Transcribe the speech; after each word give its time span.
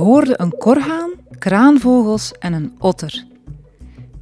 Je 0.00 0.06
hoorde 0.06 0.40
een 0.40 0.56
korhaan, 0.58 1.10
kraanvogels 1.38 2.32
en 2.38 2.52
een 2.52 2.72
otter. 2.78 3.26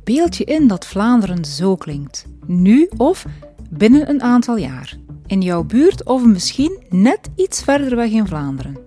Beeld 0.04 0.36
je 0.36 0.44
in 0.44 0.66
dat 0.66 0.86
Vlaanderen 0.86 1.44
zo 1.44 1.76
klinkt, 1.76 2.26
nu 2.46 2.88
of 2.96 3.26
binnen 3.70 4.08
een 4.08 4.22
aantal 4.22 4.56
jaar, 4.56 4.96
in 5.26 5.42
jouw 5.42 5.64
buurt 5.64 6.04
of 6.04 6.24
misschien 6.24 6.82
net 6.88 7.30
iets 7.36 7.62
verder 7.62 7.96
weg 7.96 8.10
in 8.10 8.26
Vlaanderen. 8.26 8.78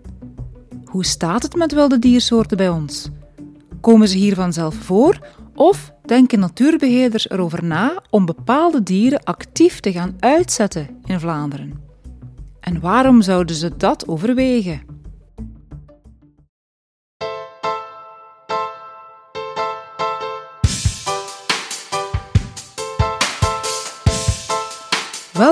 Hoe 0.86 1.06
staat 1.06 1.44
het 1.44 1.56
met 1.56 1.74
wilde 1.74 2.00
diersoorten 2.00 2.58
bij 2.58 2.70
ons? 2.70 3.10
Komen 3.82 4.08
ze 4.08 4.18
hier 4.18 4.36
vanzelf 4.36 4.76
voor 4.76 5.20
of 5.56 5.94
denken 6.06 6.40
natuurbeheerders 6.40 7.30
erover 7.30 7.64
na 7.64 8.02
om 8.10 8.26
bepaalde 8.26 8.84
dieren 8.84 9.24
actief 9.24 9.80
te 9.80 9.92
gaan 9.92 10.16
uitzetten 10.20 10.88
in 11.06 11.20
Vlaanderen? 11.20 11.74
En 12.60 12.80
waarom 12.80 13.22
zouden 13.22 13.56
ze 13.56 13.78
dat 13.78 14.08
overwegen? 14.08 14.91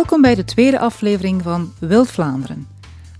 Welkom 0.09 0.27
bij 0.27 0.43
de 0.43 0.53
tweede 0.53 0.79
aflevering 0.79 1.41
van 1.41 1.73
Wild 1.79 2.11
Vlaanderen, 2.11 2.67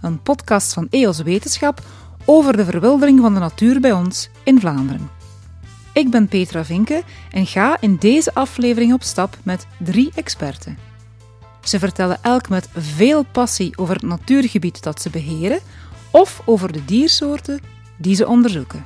een 0.02 0.22
podcast 0.22 0.74
van 0.74 0.88
EOS 0.90 1.22
Wetenschap 1.22 1.82
over 2.26 2.58
de 2.58 2.66
verwildering 2.66 3.20
van 3.20 3.34
de 3.34 3.40
natuur 3.40 3.80
bij 3.80 3.92
ons 3.92 4.30
in 4.44 4.60
Vlaanderen. 4.60 5.10
Ik 5.94 6.10
ben 6.10 6.28
Petra 6.28 6.66
Vinke 6.66 7.04
en 7.32 7.46
ga 7.46 7.78
in 7.82 7.96
deze 7.96 8.34
aflevering 8.34 8.94
op 8.94 9.04
stap 9.04 9.38
met 9.44 9.68
drie 9.78 10.12
experten. 10.16 10.78
Ze 11.64 11.80
vertellen 11.80 12.18
elk 12.22 12.50
met 12.50 12.70
veel 12.76 13.24
passie 13.24 13.78
over 13.78 13.94
het 13.94 14.04
natuurgebied 14.04 14.84
dat 14.84 15.02
ze 15.02 15.10
beheren 15.10 15.60
of 16.12 16.42
over 16.46 16.72
de 16.72 16.86
diersoorten 16.86 17.60
die 17.98 18.16
ze 18.16 18.28
onderzoeken. 18.28 18.86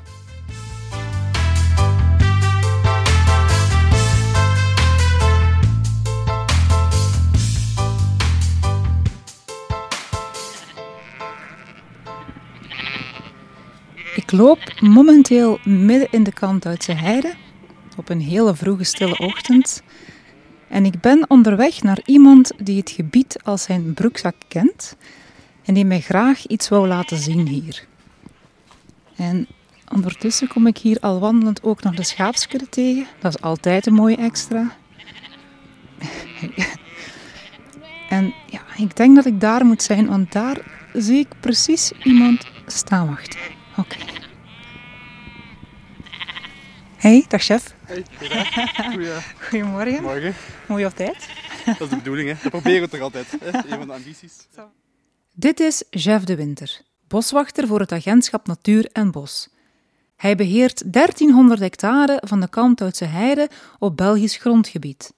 Ik 14.16 14.31
loop 14.31 14.59
momenteel 14.80 15.59
midden 15.64 16.08
in 16.11 16.23
de 16.23 16.33
Kantuitse 16.33 16.92
heide 16.92 17.33
op 17.97 18.09
een 18.09 18.22
hele 18.22 18.55
vroege 18.55 18.83
stille 18.83 19.17
ochtend. 19.17 19.83
En 20.67 20.86
ik 20.86 21.02
ben 21.02 21.30
onderweg 21.30 21.81
naar 21.81 22.00
iemand 22.05 22.52
die 22.58 22.78
het 22.78 22.89
gebied 22.89 23.39
als 23.44 23.64
zijn 23.64 23.94
broekzak 23.94 24.36
kent 24.47 24.95
en 25.64 25.73
die 25.73 25.86
mij 25.86 26.00
graag 26.00 26.45
iets 26.45 26.70
wou 26.70 26.88
laten 26.88 27.17
zien 27.17 27.47
hier. 27.47 27.86
En 29.16 29.47
ondertussen 29.94 30.48
kom 30.48 30.67
ik 30.67 30.77
hier 30.77 31.00
al 31.00 31.20
wandelend 31.20 31.64
ook 31.64 31.83
nog 31.83 31.95
de 31.95 32.03
schaapskudde 32.03 32.70
tegen. 32.70 33.08
Dat 33.20 33.36
is 33.36 33.42
altijd 33.42 33.86
een 33.86 33.94
mooie 33.94 34.17
extra. 34.17 34.75
en 38.09 38.33
ja, 38.50 38.61
ik 38.77 38.95
denk 38.95 39.16
dat 39.16 39.25
ik 39.25 39.39
daar 39.39 39.66
moet 39.66 39.83
zijn, 39.83 40.08
want 40.08 40.31
daar 40.31 40.58
zie 40.94 41.20
ik 41.20 41.30
precies 41.39 41.92
iemand 42.03 42.45
staan 42.66 43.08
wachten. 43.08 43.39
Oké. 43.77 43.97
Hey, 46.97 47.25
dag 47.27 47.43
chef. 47.43 47.75
Hey. 47.83 48.05
Goedemorgen. 49.39 50.02
Morgen. 50.02 50.35
Mooi 50.67 50.85
op 50.85 50.95
tijd. 50.95 51.30
Dat 51.65 51.81
is 51.81 51.89
de 51.89 51.95
bedoeling, 51.95 52.30
hè. 52.30 52.36
Dat 52.42 52.52
proberen 52.52 52.81
we 52.81 52.89
toch 52.89 52.99
altijd. 52.99 53.36
Hè? 53.39 53.48
Een 53.58 53.77
van 53.77 53.87
de 53.87 53.93
ambities. 53.93 54.48
Dit 55.33 55.59
is 55.59 55.83
Jeff 55.89 56.23
de 56.23 56.36
Winter, 56.36 56.81
boswachter 57.08 57.67
voor 57.67 57.80
het 57.80 57.92
agentschap 57.92 58.48
Natuur 58.48 58.89
en 58.92 59.11
Bos. 59.11 59.49
Hij 60.15 60.36
beheert 60.36 60.93
1300 60.93 61.59
hectare 61.59 62.21
van 62.25 62.39
de 62.39 62.49
Kalmthoutse 62.49 63.05
heide 63.05 63.49
op 63.80 63.98
Belgisch 63.98 64.37
grondgebied. 64.37 65.14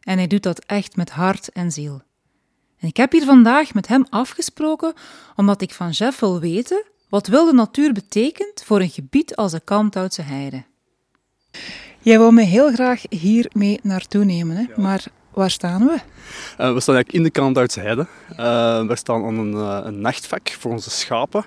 En 0.00 0.16
hij 0.16 0.26
doet 0.26 0.42
dat 0.42 0.64
echt 0.64 0.96
met 0.96 1.10
hart 1.10 1.48
en 1.48 1.72
ziel. 1.72 2.02
En 2.78 2.88
ik 2.88 2.96
heb 2.96 3.12
hier 3.12 3.24
vandaag 3.24 3.74
met 3.74 3.86
hem 3.86 4.06
afgesproken 4.10 4.94
omdat 5.36 5.62
ik 5.62 5.72
van 5.72 5.90
Jeff 5.90 6.20
wil 6.20 6.40
weten 6.40 6.84
wat 7.16 7.26
wilde 7.26 7.52
natuur 7.52 7.92
betekent 7.92 8.62
voor 8.64 8.80
een 8.80 8.90
gebied 8.90 9.36
als 9.36 9.52
de 9.52 9.60
Kalmthoutse 9.60 10.22
heide. 10.22 10.64
Jij 11.98 12.18
wil 12.18 12.30
me 12.30 12.42
heel 12.42 12.72
graag 12.72 13.02
hier 13.08 13.50
mee 13.52 13.80
naartoe 13.82 14.24
nemen, 14.24 14.56
hè? 14.56 14.82
maar 14.82 15.04
waar 15.30 15.50
staan 15.50 15.86
we? 15.86 15.92
Uh, 15.92 16.72
we 16.72 16.80
staan 16.80 16.94
eigenlijk 16.94 17.12
in 17.12 17.22
de 17.22 17.30
Kalmthoutse 17.30 17.80
heide. 17.80 18.06
Uh, 18.30 18.86
we 18.86 18.96
staan 18.96 19.24
aan 19.24 19.38
een, 19.38 19.52
uh, 19.52 19.80
een, 19.82 20.00
nachtvak 20.00 20.48
voor 20.48 20.70
onze 20.70 20.90
schapen. 20.90 21.44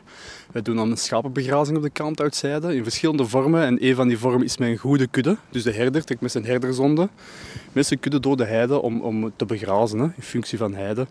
We 0.52 0.62
doen 0.62 0.76
dan 0.76 0.92
een 0.92 0.98
schapenbegrazing 0.98 1.78
op 1.78 1.84
de 1.84 1.90
Kalmthoutse 1.90 2.48
heide 2.48 2.76
in 2.76 2.84
verschillende 2.84 3.26
vormen. 3.26 3.64
En 3.64 3.86
een 3.86 3.96
van 3.96 4.08
die 4.08 4.18
vormen 4.18 4.44
is 4.44 4.58
mijn 4.58 4.78
goede 4.78 5.08
kudde. 5.08 5.38
Dus 5.50 5.64
de 5.64 5.74
herder 5.74 6.04
trekt 6.04 6.22
met 6.22 6.32
zijn 6.32 6.46
herderzonde 6.46 7.10
met 7.72 7.86
zijn 7.86 8.00
kudde 8.00 8.20
door 8.20 8.38
de 8.38 8.46
heide 8.46 8.82
om, 8.82 9.02
om 9.02 9.32
te 9.36 9.46
begrazen, 9.46 10.00
hè, 10.00 10.06
in 10.06 10.24
functie 10.24 10.58
van 10.58 10.74
heide. 10.74 11.08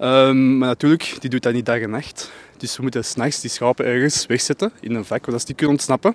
Um, 0.00 0.58
maar 0.58 0.68
natuurlijk, 0.68 1.16
die 1.18 1.30
doet 1.30 1.42
dat 1.42 1.52
niet 1.52 1.66
dag 1.66 1.78
en 1.78 1.90
nacht. 1.90 2.32
Dus 2.56 2.76
we 2.76 2.82
moeten 2.82 3.04
s'nachts 3.04 3.40
die 3.40 3.50
schapen 3.50 3.84
ergens 3.84 4.26
wegzetten 4.26 4.72
in 4.80 4.94
een 4.94 5.04
vak 5.04 5.26
waar 5.26 5.40
ze 5.40 5.46
die 5.46 5.54
kunnen 5.54 5.74
ontsnappen. 5.74 6.14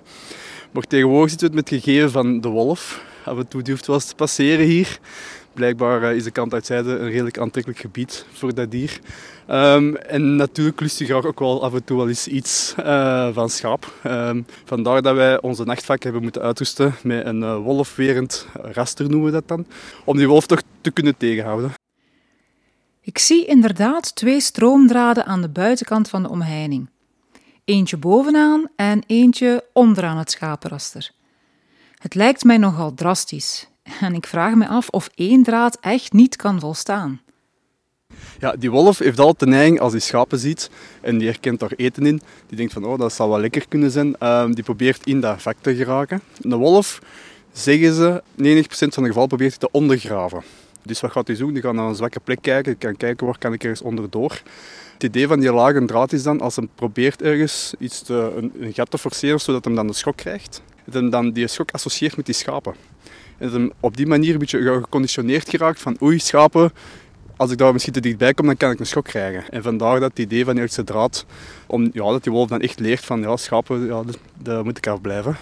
Maar 0.70 0.82
tegenwoordig 0.82 1.30
zitten 1.30 1.48
we 1.48 1.54
met 1.54 1.70
het 1.70 1.82
gegeven 1.82 2.10
van 2.10 2.40
de 2.40 2.48
wolf. 2.48 3.02
Af 3.24 3.38
en 3.38 3.48
toe 3.48 3.62
durft 3.62 3.86
wel 3.86 3.96
eens 3.96 4.04
te 4.04 4.14
passeren 4.14 4.66
hier. 4.66 4.98
Blijkbaar 5.52 6.14
is 6.14 6.24
de 6.24 6.30
kant 6.30 6.54
uitzijde 6.54 6.90
een 6.90 7.10
redelijk 7.10 7.38
aantrekkelijk 7.38 7.80
gebied 7.80 8.26
voor 8.32 8.54
dat 8.54 8.70
dier. 8.70 8.98
Um, 9.50 9.96
en 9.96 10.36
natuurlijk 10.36 10.80
lust 10.80 10.98
je 10.98 11.04
graag 11.04 11.24
ook 11.24 11.38
wel 11.38 11.62
af 11.62 11.74
en 11.74 11.84
toe 11.84 11.96
wel 11.96 12.08
eens 12.08 12.28
iets 12.28 12.74
uh, 12.78 13.28
van 13.32 13.50
schaap. 13.50 13.92
Um, 14.06 14.46
vandaar 14.64 15.02
dat 15.02 15.14
wij 15.14 15.40
onze 15.40 15.64
nachtvak 15.64 16.02
hebben 16.02 16.22
moeten 16.22 16.42
uitrusten 16.42 16.94
met 17.02 17.26
een 17.26 17.40
uh, 17.40 17.56
wolfwerend 17.56 18.46
raster 18.52 19.08
noemen 19.08 19.26
we 19.26 19.32
dat 19.32 19.48
dan. 19.48 19.66
Om 20.04 20.16
die 20.16 20.28
wolf 20.28 20.46
toch 20.46 20.62
te 20.80 20.90
kunnen 20.90 21.16
tegenhouden. 21.16 21.72
Ik 23.08 23.18
zie 23.18 23.44
inderdaad 23.44 24.14
twee 24.14 24.40
stroomdraden 24.40 25.24
aan 25.24 25.40
de 25.40 25.48
buitenkant 25.48 26.08
van 26.08 26.22
de 26.22 26.28
omheining. 26.28 26.90
Eentje 27.64 27.96
bovenaan 27.96 28.68
en 28.76 29.02
eentje 29.06 29.64
onderaan 29.72 30.18
het 30.18 30.30
schapenraster. 30.30 31.10
Het 31.98 32.14
lijkt 32.14 32.44
mij 32.44 32.56
nogal 32.56 32.94
drastisch 32.94 33.68
en 34.00 34.14
ik 34.14 34.26
vraag 34.26 34.54
me 34.54 34.68
af 34.68 34.88
of 34.88 35.08
één 35.14 35.42
draad 35.42 35.78
echt 35.80 36.12
niet 36.12 36.36
kan 36.36 36.60
volstaan. 36.60 37.20
Ja, 38.38 38.56
die 38.56 38.70
wolf 38.70 38.98
heeft 38.98 39.18
altijd 39.18 39.38
de 39.38 39.46
neiging 39.46 39.80
als 39.80 39.92
hij 39.92 40.00
schapen 40.00 40.38
ziet 40.38 40.70
en 41.00 41.18
die 41.18 41.28
herkent 41.28 41.60
daar 41.60 41.72
eten 41.76 42.06
in. 42.06 42.20
Die 42.46 42.56
denkt 42.56 42.72
van, 42.72 42.84
oh, 42.84 42.98
dat 42.98 43.12
zal 43.12 43.28
wel 43.28 43.40
lekker 43.40 43.68
kunnen 43.68 43.90
zijn. 43.90 44.26
Um, 44.26 44.54
die 44.54 44.64
probeert 44.64 45.06
in 45.06 45.20
dat 45.20 45.42
vak 45.42 45.56
te 45.60 45.74
geraken. 45.74 46.20
De 46.38 46.56
wolf, 46.56 46.98
zeggen 47.52 47.94
ze, 47.94 48.22
90% 48.22 48.24
van 48.68 49.02
de 49.02 49.08
geval 49.08 49.26
probeert 49.26 49.50
hij 49.50 49.58
te 49.58 49.70
ondergraven. 49.70 50.42
Dus 50.88 51.00
wat 51.00 51.10
gaat 51.10 51.26
hij 51.26 51.36
zoeken? 51.36 51.54
Die 51.54 51.64
gaat 51.64 51.74
naar 51.74 51.88
een 51.88 51.94
zwakke 51.94 52.20
plek 52.20 52.42
kijken. 52.42 52.78
Kan 52.78 52.96
kijken 52.96 53.26
waar 53.26 53.38
kan 53.38 53.52
ik 53.52 53.62
ergens 53.62 53.82
onderdoor. 53.82 54.42
Het 54.92 55.02
idee 55.02 55.26
van 55.26 55.40
die 55.40 55.52
lage 55.52 55.84
draad 55.84 56.12
is 56.12 56.22
dan, 56.22 56.40
als 56.40 56.56
hij 56.56 56.68
probeert 56.74 57.22
ergens 57.22 57.74
iets 57.78 58.02
te, 58.02 58.50
een, 58.60 58.72
gat 58.72 58.90
te 58.90 58.98
forceren, 58.98 59.40
zodat 59.40 59.64
hij 59.64 59.74
dan 59.74 59.86
de 59.86 59.92
schok 59.92 60.16
krijgt, 60.16 60.62
hij 60.90 61.08
dan 61.08 61.32
die 61.32 61.46
schok 61.46 61.70
associeert 61.70 62.16
met 62.16 62.26
die 62.26 62.34
schapen. 62.34 62.74
En 63.38 63.50
dat 63.50 63.72
op 63.80 63.96
die 63.96 64.06
manier 64.06 64.32
een 64.32 64.38
beetje 64.38 64.80
geconditioneerd 64.80 65.48
geraakt 65.48 65.80
van 65.80 65.96
oei, 66.02 66.18
schapen, 66.18 66.72
als 67.36 67.50
ik 67.50 67.58
daar 67.58 67.72
misschien 67.72 67.92
te 67.92 68.00
dichtbij 68.00 68.34
kom, 68.34 68.46
dan 68.46 68.56
kan 68.56 68.70
ik 68.70 68.80
een 68.80 68.86
schok 68.86 69.04
krijgen. 69.04 69.48
En 69.50 69.62
vandaar 69.62 70.00
dat 70.00 70.10
het 70.10 70.18
idee 70.18 70.44
van 70.44 70.58
eerste 70.58 70.84
draad, 70.84 71.26
om, 71.66 71.90
ja, 71.92 72.10
dat 72.10 72.22
die 72.22 72.32
wolf 72.32 72.48
dan 72.48 72.60
echt 72.60 72.80
leert 72.80 73.04
van 73.04 73.20
ja, 73.20 73.36
schapen, 73.36 73.86
ja, 73.86 74.02
daar 74.42 74.64
moet 74.64 74.78
ik 74.78 74.86
afblijven. 74.86 75.36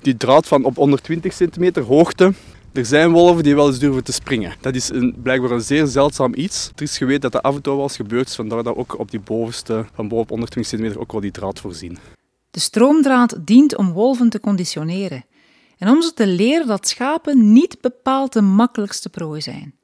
Die 0.00 0.16
draad 0.16 0.46
van 0.46 0.64
op 0.64 0.76
120 0.76 1.32
centimeter 1.32 1.82
hoogte, 1.82 2.32
er 2.74 2.84
zijn 2.84 3.12
wolven 3.12 3.42
die 3.42 3.54
wel 3.54 3.66
eens 3.66 3.78
durven 3.78 4.04
te 4.04 4.12
springen. 4.12 4.54
Dat 4.60 4.74
is 4.74 4.88
een, 4.88 5.14
blijkbaar 5.22 5.50
een 5.50 5.60
zeer 5.60 5.86
zeldzaam 5.86 6.34
iets. 6.34 6.70
Er 6.74 6.82
is 6.82 6.98
geweten 6.98 7.20
dat 7.20 7.32
dat 7.32 7.42
af 7.42 7.54
en 7.54 7.62
toe 7.62 7.74
wel 7.74 7.82
eens 7.82 7.96
gebeurt, 7.96 8.36
dat 8.48 8.66
ook 8.66 8.98
op 8.98 9.10
die 9.10 9.20
bovenste, 9.20 9.84
van 9.94 10.08
boven 10.08 10.28
120 10.28 10.66
centimeter, 10.66 11.00
ook 11.00 11.12
wel 11.12 11.20
die 11.20 11.30
draad 11.30 11.60
voorzien. 11.60 11.98
De 12.50 12.60
stroomdraad 12.60 13.36
dient 13.40 13.76
om 13.76 13.92
wolven 13.92 14.30
te 14.30 14.40
conditioneren 14.40 15.24
en 15.78 15.88
om 15.88 16.02
ze 16.02 16.14
te 16.14 16.26
leren 16.26 16.66
dat 16.66 16.88
schapen 16.88 17.52
niet 17.52 17.80
bepaald 17.80 18.32
de 18.32 18.42
makkelijkste 18.42 19.08
prooi 19.08 19.40
zijn. 19.40 19.74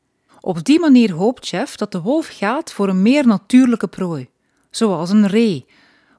Op 0.40 0.64
die 0.64 0.80
manier 0.80 1.12
hoopt 1.12 1.48
Jeff 1.48 1.76
dat 1.76 1.92
de 1.92 2.00
wolf 2.00 2.28
gaat 2.32 2.72
voor 2.72 2.88
een 2.88 3.02
meer 3.02 3.26
natuurlijke 3.26 3.88
prooi, 3.88 4.28
zoals 4.70 5.10
een 5.10 5.26
ree, 5.26 5.66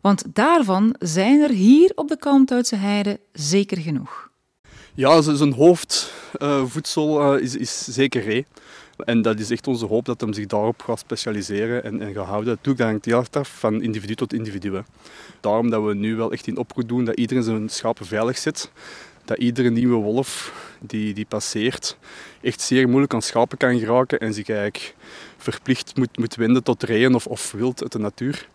want 0.02 0.24
daarvan 0.34 0.96
zijn 1.00 1.42
er 1.42 1.50
hier 1.50 1.92
op 1.96 2.08
de 2.08 2.18
Kalmthoutse 2.18 2.76
heide 2.76 3.20
zeker 3.34 3.78
genoeg. 3.78 4.31
Ja, 4.94 5.22
zijn 5.22 5.54
hoofdvoedsel 5.54 7.36
uh, 7.36 7.42
is, 7.42 7.56
is 7.56 7.86
zeker 7.86 8.24
ree. 8.24 8.46
En 9.06 9.22
dat 9.22 9.40
is 9.40 9.50
echt 9.50 9.68
onze 9.68 9.86
hoop 9.86 10.06
dat 10.06 10.22
hem 10.22 10.34
zich 10.34 10.46
daarop 10.46 10.82
gaat 10.82 11.00
specialiseren 11.00 11.84
en, 11.84 12.02
en 12.02 12.14
gaat 12.14 12.26
houden. 12.26 12.60
Dat 12.64 13.06
heel 13.06 13.18
erg 13.18 13.32
af 13.32 13.60
van 13.60 13.82
individu 13.82 14.16
tot 14.16 14.34
individu. 14.34 14.82
Daarom 15.40 15.70
dat 15.70 15.84
we 15.84 15.94
nu 15.94 16.16
wel 16.16 16.32
echt 16.32 16.48
in 16.48 16.58
oproep 16.58 16.88
doen 16.88 17.06
dat 17.06 17.18
iedereen 17.18 17.44
zijn 17.44 17.70
schapen 17.70 18.06
veilig 18.06 18.38
zet. 18.38 18.72
Dat 19.26 19.38
iedere 19.38 19.70
nieuwe 19.70 19.96
wolf 19.96 20.54
die, 20.80 21.14
die 21.14 21.26
passeert 21.26 21.98
echt 22.42 22.62
zeer 22.62 22.88
moeilijk 22.88 23.14
aan 23.14 23.22
schapen 23.22 23.58
kan 23.58 23.80
geraken 23.80 24.20
en 24.20 24.34
zich 24.34 24.50
eigenlijk 24.50 24.96
verplicht 25.38 25.98
moet, 25.98 26.18
moet 26.18 26.36
wenden 26.36 26.64
tot 26.64 26.84
reeën 26.84 27.16
of, 27.16 27.28
of 27.28 27.52
wild 27.52 27.82
uit 27.82 27.92
de 27.92 28.00
natuur. 28.00 28.48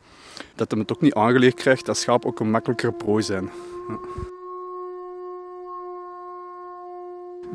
dat 0.55 0.71
hij 0.71 0.81
het 0.81 0.93
ook 0.93 1.01
niet 1.01 1.15
aangeleerd 1.15 1.55
krijgt 1.55 1.87
dat 1.87 1.99
schaap 1.99 2.25
ook 2.25 2.41
een 2.41 2.51
makkelijkere 2.51 2.93
prooi 2.93 3.23
zijn. 3.23 3.51
Ja. 3.89 4.35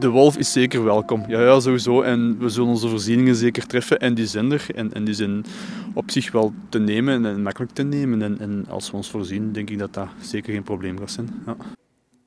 De 0.02 0.10
wolf 0.10 0.38
is 0.38 0.52
zeker 0.52 0.84
welkom. 0.84 1.24
Ja, 1.28 1.42
ja, 1.42 1.60
sowieso. 1.60 2.02
En 2.02 2.38
we 2.40 2.50
zullen 2.50 2.70
onze 2.70 2.88
voorzieningen 2.88 3.36
zeker 3.36 3.68
treffen. 3.68 4.00
En 4.00 4.14
die 4.14 4.26
zijn 4.26 4.52
er. 4.52 4.66
En, 4.76 4.94
en 4.94 5.04
die 5.04 5.14
zijn 5.14 5.46
op 5.94 6.12
zich 6.12 6.32
wel 6.32 6.54
te 6.70 6.80
nemen 6.80 7.26
en 7.26 7.42
makkelijk 7.42 7.72
te 7.72 7.84
nemen. 7.84 8.22
En, 8.22 8.40
en 8.40 8.66
als 8.70 8.92
we 8.92 8.98
ons 8.98 9.10
voorzien, 9.10 9.52
denk 9.52 9.70
ik 9.70 9.80
dat 9.80 9.94
dat 9.94 10.08
zeker 10.22 10.54
geen 10.54 10.64
probleem 10.64 11.00
gaat 11.00 11.12
zijn. 11.12 11.30
Ja. 11.46 11.56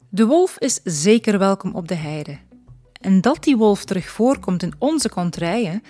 De 0.09 0.27
wolf 0.27 0.59
is 0.59 0.81
zeker 0.85 1.39
welkom 1.39 1.75
op 1.75 1.89
de 1.89 1.95
heide. 1.95 2.39
En 3.01 3.21
dat 3.21 3.45
die 3.45 3.57
wolf 3.57 3.85
terug 3.85 4.11
voorkomt 4.11 4.63
in 4.63 4.75
onze 4.79 5.09
kontrijen, 5.09 5.83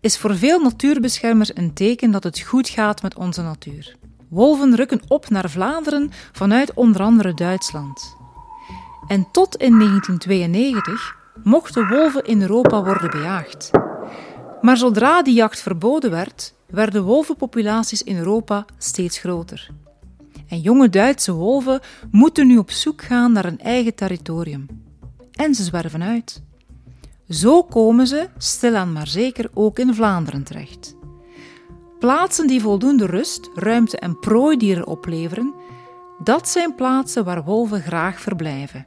is 0.00 0.18
voor 0.18 0.36
veel 0.36 0.60
natuurbeschermers 0.60 1.56
een 1.56 1.72
teken 1.72 2.10
dat 2.10 2.24
het 2.24 2.40
goed 2.40 2.68
gaat 2.68 3.02
met 3.02 3.16
onze 3.16 3.42
natuur. 3.42 3.96
Wolven 4.28 4.76
rukken 4.76 5.00
op 5.08 5.30
naar 5.30 5.50
Vlaanderen 5.50 6.10
vanuit 6.32 6.74
onder 6.74 7.02
andere 7.02 7.34
Duitsland. 7.34 8.16
En 9.08 9.26
tot 9.32 9.56
in 9.56 9.78
1992 9.78 11.20
mochten 11.42 11.88
wolven 11.88 12.24
in 12.24 12.42
Europa 12.42 12.84
worden 12.84 13.10
bejaagd. 13.10 13.70
Maar 14.60 14.76
zodra 14.76 15.22
die 15.22 15.34
jacht 15.34 15.60
verboden 15.60 16.10
werd, 16.10 16.54
werden 16.66 17.02
wolvenpopulaties 17.02 18.02
in 18.02 18.16
Europa 18.16 18.64
steeds 18.78 19.18
groter. 19.18 19.70
En 20.48 20.60
jonge 20.60 20.88
Duitse 20.88 21.32
wolven 21.32 21.80
moeten 22.10 22.46
nu 22.46 22.58
op 22.58 22.70
zoek 22.70 23.02
gaan 23.02 23.32
naar 23.32 23.44
een 23.44 23.60
eigen 23.60 23.94
territorium. 23.94 24.66
En 25.32 25.54
ze 25.54 25.62
zwerven 25.62 26.02
uit. 26.02 26.42
Zo 27.28 27.62
komen 27.62 28.06
ze, 28.06 28.28
stilaan 28.38 28.92
maar 28.92 29.06
zeker, 29.06 29.50
ook 29.54 29.78
in 29.78 29.94
Vlaanderen 29.94 30.42
terecht. 30.42 30.96
Plaatsen 31.98 32.46
die 32.46 32.60
voldoende 32.60 33.06
rust, 33.06 33.50
ruimte 33.54 33.98
en 33.98 34.18
prooidieren 34.18 34.86
opleveren, 34.86 35.54
dat 36.18 36.48
zijn 36.48 36.74
plaatsen 36.74 37.24
waar 37.24 37.44
wolven 37.44 37.82
graag 37.82 38.20
verblijven. 38.20 38.86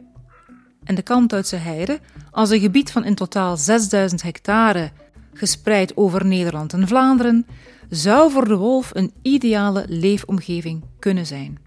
En 0.83 0.95
de 0.95 1.01
Kantduitse 1.01 1.55
heide, 1.55 1.99
als 2.35 2.49
een 2.49 2.59
gebied 2.59 2.91
van 2.91 3.03
in 3.03 3.15
totaal 3.15 3.57
6000 3.57 4.21
hectare, 4.21 4.91
gespreid 5.33 5.97
over 5.97 6.25
Nederland 6.25 6.73
en 6.73 6.87
Vlaanderen, 6.87 7.45
zou 7.89 8.31
voor 8.31 8.47
de 8.47 8.55
wolf 8.55 8.89
een 8.93 9.11
ideale 9.21 9.85
leefomgeving 9.87 10.83
kunnen 10.99 11.25
zijn. 11.25 11.57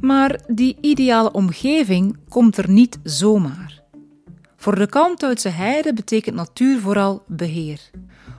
Maar 0.00 0.40
die 0.48 0.76
ideale 0.80 1.32
omgeving 1.32 2.16
komt 2.28 2.56
er 2.56 2.70
niet 2.70 2.98
zomaar. 3.02 3.82
Voor 4.56 4.74
de 4.74 4.86
Kalmthoutse 4.86 5.48
heide 5.48 5.94
betekent 5.94 6.36
natuur 6.36 6.80
vooral 6.80 7.22
beheer. 7.26 7.80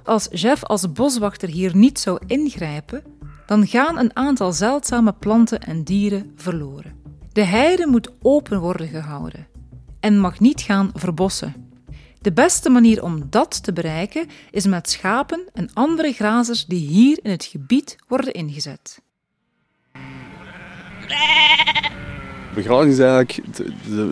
Als 0.03 0.27
Jeff 0.31 0.63
als 0.63 0.91
boswachter 0.91 1.49
hier 1.49 1.75
niet 1.75 1.99
zou 1.99 2.19
ingrijpen, 2.27 3.03
dan 3.45 3.67
gaan 3.67 3.97
een 3.97 4.15
aantal 4.15 4.51
zeldzame 4.51 5.13
planten 5.13 5.59
en 5.59 5.83
dieren 5.83 6.31
verloren. 6.35 6.94
De 7.31 7.44
heide 7.44 7.87
moet 7.87 8.11
open 8.21 8.59
worden 8.59 8.87
gehouden 8.87 9.50
en 10.01 10.19
mag 10.19 10.39
niet 10.39 10.62
gaan 10.62 10.92
verbossen. 10.94 11.69
De 12.21 12.31
beste 12.31 12.69
manier 12.69 13.03
om 13.03 13.24
dat 13.30 13.63
te 13.63 13.74
bereiken 13.74 14.27
is 14.51 14.65
met 14.65 14.89
schapen 14.89 15.50
en 15.53 15.69
andere 15.74 16.12
grazers 16.12 16.65
die 16.65 16.88
hier 16.88 17.19
in 17.24 17.31
het 17.31 17.44
gebied 17.44 17.95
worden 18.07 18.33
ingezet. 18.33 19.01
Begrazing 22.53 22.92
is 22.92 23.00
eigenlijk 23.00 23.39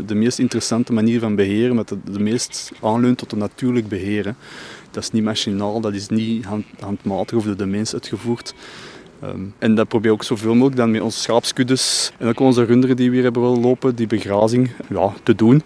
de, 0.07 0.15
meest 0.15 0.39
interessante 0.39 0.93
manier 0.93 1.19
van 1.19 1.35
beheren, 1.35 1.75
met 1.75 1.87
de, 1.87 2.19
meest 2.19 2.71
aanleunt 2.81 3.17
tot 3.17 3.31
een 3.31 3.37
natuurlijk 3.37 3.87
beheren. 3.87 4.35
Dat 4.91 5.03
is 5.03 5.11
niet 5.11 5.23
machinaal, 5.23 5.81
dat 5.81 5.93
is 5.93 6.07
niet 6.07 6.45
hand, 6.45 6.65
handmatig 6.79 7.37
of 7.37 7.43
door 7.43 7.57
de 7.57 7.65
mens 7.65 7.93
uitgevoerd. 7.93 8.53
Um, 9.23 9.53
en 9.57 9.75
dat 9.75 9.87
probeer 9.87 10.13
ik 10.13 10.23
zoveel 10.23 10.53
mogelijk 10.53 10.75
dan 10.75 10.91
met 10.91 11.01
onze 11.01 11.19
schaapskuddes 11.19 12.11
en 12.17 12.27
ook 12.27 12.39
onze 12.39 12.63
runderen 12.63 12.95
die 12.95 13.09
we 13.09 13.15
hier 13.15 13.23
hebben 13.23 13.41
willen 13.41 13.59
lopen, 13.59 13.95
die 13.95 14.07
begrazing 14.07 14.71
ja, 14.89 15.13
te 15.23 15.35
doen. 15.35 15.61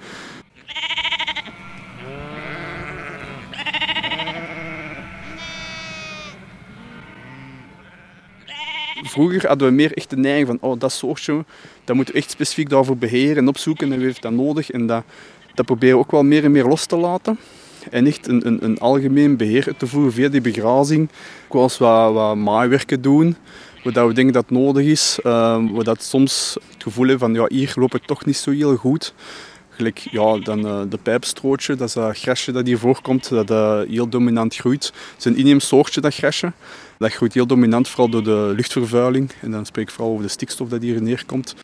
Vroeger 9.04 9.48
hadden 9.48 9.68
we 9.68 9.74
meer 9.74 9.94
echt 9.94 10.10
de 10.10 10.18
neiging 10.18 10.48
van 10.48 10.58
oh, 10.62 10.80
dat 10.80 10.92
soortje, 10.92 11.46
dat 11.84 11.96
moeten 11.96 12.14
we 12.14 12.20
echt 12.20 12.32
specifiek 12.32 12.70
daarvoor 12.70 12.98
beheren 12.98 13.38
en 13.38 13.48
opzoeken 13.48 13.92
en 13.92 13.98
wie 13.98 14.08
heeft 14.08 14.22
dat 14.22 14.32
nodig. 14.32 14.72
En 14.72 14.88
dat, 14.88 15.04
dat 15.54 15.66
proberen 15.66 15.96
we 15.96 16.04
ook 16.04 16.12
wel 16.12 16.24
meer 16.24 16.44
en 16.44 16.52
meer 16.52 16.66
los 16.66 16.86
te 16.86 16.96
laten. 16.96 17.38
En 17.92 18.06
echt 18.06 18.28
een, 18.28 18.48
een, 18.48 18.64
een 18.64 18.80
algemeen 18.80 19.38
beheer 19.38 19.74
te 19.78 19.88
voeren 19.88 20.14
via 20.14 20.30
die 20.30 20.42
begrazing. 20.42 21.10
Ook 21.48 21.62
als 21.62 21.78
we 21.78 21.86
wat 21.86 22.36
maaiwerken 22.36 23.02
doen, 23.02 23.36
waar 23.84 24.08
we 24.08 24.14
denken 24.14 24.34
dat 24.34 24.50
nodig 24.50 24.86
is. 24.86 25.20
Uh, 25.24 25.80
dat 25.80 26.04
soms 26.04 26.58
het 26.74 26.84
gevoel 26.84 27.08
hebben 27.08 27.34
van 27.34 27.34
ja, 27.34 27.46
hier 27.48 27.74
loopt 27.76 27.94
het 27.94 28.08
toch 28.08 28.26
niet 28.26 28.38
zo 28.38 28.52
heel 28.52 28.76
goed. 28.76 29.14
Gelijk 29.70 29.98
ja, 29.98 30.38
dan, 30.38 30.66
uh, 30.66 30.82
de 30.90 30.98
pijpstrootje, 30.98 31.76
dat 31.76 31.88
is 31.88 31.94
dat 31.94 32.18
grasje 32.18 32.52
dat 32.52 32.66
hier 32.66 32.78
voorkomt, 32.78 33.30
dat 33.30 33.52
uh, 33.52 33.82
heel 33.82 34.10
dominant 34.10 34.56
groeit. 34.56 34.86
Het 34.86 35.18
is 35.18 35.26
een 35.26 35.38
inheems 35.38 35.68
soortje, 35.68 36.02
dat 36.02 36.14
grasje. 36.14 36.52
Dat 36.98 37.12
groeit 37.12 37.34
heel 37.34 37.48
dominant, 37.48 37.88
vooral 37.88 38.10
door 38.10 38.24
de 38.24 38.54
luchtvervuiling. 38.56 39.32
En 39.42 39.52
dan 39.52 39.66
spreek 39.66 39.88
ik 39.88 39.94
vooral 39.94 40.12
over 40.12 40.24
de 40.24 40.32
stikstof 40.32 40.70
dat 40.70 40.82
hier 40.82 41.02
neerkomt. 41.02 41.56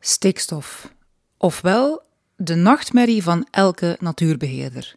Stikstof. 0.00 0.92
Ofwel 1.38 2.02
de 2.36 2.54
nachtmerrie 2.54 3.22
van 3.22 3.46
elke 3.50 3.96
natuurbeheerder. 4.00 4.94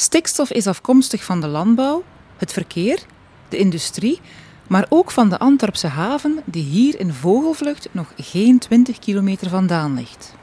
Stikstof 0.00 0.50
is 0.50 0.66
afkomstig 0.66 1.24
van 1.24 1.40
de 1.40 1.46
landbouw, 1.46 2.04
het 2.36 2.52
verkeer, 2.52 3.02
de 3.48 3.56
industrie, 3.56 4.20
maar 4.68 4.86
ook 4.88 5.10
van 5.10 5.28
de 5.28 5.38
Antwerpse 5.38 5.86
haven, 5.86 6.42
die 6.44 6.62
hier 6.62 7.00
in 7.00 7.12
vogelvlucht 7.12 7.88
nog 7.92 8.12
geen 8.16 8.58
20 8.58 8.98
kilometer 8.98 9.48
vandaan 9.48 9.94
ligt. 9.94 10.34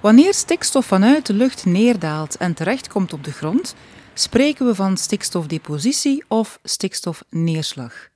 Wanneer 0.00 0.34
stikstof 0.34 0.86
vanuit 0.86 1.26
de 1.26 1.32
lucht 1.32 1.64
neerdaalt 1.64 2.36
en 2.36 2.54
terechtkomt 2.54 3.12
op 3.12 3.24
de 3.24 3.32
grond, 3.32 3.74
spreken 4.14 4.66
we 4.66 4.74
van 4.74 4.96
stikstofdepositie 4.96 6.24
of 6.28 6.58
stikstofneerslag. 6.62 8.08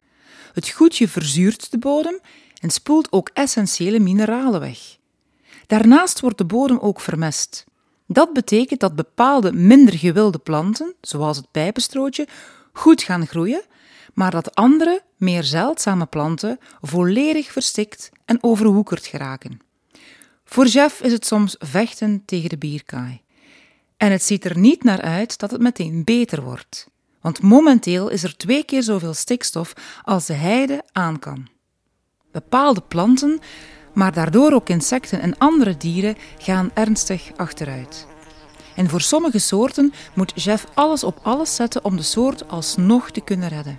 Het 0.52 0.68
goedje 0.68 1.08
verzuurt 1.08 1.70
de 1.70 1.78
bodem 1.78 2.20
en 2.60 2.70
spoelt 2.70 3.12
ook 3.12 3.30
essentiële 3.32 4.00
mineralen 4.00 4.60
weg. 4.60 4.78
Daarnaast 5.66 6.20
wordt 6.20 6.38
de 6.38 6.44
bodem 6.44 6.78
ook 6.78 7.00
vermest. 7.00 7.64
Dat 8.06 8.32
betekent 8.32 8.81
dat 8.81 8.94
bepaalde 8.94 9.53
minder 9.53 9.99
gewilde 9.99 10.39
planten, 10.39 10.94
zoals 11.01 11.37
het 11.37 11.51
pijpenstrootje, 11.51 12.29
goed 12.73 13.03
gaan 13.03 13.27
groeien, 13.27 13.63
maar 14.15 14.31
dat 14.31 14.55
andere, 14.55 15.03
meer 15.17 15.44
zeldzame 15.44 16.06
planten 16.06 16.58
volledig 16.81 17.53
verstikt 17.53 18.11
en 18.25 18.43
overwoekerd 18.43 19.06
geraken. 19.06 19.61
Voor 20.44 20.67
Jeff 20.67 21.01
is 21.01 21.13
het 21.13 21.27
soms 21.27 21.56
vechten 21.58 22.23
tegen 22.25 22.49
de 22.49 22.58
bierkaai. 22.58 23.23
En 23.96 24.11
het 24.11 24.23
ziet 24.23 24.44
er 24.44 24.58
niet 24.58 24.84
naar 24.84 25.01
uit 25.01 25.39
dat 25.39 25.51
het 25.51 25.61
meteen 25.61 26.05
beter 26.05 26.43
wordt. 26.43 26.89
Want 27.20 27.43
momenteel 27.43 28.08
is 28.08 28.23
er 28.23 28.37
twee 28.37 28.65
keer 28.65 28.82
zoveel 28.82 29.15
stikstof 29.15 29.73
als 30.03 30.27
de 30.27 30.32
heide 30.32 30.82
aan 30.93 31.19
kan. 31.19 31.49
Bepaalde 32.32 32.81
planten, 32.81 33.41
maar 33.94 34.13
daardoor 34.13 34.53
ook 34.53 34.69
insecten 34.69 35.20
en 35.20 35.39
andere 35.39 35.77
dieren, 35.77 36.17
gaan 36.39 36.70
ernstig 36.74 37.31
achteruit. 37.36 38.06
En 38.74 38.89
voor 38.89 39.01
sommige 39.01 39.39
soorten 39.39 39.93
moet 40.15 40.43
Jeff 40.43 40.67
alles 40.74 41.05
op 41.05 41.19
alles 41.22 41.55
zetten 41.55 41.84
om 41.84 41.96
de 41.96 42.03
soort 42.03 42.48
alsnog 42.48 43.10
te 43.10 43.20
kunnen 43.20 43.48
redden. 43.48 43.79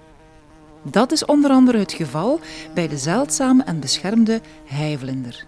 Dat 0.84 1.12
is 1.12 1.25
onder 1.25 1.51
andere 1.51 1.77
het 1.77 1.93
geval 1.93 2.39
bij 2.74 2.88
de 2.88 2.98
zeldzame 2.98 3.63
en 3.63 3.79
beschermde 3.79 4.41
heivlinder. 4.65 5.45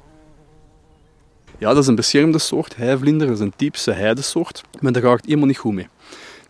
Ja, 1.57 1.67
dat 1.67 1.77
is 1.77 1.87
een 1.87 1.95
beschermde 1.95 2.39
soort, 2.39 2.75
heivlinder. 2.75 3.27
Dat 3.27 3.35
is 3.35 3.41
een 3.41 3.53
typische 3.55 3.91
heidesoort. 3.91 4.63
Maar 4.79 4.91
daar 4.91 5.01
gaat 5.01 5.17
het 5.17 5.25
helemaal 5.25 5.47
niet 5.47 5.57
goed 5.57 5.73
mee. 5.73 5.87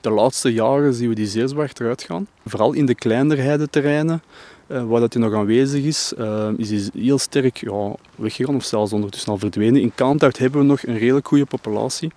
De 0.02 0.10
laatste 0.10 0.54
jaren 0.54 0.94
zien 0.94 1.10
we 1.10 1.16
die 1.16 1.28
zeer 1.28 1.48
zwart 1.48 1.80
eruit 1.80 2.04
gaan. 2.04 2.28
Vooral 2.46 2.74
in 2.74 2.86
de 2.86 2.96
kleinere 2.96 3.42
heideterreinen, 3.42 4.24
waar 4.68 5.00
dat 5.00 5.12
die 5.12 5.22
nog 5.22 5.34
aanwezig 5.34 5.84
is, 5.84 6.14
uh, 6.18 6.50
is 6.58 6.68
die 6.68 7.04
heel 7.04 7.18
sterk 7.18 7.58
ja, 7.58 7.96
weggegaan 8.16 8.56
of 8.56 8.64
zelfs 8.64 8.94
ondertussen 8.94 9.32
al 9.32 9.38
verdwenen. 9.38 9.82
In 9.82 9.96
Kaantuigt 9.96 10.38
hebben 10.38 10.62
we 10.62 10.68
nog 10.68 10.86
een 10.86 10.98
redelijk 10.98 11.28
goede 11.28 11.46
populatie. 11.46 12.12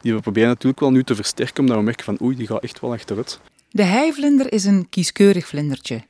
Die 0.00 0.14
we 0.14 0.20
proberen 0.20 0.48
natuurlijk 0.48 0.80
wel 0.80 0.90
nu 0.90 1.04
te 1.04 1.14
versterken, 1.14 1.60
omdat 1.60 1.76
we 1.76 1.82
merken 1.82 2.04
van 2.04 2.18
oei, 2.22 2.36
die 2.36 2.46
gaat 2.46 2.62
echt 2.62 2.80
wel 2.80 2.92
achteruit. 2.92 3.40
De 3.70 3.82
heivlinder 3.82 4.52
is 4.52 4.64
een 4.64 4.88
kieskeurig 4.88 5.46
vlindertje. 5.46 6.02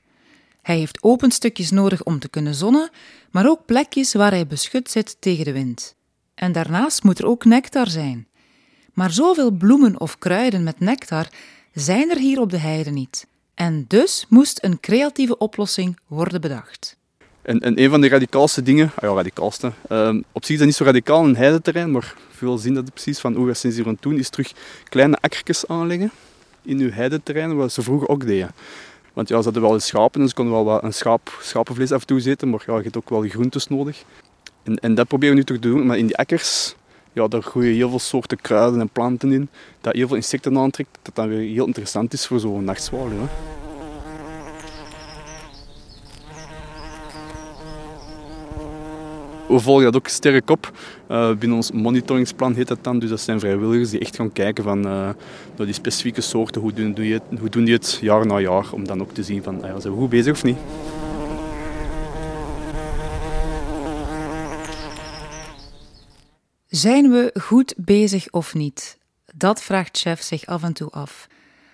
Hij 0.62 0.78
heeft 0.78 1.02
open 1.02 1.30
stukjes 1.30 1.70
nodig 1.70 2.02
om 2.02 2.18
te 2.18 2.28
kunnen 2.28 2.54
zonnen, 2.54 2.90
maar 3.30 3.48
ook 3.48 3.66
plekjes 3.66 4.14
waar 4.14 4.30
hij 4.30 4.46
beschut 4.46 4.90
zit 4.90 5.16
tegen 5.20 5.44
de 5.44 5.52
wind. 5.52 5.94
En 6.34 6.52
daarnaast 6.52 7.02
moet 7.02 7.18
er 7.18 7.26
ook 7.26 7.44
nectar 7.44 7.88
zijn. 7.88 8.26
Maar 8.94 9.10
zoveel 9.10 9.50
bloemen 9.50 10.00
of 10.00 10.18
kruiden 10.18 10.62
met 10.62 10.80
nectar 10.80 11.28
zijn 11.72 12.10
er 12.10 12.18
hier 12.18 12.40
op 12.40 12.50
de 12.50 12.58
heide 12.58 12.90
niet. 12.90 13.26
En 13.58 13.84
dus 13.88 14.26
moest 14.28 14.58
een 14.62 14.80
creatieve 14.80 15.38
oplossing 15.38 15.98
worden 16.06 16.40
bedacht. 16.40 16.96
En, 17.42 17.60
en 17.60 17.82
een 17.82 17.90
van 17.90 18.00
de 18.00 18.08
radicaalste 18.08 18.62
dingen, 18.62 18.90
ah 18.94 19.02
ja, 19.08 19.14
radicaalste, 19.14 19.72
uh, 19.88 20.14
op 20.32 20.44
zich 20.44 20.52
is 20.52 20.58
dat 20.58 20.66
niet 20.66 20.76
zo 20.76 20.84
radicaal 20.84 21.24
een 21.24 21.36
heideterrein, 21.36 21.90
maar 21.90 22.14
veel 22.30 22.58
zien 22.58 22.74
dat 22.74 22.92
precies 22.92 23.18
van 23.18 23.34
hoe 23.34 23.46
we 23.46 23.54
sinds 23.54 23.76
hier 23.76 23.86
aan 23.86 23.96
doen, 24.00 24.18
is 24.18 24.28
terug 24.28 24.52
kleine 24.88 25.18
akkertjes 25.20 25.66
aanleggen 25.66 26.10
in 26.62 26.78
uw 26.78 26.90
heideterrein, 26.90 27.56
wat 27.56 27.72
ze 27.72 27.82
vroeger 27.82 28.08
ook 28.08 28.26
deden. 28.26 28.50
Want 29.12 29.28
ja, 29.28 29.36
ze 29.36 29.44
hadden 29.44 29.62
wel 29.62 29.74
eens 29.74 29.86
schapen, 29.86 30.20
dus 30.20 30.28
ze 30.28 30.34
konden 30.34 30.54
wel 30.54 30.64
wat 30.64 30.82
een 30.82 30.94
schaap, 30.94 31.38
schapenvlees 31.42 31.92
af 31.92 32.00
en 32.00 32.06
toe 32.06 32.22
eten, 32.22 32.50
maar 32.50 32.62
ja, 32.66 32.76
je 32.76 32.82
hebt 32.82 32.96
ook 32.96 33.10
wel 33.10 33.28
groentes 33.28 33.68
nodig. 33.68 34.02
En, 34.62 34.76
en 34.76 34.94
dat 34.94 35.08
proberen 35.08 35.34
we 35.34 35.40
nu 35.40 35.46
toch 35.46 35.58
te 35.58 35.68
doen, 35.68 35.86
maar 35.86 35.98
in 35.98 36.06
die 36.06 36.16
akkers, 36.16 36.74
ja, 37.12 37.28
daar 37.28 37.42
groeien 37.42 37.74
heel 37.74 37.88
veel 37.90 37.98
soorten 37.98 38.40
kruiden 38.40 38.80
en 38.80 38.88
planten 38.88 39.32
in, 39.32 39.48
dat 39.80 39.94
heel 39.94 40.06
veel 40.06 40.16
insecten 40.16 40.58
aantrekt, 40.58 40.98
dat 41.02 41.14
dan 41.14 41.28
weer 41.28 41.52
heel 41.52 41.66
interessant 41.66 42.12
is 42.12 42.26
voor 42.26 42.40
zo'n 42.40 42.64
nachtzwaluw. 42.64 43.28
we 49.48 49.60
volgen 49.60 49.84
dat 49.84 49.96
ook 49.96 50.08
sterk 50.08 50.50
op. 50.50 50.70
Uh, 51.10 51.34
binnen 51.34 51.56
ons 51.56 51.72
monitoringsplan 51.72 52.54
heet 52.54 52.68
dat 52.68 52.78
dan. 52.82 52.98
Dus 52.98 53.10
dat 53.10 53.20
zijn 53.20 53.40
vrijwilligers 53.40 53.90
die 53.90 54.00
echt 54.00 54.16
gaan 54.16 54.32
kijken 54.32 54.64
van 54.64 54.78
uh, 54.78 54.84
naar 54.84 55.16
die 55.66 55.72
specifieke 55.72 56.20
soorten. 56.20 56.60
Hoe 56.60 56.72
doen, 56.72 56.92
die 56.92 57.12
het, 57.12 57.22
hoe 57.38 57.48
doen 57.48 57.64
die 57.64 57.74
het 57.74 57.98
jaar 58.00 58.26
na 58.26 58.40
jaar? 58.40 58.66
Om 58.72 58.86
dan 58.86 59.00
ook 59.00 59.12
te 59.12 59.22
zien 59.22 59.42
van, 59.42 59.58
ja, 59.62 59.80
zijn 59.80 59.92
we 59.92 59.98
goed 59.98 60.08
bezig 60.08 60.32
of 60.32 60.44
niet? 60.44 60.56
Zijn 66.78 67.10
we 67.10 67.30
goed 67.40 67.74
bezig 67.76 68.30
of 68.30 68.54
niet? 68.54 68.98
Dat 69.34 69.62
vraagt 69.62 69.98
chef 69.98 70.22
zich 70.22 70.46
af 70.46 70.62
en 70.62 70.72
toe 70.72 70.90
af. 70.90 71.26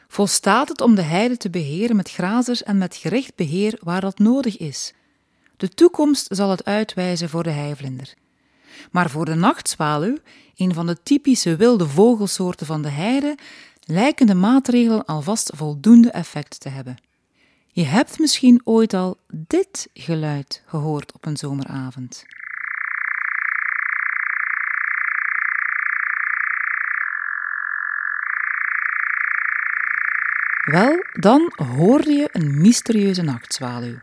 Volstaat 0.09 0.69
het 0.69 0.81
om 0.81 0.95
de 0.95 1.03
heide 1.03 1.37
te 1.37 1.51
beheren 1.51 1.97
met 1.97 2.11
grazers 2.11 2.63
en 2.63 2.79
met 2.79 2.97
gericht 2.97 3.35
beheer 3.35 3.79
waar 3.83 4.01
dat 4.01 4.19
nodig 4.19 4.59
is? 4.59 4.93
De 5.57 5.69
toekomst 5.69 6.27
zal 6.31 6.51
het 6.51 6.65
uitwijzen 6.65 7.29
voor 7.29 7.43
de 7.43 7.51
heivlinder. 7.51 8.15
Maar 8.91 9.11
voor 9.11 9.25
de 9.25 9.35
nachtzwaluw, 9.35 10.17
een 10.57 10.75
van 10.75 10.87
de 10.87 11.03
typische 11.03 11.57
wilde 11.57 11.89
vogelsoorten 11.89 12.67
van 12.67 12.83
de 12.83 12.91
heide, 12.91 13.39
lijken 13.85 14.27
de 14.27 14.35
maatregelen 14.35 15.05
alvast 15.05 15.51
voldoende 15.55 16.11
effect 16.11 16.61
te 16.61 16.69
hebben. 16.69 16.97
Je 17.67 17.85
hebt 17.85 18.19
misschien 18.19 18.61
ooit 18.65 18.95
al 18.95 19.17
dit 19.33 19.89
geluid 19.95 20.63
gehoord 20.67 21.13
op 21.13 21.27
een 21.27 21.37
zomeravond. 21.37 22.25
Wel, 30.65 31.05
dan 31.13 31.53
hoorde 31.77 32.13
je 32.13 32.29
een 32.33 32.61
mysterieuze 32.61 33.23
nachtzwaluw. 33.23 33.95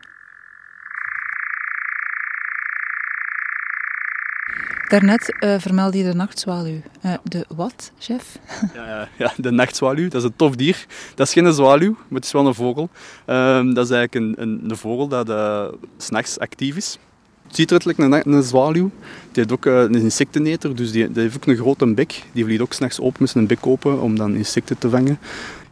Daarnet 4.88 5.34
uh, 5.40 5.54
vermeldde 5.58 5.98
je 5.98 6.04
de 6.04 6.14
nachtzwaluw. 6.14 6.80
Uh, 7.04 7.14
de 7.24 7.44
wat, 7.48 7.92
chef? 7.98 8.38
Ja, 8.74 9.08
ja, 9.18 9.32
de 9.36 9.50
nachtzwaluw, 9.50 10.08
dat 10.08 10.22
is 10.22 10.28
een 10.28 10.36
tof 10.36 10.56
dier. 10.56 10.86
Dat 11.14 11.26
is 11.26 11.32
geen 11.32 11.52
zwaluw, 11.52 11.92
maar 11.92 12.04
het 12.20 12.24
is 12.24 12.32
wel 12.32 12.46
een 12.46 12.54
vogel. 12.54 12.90
Um, 13.26 13.74
dat 13.74 13.84
is 13.84 13.90
eigenlijk 13.90 14.14
een, 14.14 14.42
een, 14.42 14.70
een 14.70 14.76
vogel 14.76 15.08
dat 15.08 15.28
uh, 15.28 15.68
s'nachts 15.96 16.38
actief 16.38 16.76
is. 16.76 16.98
Het 17.46 17.56
ziet 17.56 17.70
eruit 17.70 17.84
like 17.84 18.02
een, 18.02 18.32
een 18.32 18.42
zwaluw. 18.42 18.90
Die 19.32 19.44
heeft 19.44 19.52
ook 19.52 19.64
een 19.64 19.94
insecteneter, 19.94 20.76
dus 20.76 20.92
die, 20.92 21.12
die 21.12 21.22
heeft 21.22 21.36
ook 21.36 21.46
een 21.46 21.56
grote 21.56 21.94
bek. 21.94 22.22
Die 22.32 22.44
vliegt 22.44 22.62
ook 22.62 22.72
s'nachts 22.72 23.00
open 23.00 23.16
met 23.22 23.30
zijn 23.30 23.46
bek 23.46 23.66
open 23.66 24.00
om 24.00 24.16
dan 24.16 24.34
insecten 24.34 24.78
te 24.78 24.90
vangen. 24.90 25.18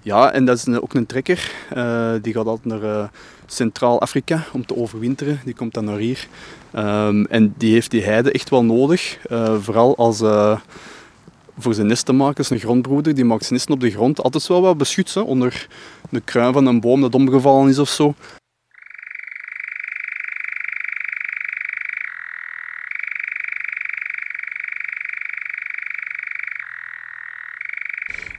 Ja, 0.02 0.32
en 0.32 0.44
dat 0.44 0.56
is 0.56 0.78
ook 0.78 0.94
een 0.94 1.06
trekker. 1.06 1.52
Uh, 1.76 2.12
die 2.22 2.32
gaat 2.32 2.46
altijd 2.46 2.66
naar 2.66 2.82
uh, 2.82 3.08
Centraal-Afrika 3.46 4.44
om 4.52 4.66
te 4.66 4.76
overwinteren. 4.76 5.40
Die 5.44 5.54
komt 5.54 5.74
dan 5.74 5.84
naar 5.84 5.98
hier. 5.98 6.28
Um, 6.74 7.26
en 7.26 7.54
die 7.56 7.72
heeft 7.72 7.90
die 7.90 8.02
heide 8.02 8.32
echt 8.32 8.50
wel 8.50 8.64
nodig. 8.64 9.18
Uh, 9.30 9.54
vooral 9.60 9.96
als 9.96 10.18
voor 11.58 11.74
zijn 11.74 11.86
nest 11.86 12.04
te 12.04 12.12
maken. 12.12 12.44
is 12.44 12.50
een 12.50 12.58
grondbroeder. 12.58 13.14
Die 13.14 13.24
maakt 13.24 13.40
zijn 13.40 13.54
nesten 13.54 13.74
op 13.74 13.80
de 13.80 13.90
grond. 13.90 14.22
Altijd 14.22 14.46
wel 14.46 14.62
wat 14.62 14.78
beschut, 14.78 15.16
onder 15.16 15.66
de 16.10 16.20
kruin 16.20 16.52
van 16.52 16.66
een 16.66 16.80
boom 16.80 17.00
dat 17.00 17.14
omgevallen 17.14 17.68
is 17.68 17.78
of 17.78 17.88
zo. 17.88 18.14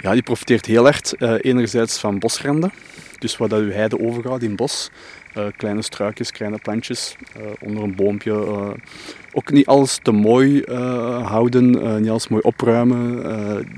Ja, 0.02 0.14
die 0.14 0.22
profiteert 0.22 0.66
heel 0.66 0.88
erg 0.88 1.00
uh, 1.20 1.34
enerzijds 1.42 2.00
van 2.00 2.20
bosranden, 2.20 2.72
dus 3.22 3.38
waar 3.38 3.48
dat 3.48 3.60
uw 3.60 3.72
heide 3.72 4.00
overgaat 4.00 4.42
in 4.42 4.56
bos. 4.56 4.90
Uh, 5.38 5.46
kleine 5.58 5.82
struikjes, 5.82 6.32
kleine 6.32 6.58
plantjes 6.58 7.16
uh, 7.38 7.44
onder 7.60 7.84
een 7.84 7.96
boompje. 7.96 8.34
ook 9.34 9.52
niet 9.52 9.66
alles 9.66 10.00
te 10.02 10.12
mooi 10.12 10.62
houden, 11.24 11.70
niet 12.02 12.10
alles 12.10 12.28
mooi 12.28 12.42
opruimen. 12.44 13.24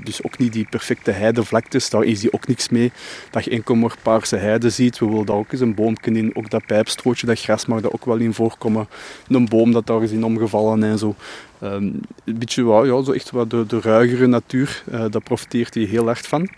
dus 0.04 0.24
ook 0.24 0.38
niet 0.38 0.52
die 0.52 0.66
perfecte 0.70 1.10
heidevlaktes, 1.10 1.90
daar 1.90 2.02
is 2.04 2.20
die 2.20 2.32
ook 2.32 2.46
niks 2.46 2.68
mee. 2.68 2.92
Dat 3.30 3.44
je 3.44 3.50
enkel 3.50 3.74
maar 3.74 3.94
paarse 4.02 4.36
heide 4.36 4.70
ziet. 4.70 4.98
We 4.98 5.06
willen 5.06 5.26
daar 5.26 5.36
ook 5.36 5.52
eens 5.52 5.60
een 5.60 5.74
boompje 5.74 6.10
in, 6.10 6.36
ook 6.36 6.50
dat 6.50 6.66
pijpstrootje, 6.66 7.26
dat 7.26 7.40
gras 7.40 7.66
mag 7.66 7.80
daar 7.80 7.92
ook 7.92 8.04
wel 8.04 8.16
in 8.16 8.34
voorkomen. 8.34 8.88
Een 9.28 9.48
boom 9.48 9.72
dat 9.72 9.86
daar 9.86 10.02
is 10.02 10.10
in 10.10 10.24
omgevallen 10.24 10.82
en 10.82 10.98
zo. 10.98 11.14
Um, 11.62 12.00
een 12.24 12.38
beetje 12.38 12.64
ja, 12.64 13.02
zo 13.02 13.12
echt 13.12 13.30
wat 13.30 13.50
de, 13.50 13.80
ruigere 13.80 14.26
natuur, 14.26 14.82
daar 14.90 15.22
profiteert 15.22 15.74
hij 15.74 15.84
heel 15.84 16.08
erg 16.08 16.26
van. 16.26 16.48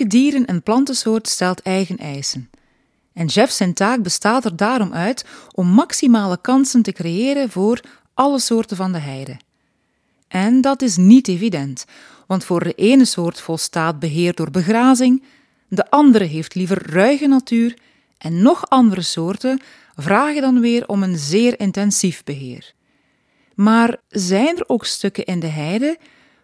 Elke 0.00 0.12
dieren- 0.12 0.46
en 0.46 0.62
plantensoort 0.62 1.28
stelt 1.28 1.62
eigen 1.62 1.96
eisen. 1.96 2.50
En 3.12 3.26
Jeff 3.26 3.52
zijn 3.52 3.74
taak 3.74 4.02
bestaat 4.02 4.44
er 4.44 4.56
daarom 4.56 4.92
uit 4.92 5.24
om 5.54 5.66
maximale 5.66 6.40
kansen 6.40 6.82
te 6.82 6.92
creëren 6.92 7.50
voor 7.50 7.80
alle 8.14 8.38
soorten 8.38 8.76
van 8.76 8.92
de 8.92 8.98
heide. 8.98 9.36
En 10.28 10.60
dat 10.60 10.82
is 10.82 10.96
niet 10.96 11.28
evident, 11.28 11.84
want 12.26 12.44
voor 12.44 12.64
de 12.64 12.74
ene 12.74 13.04
soort 13.04 13.40
volstaat 13.40 13.98
beheer 13.98 14.34
door 14.34 14.50
begrazing, 14.50 15.22
de 15.68 15.90
andere 15.90 16.24
heeft 16.24 16.54
liever 16.54 16.90
ruige 16.90 17.26
natuur 17.26 17.78
en 18.18 18.42
nog 18.42 18.68
andere 18.68 19.02
soorten 19.02 19.60
vragen 19.96 20.42
dan 20.42 20.60
weer 20.60 20.88
om 20.88 21.02
een 21.02 21.18
zeer 21.18 21.60
intensief 21.60 22.24
beheer. 22.24 22.72
Maar 23.54 23.96
zijn 24.08 24.56
er 24.56 24.64
ook 24.66 24.84
stukken 24.84 25.24
in 25.24 25.40
de 25.40 25.46
heide 25.46 25.98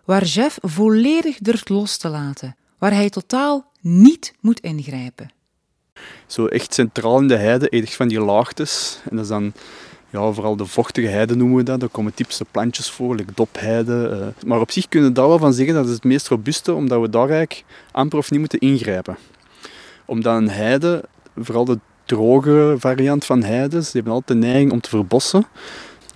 waar 0.04 0.24
Jeff 0.24 0.58
volledig 0.62 1.38
durft 1.38 1.68
los 1.68 1.96
te 1.96 2.08
laten, 2.08 2.56
waar 2.78 2.92
hij 2.92 3.10
totaal 3.10 3.70
niet 3.80 4.34
moet 4.40 4.60
ingrijpen? 4.60 5.30
Zo 6.26 6.46
echt 6.46 6.74
centraal 6.74 7.18
in 7.18 7.28
de 7.28 7.36
heide, 7.36 7.68
echt 7.68 7.94
van 7.94 8.08
die 8.08 8.20
laagtes. 8.20 9.00
En 9.10 9.16
dat 9.16 9.24
is 9.24 9.30
dan 9.30 9.52
ja, 10.10 10.32
vooral 10.32 10.56
de 10.56 10.66
vochtige 10.66 11.06
heide 11.06 11.36
noemen 11.36 11.56
we 11.56 11.62
dat. 11.62 11.80
Daar 11.80 11.88
komen 11.88 12.14
typische 12.14 12.44
plantjes 12.50 12.90
voor, 12.90 13.14
like 13.14 13.32
dopheide. 13.34 14.32
Uh. 14.36 14.48
Maar 14.48 14.60
op 14.60 14.70
zich 14.70 14.88
kunnen 14.88 15.08
we 15.08 15.14
daar 15.14 15.28
wel 15.28 15.38
van 15.38 15.52
zeggen 15.52 15.74
dat 15.74 15.86
is 15.86 15.92
het 15.92 16.04
meest 16.04 16.28
robuuste, 16.28 16.74
omdat 16.74 17.00
we 17.00 17.10
daar 17.10 17.28
eigenlijk 17.28 17.64
amper 17.92 18.18
of 18.18 18.30
niet 18.30 18.40
moeten 18.40 18.58
ingrijpen. 18.58 19.16
Omdat 20.04 20.36
een 20.36 20.50
heide, 20.50 21.04
vooral 21.36 21.64
de 21.64 21.78
droge 22.04 22.74
variant 22.78 23.24
van 23.24 23.42
heide. 23.42 23.82
Ze 23.82 23.90
hebben 23.92 24.12
altijd 24.12 24.40
de 24.40 24.46
neiging 24.46 24.72
om 24.72 24.80
te 24.80 24.88
verbossen. 24.88 25.46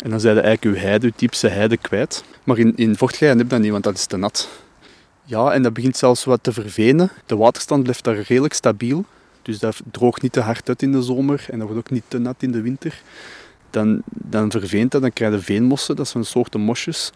En 0.03 0.11
dan 0.11 0.21
zijn 0.21 0.39
eigenlijk 0.39 0.77
je 0.77 0.87
heide, 0.87 1.07
je 1.07 1.13
typische 1.17 1.49
heide 1.49 1.77
kwijt. 1.77 2.25
Maar 2.45 2.59
in, 2.59 2.73
in 2.77 2.97
vochtigheid 2.97 3.39
heb 3.39 3.47
je 3.47 3.53
dat 3.53 3.63
niet, 3.63 3.73
want 3.73 3.85
dat 3.85 3.95
is 3.95 4.07
te 4.07 4.17
nat. 4.17 4.49
Ja, 5.31 5.53
en 5.53 5.63
dat 5.63 5.73
begint 5.73 5.97
zelfs 5.97 6.25
wat 6.25 6.43
te 6.43 6.53
vervenen. 6.53 7.11
De 7.27 7.37
waterstand 7.37 7.83
blijft 7.83 8.05
daar 8.05 8.21
redelijk 8.21 8.55
stabiel. 8.55 9.05
Dus 9.43 9.59
dat 9.59 9.81
droogt 9.91 10.23
niet 10.23 10.33
te 10.33 10.41
hard 10.41 10.69
uit 10.69 10.83
in 10.83 10.93
de 10.93 11.03
zomer 11.03 11.47
en 11.51 11.59
dat 11.59 11.69
wordt 11.69 11.87
ook 11.87 11.91
niet 11.91 12.05
te 12.09 12.19
nat 12.19 12.43
in 12.43 12.53
de 12.53 12.61
winter. 12.61 13.03
Dan, 13.71 14.03
dan 14.05 14.51
verveent 14.51 14.91
dat, 14.91 15.01
dan 15.01 15.13
krijg 15.13 15.33
je 15.33 15.41
veenmossen, 15.41 15.97
dat 15.97 16.09
zijn 16.09 16.25
soorten 16.25 16.61
mosjes. 16.61 17.13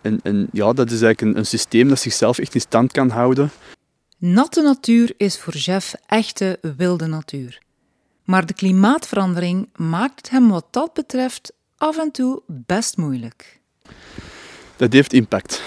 En, 0.00 0.20
en 0.22 0.48
ja, 0.52 0.72
dat 0.72 0.90
is 0.90 1.02
eigenlijk 1.02 1.20
een, 1.20 1.38
een 1.38 1.46
systeem 1.46 1.88
dat 1.88 1.98
zichzelf 1.98 2.38
echt 2.38 2.54
in 2.54 2.60
stand 2.60 2.92
kan 2.92 3.10
houden. 3.10 3.50
Natte 4.18 4.62
natuur 4.62 5.14
is 5.16 5.38
voor 5.38 5.54
Jeff 5.54 5.94
echte 6.06 6.58
wilde 6.76 7.06
natuur. 7.06 7.58
Maar 8.24 8.46
de 8.46 8.54
klimaatverandering 8.54 9.68
maakt 9.76 10.16
het 10.16 10.30
hem 10.30 10.48
wat 10.48 10.66
dat 10.70 10.92
betreft 10.92 11.52
af 11.76 11.98
en 11.98 12.10
toe 12.10 12.42
best 12.46 12.96
moeilijk. 12.96 13.60
Dat 14.76 14.92
heeft 14.92 15.12
impact. 15.12 15.62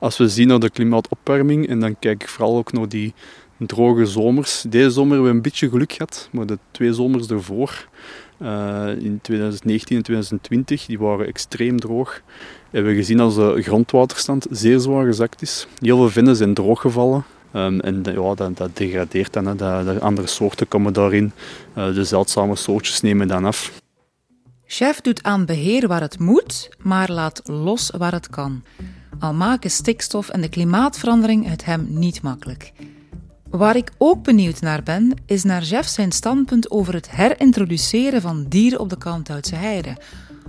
Als 0.00 0.18
we 0.18 0.28
zien 0.28 0.48
naar 0.48 0.58
de 0.58 0.70
klimaatopwarming, 0.70 1.68
en 1.68 1.80
dan 1.80 1.98
kijk 1.98 2.22
ik 2.22 2.28
vooral 2.28 2.56
ook 2.56 2.72
naar 2.72 2.88
die 2.88 3.14
droge 3.58 4.06
zomers. 4.06 4.64
Deze 4.68 4.90
zomer 4.90 5.12
hebben 5.12 5.30
we 5.30 5.36
een 5.36 5.42
beetje 5.42 5.68
geluk 5.68 5.92
gehad, 5.92 6.28
maar 6.32 6.46
de 6.46 6.58
twee 6.70 6.92
zomers 6.92 7.28
ervoor, 7.28 7.88
uh, 8.42 8.88
in 8.98 9.18
2019 9.22 9.96
en 9.96 10.02
2020, 10.02 10.86
die 10.86 10.98
waren 10.98 11.26
extreem 11.26 11.80
droog. 11.80 12.20
Hebben 12.70 12.94
gezien 12.94 13.20
als 13.20 13.34
de 13.34 13.62
grondwaterstand 13.62 14.46
zeer 14.50 14.78
zwaar 14.78 15.06
gezakt 15.06 15.42
is. 15.42 15.66
Heel 15.78 15.96
veel 15.96 16.10
vinnen 16.10 16.36
zijn 16.36 16.54
drooggevallen. 16.54 17.24
Um, 17.54 17.80
en 17.80 18.02
ja, 18.04 18.34
dat, 18.34 18.56
dat, 18.56 18.76
degradeert 18.76 19.32
dan. 19.32 19.46
Hè. 19.46 19.56
De, 19.56 19.96
andere 20.00 20.26
soorten 20.26 20.68
komen 20.68 20.92
daarin. 20.92 21.32
Uh, 21.76 21.94
de 21.94 22.04
zeldzame 22.04 22.56
soortjes 22.56 23.00
nemen 23.00 23.28
dan 23.28 23.44
af. 23.44 23.72
Chef 24.66 25.00
doet 25.00 25.22
aan 25.22 25.44
beheer 25.44 25.88
waar 25.88 26.00
het 26.00 26.18
moet, 26.18 26.68
maar 26.78 27.10
laat 27.10 27.40
los 27.44 27.92
waar 27.96 28.12
het 28.12 28.30
kan. 28.30 28.62
Al 29.20 29.34
maken 29.34 29.70
stikstof 29.70 30.28
en 30.28 30.40
de 30.40 30.48
klimaatverandering 30.48 31.48
het 31.48 31.64
hem 31.64 31.86
niet 31.88 32.22
makkelijk. 32.22 32.72
Waar 33.50 33.76
ik 33.76 33.92
ook 33.98 34.22
benieuwd 34.22 34.60
naar 34.60 34.82
ben, 34.82 35.14
is 35.26 35.44
naar 35.44 35.62
Jeff 35.62 35.88
zijn 35.88 36.12
standpunt 36.12 36.70
over 36.70 36.94
het 36.94 37.10
herintroduceren 37.10 38.20
van 38.20 38.46
dieren 38.48 38.80
op 38.80 38.88
de 38.88 38.98
Kalmthoutse 38.98 39.54
heide. 39.54 39.96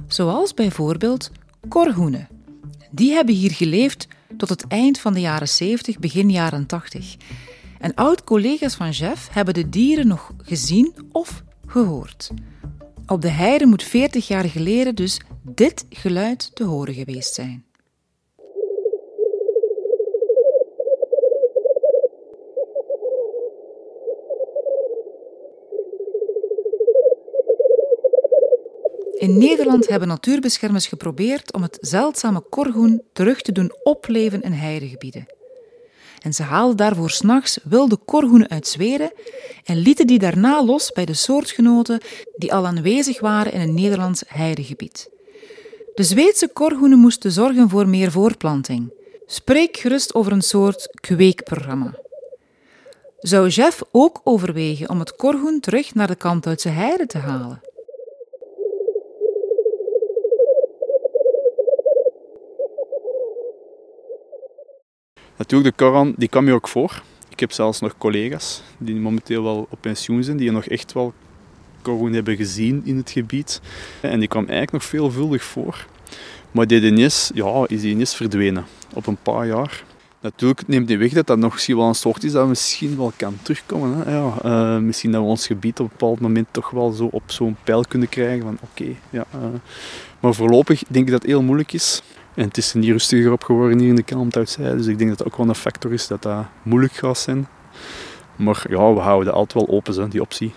Zoals 0.08 0.54
bijvoorbeeld 0.54 1.32
korhoenen. 1.68 2.28
Die 2.92 3.12
hebben 3.12 3.36
hier 3.36 3.51
geleefd 3.51 4.08
tot 4.38 4.50
het 4.50 4.68
eind 4.68 5.00
van 5.00 5.13
de 5.13 5.20
jaren 5.20 5.48
70, 5.48 6.00
begin 6.00 6.30
jaren 6.30 6.66
80. 6.66 7.16
En 7.80 7.96
oud-collega's 7.96 8.75
van 8.75 8.90
Jeff 8.90 9.30
hebben 9.32 9.54
de 9.54 9.70
dieren 9.70 10.08
nog 10.08 10.32
gezien 10.44 10.94
of 11.12 11.44
gehoord. 11.68 12.32
Op 13.06 13.22
de 13.22 13.30
heide 13.30 13.66
moet 13.66 13.84
40 13.84 14.28
jaar 14.28 14.50
geleden 14.50 14.96
dus 14.96 15.20
dit 15.44 15.86
geluid 15.90 16.51
te 16.54 16.63
horen 16.63 16.94
geweest 16.94 17.34
zijn. 17.34 17.66
In 29.22 29.38
Nederland 29.38 29.88
hebben 29.88 30.08
natuurbeschermers 30.08 30.88
geprobeerd 30.88 31.54
om 31.54 31.62
het 31.62 31.78
zeldzame 31.82 32.40
korgoen 32.50 33.01
terug 33.13 33.42
te 33.42 33.51
doen 33.51 33.72
opleven 33.84 34.42
in 34.42 34.51
heidegebieden. 34.51 35.25
En 36.20 36.34
ze 36.34 36.44
haalden 36.44 36.78
daarvoor 36.78 37.10
s'nachts 37.10 37.60
wilde 37.63 37.98
korgoenen 37.98 38.50
uit 38.50 38.68
Zweden 38.68 39.12
en 39.63 39.78
lieten 39.78 40.08
die 40.08 40.20
daarna 40.20 40.63
los 40.63 40.92
bij 40.92 41.06
de 41.06 41.13
soortgenoten 41.13 42.00
die 42.36 42.54
al 42.54 42.66
aanwezig 42.66 43.20
waren 43.20 43.54
in 43.54 43.62
een 43.62 43.74
Nederlands 43.74 44.24
heidegebied. 44.28 45.10
De 45.96 46.04
Zweedse 46.04 46.48
korgoenen 46.48 47.00
moesten 47.00 47.32
zorgen 47.32 47.70
voor 47.70 47.88
meer 47.88 48.12
voorplanting. 48.12 48.94
Spreek 49.25 49.78
gerust 49.78 50.13
over 50.13 50.32
een 50.32 50.42
soort 50.42 50.88
kweekprogramma. 51.01 51.96
Zou 53.20 53.48
Jeff 53.48 53.84
ook 53.92 54.22
overwegen 54.24 54.90
om 54.90 55.00
het 55.00 55.16
korgoen 55.16 55.60
terug 55.60 55.94
naar 55.94 56.08
de 56.08 56.16
Kantduitse 56.16 56.70
heide 56.70 57.06
te 57.06 57.18
halen? 57.18 57.71
Natuurlijk, 65.42 65.78
de 65.78 65.84
Koran 65.84 66.14
die 66.18 66.28
kwam 66.28 66.46
je 66.46 66.54
ook 66.54 66.68
voor. 66.68 67.02
Ik 67.30 67.40
heb 67.40 67.52
zelfs 67.52 67.80
nog 67.80 67.98
collega's 67.98 68.62
die 68.78 68.96
momenteel 68.96 69.44
wel 69.44 69.68
op 69.70 69.78
pensioen 69.82 70.24
zijn, 70.24 70.38
die 70.38 70.52
nog 70.52 70.66
echt 70.66 70.94
wel 70.94 71.14
Koran 71.82 72.14
hebben 72.14 72.36
gezien 72.36 72.82
in 72.86 72.98
het 72.98 73.12
gebied. 73.12 73.62
En 74.02 74.20
die 74.20 74.28
kwam 74.28 74.44
eigenlijk 74.44 74.72
nog 74.72 74.84
veelvuldig 74.84 75.44
voor. 75.44 75.86
Maar 76.52 76.68
die 76.68 76.82
ineens, 76.82 77.32
ja, 77.34 77.66
is 77.68 77.82
die 77.82 77.92
ineens 77.92 78.16
verdwenen 78.16 78.66
op 78.94 79.08
een 79.08 79.18
paar 79.24 79.48
jaar. 79.48 79.84
Natuurlijk 80.20 80.68
neemt 80.68 80.88
niet 80.88 80.98
weg 80.98 81.12
dat 81.14 81.28
dat 81.28 81.38
nog 81.38 81.54
misschien 81.54 81.78
wel 81.78 81.88
een 81.88 81.96
soort 81.96 82.24
is 82.24 82.32
dat 82.32 82.48
misschien 82.48 82.98
wel 82.98 83.14
kan 83.16 83.38
terugkomen. 83.42 83.98
Hè. 83.98 84.16
Ja, 84.16 84.34
uh, 84.46 84.82
misschien 84.82 85.12
dat 85.12 85.22
we 85.22 85.28
ons 85.28 85.48
gebied 85.48 85.80
op 85.80 85.86
een 85.86 85.92
bepaald 85.98 86.20
moment 86.20 86.48
toch 86.52 86.70
wel 86.70 86.92
zo 86.92 87.10
op 87.12 87.24
zo'n 87.26 87.58
pijl 87.64 87.86
kunnen 87.88 88.10
krijgen 88.10 88.42
van 88.42 88.58
oké. 88.62 88.96
ja, 89.10 89.26
uh. 89.36 89.42
Maar 90.20 90.34
voorlopig 90.34 90.84
denk 90.88 91.06
ik 91.06 91.12
dat 91.12 91.22
het 91.22 91.32
heel 91.32 91.42
moeilijk 91.42 91.74
is. 91.74 92.02
En 92.36 92.48
het 92.48 92.58
is 92.58 92.74
er 92.74 92.80
niet 92.80 92.90
rustiger 92.90 93.32
op 93.32 93.44
geworden 93.44 93.80
hier 93.80 93.90
in 93.90 93.96
de 93.96 94.04
Kalmthuiszijde. 94.04 94.76
Dus 94.76 94.86
ik 94.86 94.98
denk 94.98 95.10
dat 95.10 95.18
dat 95.18 95.28
ook 95.28 95.38
wel 95.38 95.48
een 95.48 95.56
factor 95.56 95.94
is 95.94 96.08
dat 96.08 96.22
dat 96.22 96.46
moeilijk 96.64 96.94
gaat 96.94 97.18
zijn. 97.18 97.48
Maar 98.36 98.66
ja, 98.70 98.94
we 98.94 99.00
houden 99.00 99.34
altijd 99.34 99.66
wel 99.66 99.76
open, 99.76 100.10
die 100.10 100.22
optie. 100.22 100.54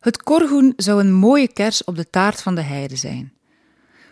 Het 0.00 0.22
korgoen 0.22 0.72
zou 0.76 1.00
een 1.00 1.12
mooie 1.12 1.52
kers 1.52 1.84
op 1.84 1.96
de 1.96 2.10
taart 2.10 2.42
van 2.42 2.54
de 2.54 2.62
heide 2.62 2.96
zijn. 2.96 3.32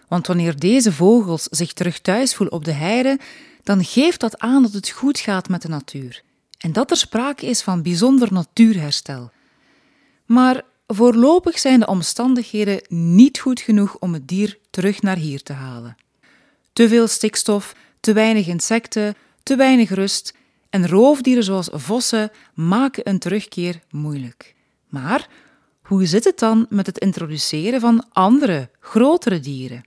Want 0.09 0.27
wanneer 0.27 0.59
deze 0.59 0.93
vogels 0.93 1.43
zich 1.43 1.73
terug 1.73 2.01
thuis 2.01 2.35
voelen 2.35 2.55
op 2.55 2.65
de 2.65 2.73
heide, 2.73 3.19
dan 3.63 3.85
geeft 3.85 4.21
dat 4.21 4.39
aan 4.39 4.63
dat 4.63 4.73
het 4.73 4.91
goed 4.91 5.19
gaat 5.19 5.49
met 5.49 5.63
de 5.63 5.69
natuur. 5.69 6.23
En 6.59 6.73
dat 6.73 6.91
er 6.91 6.97
sprake 6.97 7.47
is 7.47 7.63
van 7.63 7.83
bijzonder 7.83 8.33
natuurherstel. 8.33 9.31
Maar 10.27 10.63
voorlopig 10.87 11.59
zijn 11.59 11.81
de 11.81 11.87
omstandigheden 11.87 12.83
niet 12.89 13.39
goed 13.39 13.61
genoeg 13.61 13.97
om 13.99 14.13
het 14.13 14.29
dier 14.29 14.59
terug 14.71 15.03
naar 15.03 15.17
hier 15.17 15.43
te 15.43 15.53
halen. 15.53 15.97
Te 16.73 16.89
veel 16.89 17.07
stikstof, 17.07 17.75
te 18.01 18.13
weinig 18.13 18.47
insecten, 18.47 19.15
te 19.43 19.57
weinig 19.57 19.91
rust 19.91 20.35
en 20.71 20.89
roofdieren 20.89 21.45
zoals 21.45 21.69
vossen 21.73 22.31
maken 22.55 23.09
een 23.09 23.19
terugkeer 23.19 23.81
moeilijk. 23.91 24.55
Maar 24.89 25.29
hoe 25.83 26.07
zit 26.07 26.25
het 26.25 26.39
dan 26.39 26.67
met 26.69 26.87
het 26.87 26.99
introduceren 26.99 27.81
van 27.81 28.07
andere, 28.13 28.71
grotere 28.81 29.41
dieren? 29.41 29.85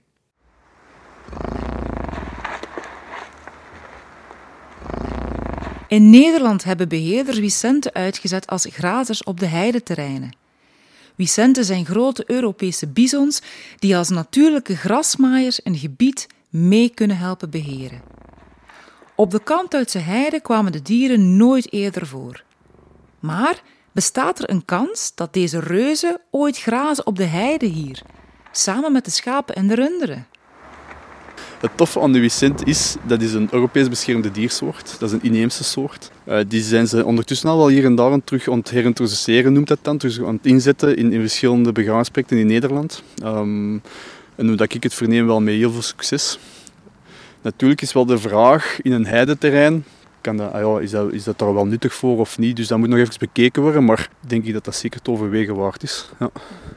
In 5.88 6.10
Nederland 6.10 6.64
hebben 6.64 6.88
beheerders 6.88 7.38
Vicente 7.38 7.92
uitgezet 7.92 8.46
als 8.46 8.66
grazers 8.70 9.22
op 9.22 9.40
de 9.40 9.46
heideterreinen. 9.46 10.36
Vicente 11.16 11.64
zijn 11.64 11.86
grote 11.86 12.24
Europese 12.26 12.86
bisons 12.86 13.42
die 13.78 13.96
als 13.96 14.08
natuurlijke 14.08 14.76
grasmaaiers 14.76 15.60
een 15.64 15.76
gebied 15.76 16.26
mee 16.54 16.88
kunnen 16.88 17.16
helpen 17.16 17.50
beheren. 17.50 18.02
Op 19.14 19.30
de 19.30 19.42
Kantduitse 19.42 19.98
heide 19.98 20.40
kwamen 20.40 20.72
de 20.72 20.82
dieren 20.82 21.36
nooit 21.36 21.72
eerder 21.72 22.06
voor. 22.06 22.42
Maar 23.20 23.62
bestaat 23.92 24.38
er 24.38 24.50
een 24.50 24.64
kans 24.64 25.12
dat 25.14 25.32
deze 25.32 25.60
reuzen 25.60 26.20
ooit 26.30 26.58
grazen 26.58 27.06
op 27.06 27.16
de 27.16 27.24
heide 27.24 27.66
hier, 27.66 28.02
samen 28.52 28.92
met 28.92 29.04
de 29.04 29.10
schapen 29.10 29.54
en 29.54 29.66
de 29.66 29.74
runderen? 29.74 30.26
Het 31.60 31.76
toffe 31.76 32.00
aan 32.00 32.12
de 32.12 32.20
Vicent 32.20 32.66
is, 32.66 32.96
dat 33.06 33.22
is 33.22 33.32
een 33.32 33.48
Europees 33.50 33.88
beschermde 33.88 34.30
diersoort. 34.30 34.96
Dat 34.98 35.08
is 35.08 35.14
een 35.14 35.22
inheemse 35.22 35.64
soort. 35.64 36.10
Uh, 36.26 36.38
die 36.48 36.62
zijn 36.62 36.86
ze 36.86 37.04
ondertussen 37.04 37.48
al 37.48 37.56
wel 37.56 37.68
hier 37.68 37.84
en 37.84 37.94
daar 37.94 38.12
aan 38.12 38.24
terug 38.24 38.48
aan 38.48 38.58
het 38.58 38.70
herintroduceren, 38.70 39.52
noemt 39.52 39.68
dat 39.68 39.78
dan. 39.82 39.98
Terug 39.98 40.26
aan 40.26 40.34
het 40.34 40.46
inzetten 40.46 40.96
in, 40.96 41.12
in 41.12 41.20
verschillende 41.20 41.72
begraafsprojecten 41.72 42.38
in 42.38 42.46
Nederland. 42.46 43.02
Um, 43.24 43.82
en 44.36 44.46
hoe 44.46 44.56
dat 44.56 44.74
ik 44.74 44.82
het 44.82 44.94
verneem, 44.94 45.26
wel 45.26 45.40
met 45.40 45.54
heel 45.54 45.70
veel 45.70 45.82
succes. 45.82 46.38
Natuurlijk 47.42 47.82
is 47.82 47.92
wel 47.92 48.06
de 48.06 48.18
vraag 48.18 48.82
in 48.82 48.92
een 48.92 49.06
heideterrein, 49.06 49.84
kan 50.20 50.36
dat, 50.36 50.52
ah 50.52 50.60
ja, 50.60 50.80
is, 50.80 50.90
dat, 50.90 51.12
is 51.12 51.24
dat 51.24 51.38
daar 51.38 51.54
wel 51.54 51.66
nuttig 51.66 51.94
voor 51.94 52.18
of 52.18 52.38
niet? 52.38 52.56
Dus 52.56 52.68
dat 52.68 52.78
moet 52.78 52.88
nog 52.88 52.98
even 52.98 53.14
bekeken 53.18 53.62
worden, 53.62 53.84
maar 53.84 54.08
denk 54.20 54.44
ik 54.44 54.52
dat 54.52 54.64
dat 54.64 54.74
zeker 54.74 55.02
te 55.02 55.10
overwegen 55.10 55.54
waard 55.54 55.82
is. 55.82 56.10
Ja. 56.18 56.30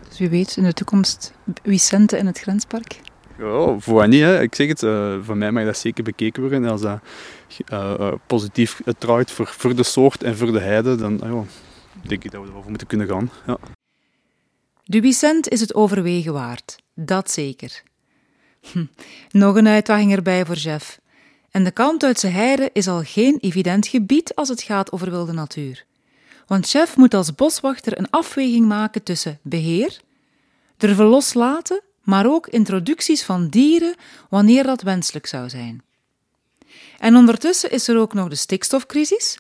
Dus 0.10 0.20
wie 0.20 0.30
weet 0.30 0.58
in 0.58 0.64
de 0.64 0.74
toekomst 0.74 1.34
Vicente 1.64 2.18
in 2.18 2.26
het 2.26 2.40
grenspark? 2.40 3.00
Ja, 3.38 3.76
voor 3.80 4.08
niet. 4.08 4.22
Hè. 4.22 4.42
Ik 4.42 4.56
zeg 4.56 4.68
het, 4.68 4.82
uh, 4.82 5.18
voor 5.22 5.38
mij 5.38 5.52
mag 5.52 5.66
dat 5.66 5.78
zeker 5.78 6.04
bekeken 6.04 6.42
worden. 6.42 6.64
En 6.64 6.70
als 6.70 6.82
dat 6.82 7.00
uh, 7.74 7.94
uh, 8.00 8.14
positief 8.28 8.82
draait 8.98 9.32
voor, 9.32 9.48
voor 9.48 9.76
de 9.76 9.84
soort 9.84 10.24
en 10.24 10.38
voor 10.38 10.52
de 10.52 10.60
heide, 10.60 10.96
dan 10.96 11.20
ja, 11.24 11.44
denk 12.08 12.24
ik 12.24 12.32
dat 12.32 12.42
we 12.42 12.48
erover 12.48 12.70
moeten 12.70 12.88
kunnen 12.88 13.08
gaan. 13.08 13.30
Ja. 13.48 13.58
De 14.84 15.02
Vicent 15.02 15.50
is 15.50 15.60
het 15.60 15.76
overwegen 15.76 16.34
waard, 16.34 16.76
dat 17.00 17.32
zeker. 17.32 17.84
Hm. 18.72 18.86
Nog 19.32 19.56
een 19.56 19.68
uitdaging 19.68 20.12
erbij 20.12 20.46
voor 20.46 20.56
Jeff. 20.56 21.00
En 21.52 21.64
de 21.64 21.72
Kalmthuitse 21.72 22.28
heide 22.28 22.70
is 22.74 22.88
al 22.88 23.04
geen 23.04 23.38
evident 23.40 23.88
gebied 23.88 24.36
als 24.36 24.50
het 24.50 24.62
gaat 24.62 24.92
over 24.92 25.10
wilde 25.10 25.34
natuur. 25.34 25.86
Want 26.48 26.68
Chef 26.68 26.98
moet 26.98 27.14
als 27.14 27.36
boswachter 27.36 27.98
een 27.98 28.10
afweging 28.10 28.66
maken 28.66 29.04
tussen 29.04 29.40
beheer, 29.42 30.00
durven 30.78 31.06
loslaten, 31.06 31.82
maar 32.04 32.26
ook 32.26 32.48
introducties 32.48 33.24
van 33.24 33.48
dieren 33.48 33.96
wanneer 34.30 34.64
dat 34.64 34.82
wenselijk 34.82 35.26
zou 35.28 35.50
zijn. 35.50 35.84
En 37.00 37.16
ondertussen 37.16 37.72
is 37.72 37.88
er 37.88 37.98
ook 37.98 38.14
nog 38.14 38.30
de 38.30 38.36
stikstofcrisis, 38.36 39.40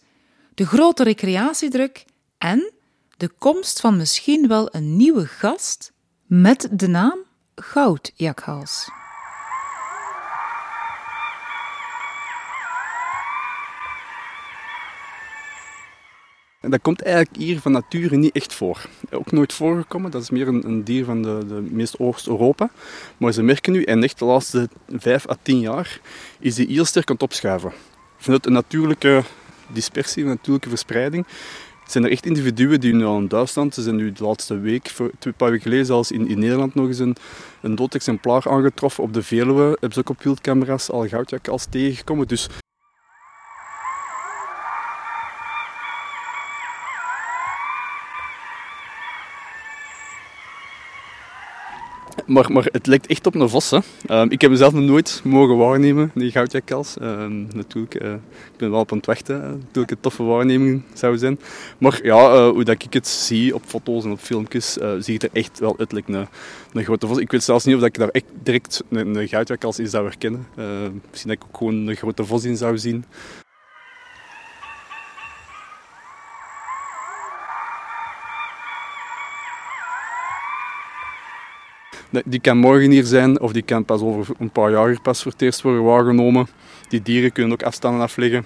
de 0.53 0.65
grote 0.65 1.03
recreatiedruk 1.03 2.05
en 2.37 2.71
de 3.17 3.27
komst 3.27 3.79
van 3.79 3.97
misschien 3.97 4.47
wel 4.47 4.75
een 4.75 4.97
nieuwe 4.97 5.25
gast 5.25 5.91
met 6.25 6.67
de 6.71 6.87
naam 6.87 7.19
Goudjakhals. 7.61 8.89
Dat 16.61 16.81
komt 16.81 17.01
eigenlijk 17.01 17.35
hier 17.35 17.59
van 17.59 17.71
nature 17.71 18.15
niet 18.15 18.35
echt 18.35 18.53
voor. 18.53 18.85
Ook 19.09 19.31
nooit 19.31 19.53
voorgekomen. 19.53 20.11
Dat 20.11 20.21
is 20.21 20.29
meer 20.29 20.47
een, 20.47 20.67
een 20.67 20.83
dier 20.83 21.05
van 21.05 21.21
de, 21.21 21.45
de 21.47 21.67
meest 21.71 21.99
Oost-Europa. 21.99 22.69
Maar 23.17 23.31
ze 23.31 23.43
merken 23.43 23.73
nu, 23.73 23.83
en 23.83 24.03
echt 24.03 24.19
de 24.19 24.25
laatste 24.25 24.69
5 24.89 25.29
à 25.29 25.37
10 25.41 25.59
jaar, 25.59 25.99
is 26.39 26.55
die 26.55 26.67
heel 26.67 26.85
sterk 26.85 27.09
aan 27.09 27.15
het 27.15 27.23
opschuiven. 27.23 27.73
Vanuit 28.17 28.45
een 28.45 28.53
natuurlijke 28.53 29.23
dispersie, 29.67 30.23
een 30.23 30.29
natuurlijke 30.29 30.69
verspreiding, 30.69 31.25
zijn 31.91 32.03
er 32.03 32.11
echt 32.11 32.25
individuen 32.25 32.79
die 32.79 32.93
nu 32.93 33.05
al 33.05 33.17
in 33.17 33.27
Duitsland, 33.27 33.73
ze 33.73 33.81
zijn 33.81 33.95
nu 33.95 34.11
de 34.11 34.23
laatste 34.23 34.59
week, 34.59 34.93
twee 35.19 35.33
paar 35.33 35.49
weken 35.49 35.63
geleden 35.63 35.85
zelfs 35.85 36.11
in, 36.11 36.27
in 36.27 36.39
Nederland 36.39 36.75
nog 36.75 36.87
eens 36.87 36.99
een, 36.99 37.15
een 37.61 37.75
dood 37.75 37.95
exemplaar 37.95 38.49
aangetroffen 38.49 39.03
op 39.03 39.13
de 39.13 39.23
Veluwe. 39.23 39.63
Hebben 39.63 39.93
ze 39.93 39.99
ook 39.99 40.09
op 40.09 40.23
wildcamera's 40.23 40.89
al 40.89 41.07
goudjakkals 41.07 41.65
tegengekomen. 41.69 42.27
Dus 42.27 42.49
maar, 52.27 52.51
maar 52.51 52.67
het 52.71 52.87
lijkt 52.87 53.07
echt 53.07 53.25
op 53.25 53.35
een 53.35 53.49
vos. 53.49 53.69
Hè. 53.69 53.79
Um, 54.09 54.31
ik 54.31 54.41
heb 54.41 54.51
mezelf 54.51 54.73
nog 54.73 54.83
nooit 54.83 55.21
mogen 55.23 55.57
waarnemen, 55.57 56.11
die 56.13 56.31
goudjakkals. 56.31 56.95
Um, 57.01 57.47
natuurlijk, 57.55 58.03
uh, 58.03 58.13
ik 58.13 58.57
ben 58.57 58.71
wel 58.71 58.79
op 58.79 58.89
het 58.89 59.05
wachten. 59.05 59.41
Natuurlijk 59.41 59.91
een 59.91 59.99
toffe 59.99 60.23
waarneming 60.23 60.83
zou 60.93 61.17
zijn. 61.17 61.39
Maar 61.77 61.99
ja, 62.03 62.33
uh, 62.33 62.49
hoe 62.49 62.63
dat 62.63 62.83
ik 62.83 62.93
het 62.93 63.07
zie 63.07 63.55
op 63.55 63.63
foto's 63.65 64.03
en 64.03 64.11
op 64.11 64.19
filmpjes, 64.19 64.77
ziet 64.99 65.21
het 65.21 65.31
er 65.31 65.37
echt 65.37 65.59
wel 65.59 65.75
uit 65.79 65.91
like 65.91 66.13
een, 66.13 66.27
een 66.73 66.83
grote 66.83 67.07
vos. 67.07 67.17
Ik 67.17 67.31
weet 67.31 67.43
zelfs 67.43 67.65
niet 67.65 67.75
of 67.75 67.83
ik 67.83 67.97
daar 67.97 68.09
echt 68.09 68.25
direct 68.43 68.83
een, 68.89 69.15
een 69.15 69.27
goudjakkals 69.27 69.79
in 69.79 69.87
zou 69.87 70.05
herkennen. 70.05 70.47
misschien 71.09 71.29
dat 71.29 71.41
ik 71.41 71.43
ook 71.47 71.57
gewoon 71.57 71.87
een 71.87 71.95
grote 71.95 72.25
vos 72.25 72.43
in 72.43 72.57
zou 72.57 72.77
zien. 72.77 73.05
Die 82.25 82.39
kan 82.39 82.57
morgen 82.57 82.91
hier 82.91 83.03
zijn 83.03 83.39
of 83.41 83.51
die 83.51 83.61
kan 83.61 83.85
pas 83.85 84.01
over 84.01 84.35
een 84.39 84.49
paar 84.49 84.71
jaar 84.71 85.01
pas 85.01 85.23
voor 85.23 85.31
het 85.31 85.41
eerst 85.41 85.61
worden 85.61 85.83
waargenomen. 85.83 86.47
Die 86.87 87.01
dieren 87.01 87.31
kunnen 87.31 87.51
ook 87.51 87.63
afstanden 87.63 88.01
afleggen. 88.01 88.45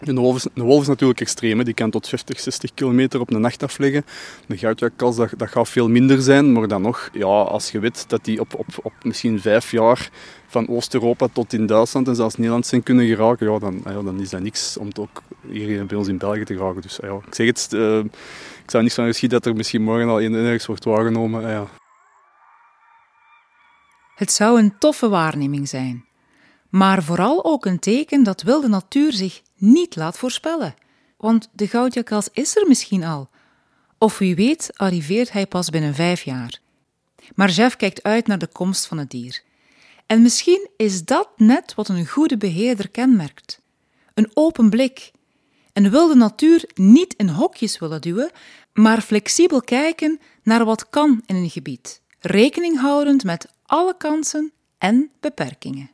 Een 0.00 0.18
wolf, 0.18 0.36
is, 0.36 0.46
een 0.54 0.62
wolf 0.62 0.80
is 0.80 0.88
natuurlijk 0.88 1.20
extreem, 1.20 1.64
die 1.64 1.74
kan 1.74 1.90
tot 1.90 2.08
50, 2.08 2.40
60 2.40 2.74
kilometer 2.74 3.20
op 3.20 3.30
een 3.30 3.40
nacht 3.40 3.62
afleggen. 3.62 4.04
De 4.46 4.56
goudjakkals, 4.56 5.16
dat, 5.16 5.30
dat 5.36 5.48
gaat 5.48 5.68
veel 5.68 5.88
minder 5.88 6.22
zijn, 6.22 6.52
maar 6.52 6.68
dan 6.68 6.82
nog, 6.82 7.10
ja, 7.12 7.24
als 7.24 7.70
je 7.70 7.78
weet 7.78 8.08
dat 8.08 8.24
die 8.24 8.40
op, 8.40 8.54
op, 8.54 8.66
op 8.82 8.92
misschien 9.02 9.40
vijf 9.40 9.70
jaar 9.70 10.10
van 10.46 10.68
Oost-Europa 10.68 11.28
tot 11.32 11.52
in 11.52 11.66
Duitsland 11.66 12.08
en 12.08 12.16
zelfs 12.16 12.36
Nederland 12.36 12.66
zijn 12.66 12.82
kunnen 12.82 13.06
geraken, 13.06 13.52
ja, 13.52 13.58
dan, 13.58 13.80
ja, 13.84 14.02
dan 14.02 14.20
is 14.20 14.30
dat 14.30 14.40
niks 14.40 14.76
om 14.76 14.86
het 14.86 14.98
ook 14.98 15.22
hier 15.48 15.86
bij 15.86 15.96
ons 15.96 16.08
in 16.08 16.18
België 16.18 16.44
te 16.44 16.56
geraken. 16.56 16.82
Dus 16.82 16.98
ja, 17.02 17.18
ik 17.26 17.34
zeg 17.34 17.46
het, 17.46 17.68
uh, 17.72 17.98
ik 18.64 18.70
zou 18.70 18.82
niet 18.82 18.94
van 18.94 19.06
geschieden 19.06 19.40
dat 19.40 19.50
er 19.50 19.56
misschien 19.56 19.82
morgen 19.82 20.08
al 20.08 20.20
ergens 20.20 20.66
wordt 20.66 20.84
waargenomen. 20.84 21.48
Ja. 21.48 21.66
Het 24.16 24.32
zou 24.32 24.58
een 24.58 24.78
toffe 24.78 25.08
waarneming 25.08 25.68
zijn, 25.68 26.04
maar 26.68 27.02
vooral 27.02 27.44
ook 27.44 27.64
een 27.64 27.78
teken 27.78 28.22
dat 28.22 28.42
wilde 28.42 28.68
natuur 28.68 29.12
zich 29.12 29.42
niet 29.56 29.96
laat 29.96 30.18
voorspellen. 30.18 30.74
Want 31.16 31.48
de 31.52 31.66
goudjakkals 31.66 32.28
is 32.32 32.56
er 32.56 32.68
misschien 32.68 33.04
al. 33.04 33.28
Of 33.98 34.18
wie 34.18 34.34
weet 34.34 34.70
arriveert 34.74 35.32
hij 35.32 35.46
pas 35.46 35.70
binnen 35.70 35.94
vijf 35.94 36.22
jaar. 36.22 36.60
Maar 37.34 37.50
Jeff 37.50 37.76
kijkt 37.76 38.02
uit 38.02 38.26
naar 38.26 38.38
de 38.38 38.46
komst 38.46 38.86
van 38.86 38.98
het 38.98 39.10
dier. 39.10 39.42
En 40.06 40.22
misschien 40.22 40.68
is 40.76 41.04
dat 41.04 41.28
net 41.36 41.74
wat 41.74 41.88
een 41.88 42.06
goede 42.06 42.36
beheerder 42.36 42.90
kenmerkt. 42.90 43.60
Een 44.14 44.30
open 44.34 44.70
blik. 44.70 45.10
Een 45.72 45.90
wilde 45.90 46.14
natuur 46.14 46.70
niet 46.74 47.14
in 47.16 47.28
hokjes 47.28 47.78
willen 47.78 48.00
duwen, 48.00 48.30
maar 48.72 49.00
flexibel 49.00 49.60
kijken 49.60 50.20
naar 50.42 50.64
wat 50.64 50.90
kan 50.90 51.22
in 51.26 51.36
een 51.36 51.50
gebied, 51.50 52.00
rekening 52.20 52.80
houdend 52.80 53.24
met 53.24 53.54
alle 53.66 53.96
kansen 53.96 54.52
en 54.78 55.10
beperkingen. 55.20 55.90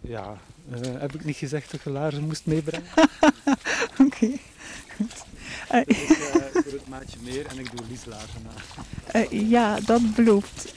Ja, 0.00 0.36
uh, 0.70 1.00
heb 1.00 1.14
ik 1.14 1.24
niet 1.24 1.36
gezegd 1.36 1.70
dat 1.70 1.82
je 1.82 1.90
laarzen 1.90 2.24
moest 2.24 2.46
meebrengen? 2.46 2.86
Oké, 3.98 4.02
okay. 4.02 4.40
Uh, 5.72 6.41
en 7.46 7.58
ik 7.58 7.76
doe 7.76 7.86
Lies 7.88 8.04
laarzen 8.04 8.42
na. 8.42 9.20
Uh, 9.20 9.50
ja, 9.50 9.80
dat 9.80 10.14
belooft. 10.14 10.74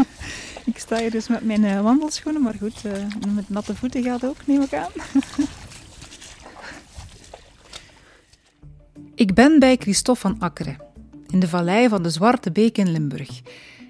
ik 0.72 0.78
sta 0.78 0.98
hier 0.98 1.10
dus 1.10 1.28
met 1.28 1.44
mijn 1.44 1.82
wandelschoenen, 1.82 2.42
maar 2.42 2.54
goed, 2.54 2.82
met 3.34 3.48
natte 3.48 3.76
voeten 3.76 4.02
gaat 4.02 4.24
ook, 4.24 4.36
neem 4.46 4.62
ik 4.62 4.74
aan. 4.74 4.90
ik 9.14 9.34
ben 9.34 9.58
bij 9.58 9.76
Christophe 9.76 10.20
van 10.20 10.36
Akkeren, 10.38 10.78
in 11.28 11.40
de 11.40 11.48
vallei 11.48 11.88
van 11.88 12.02
de 12.02 12.10
Zwarte 12.10 12.52
Beek 12.52 12.78
in 12.78 12.92
Limburg. 12.92 13.40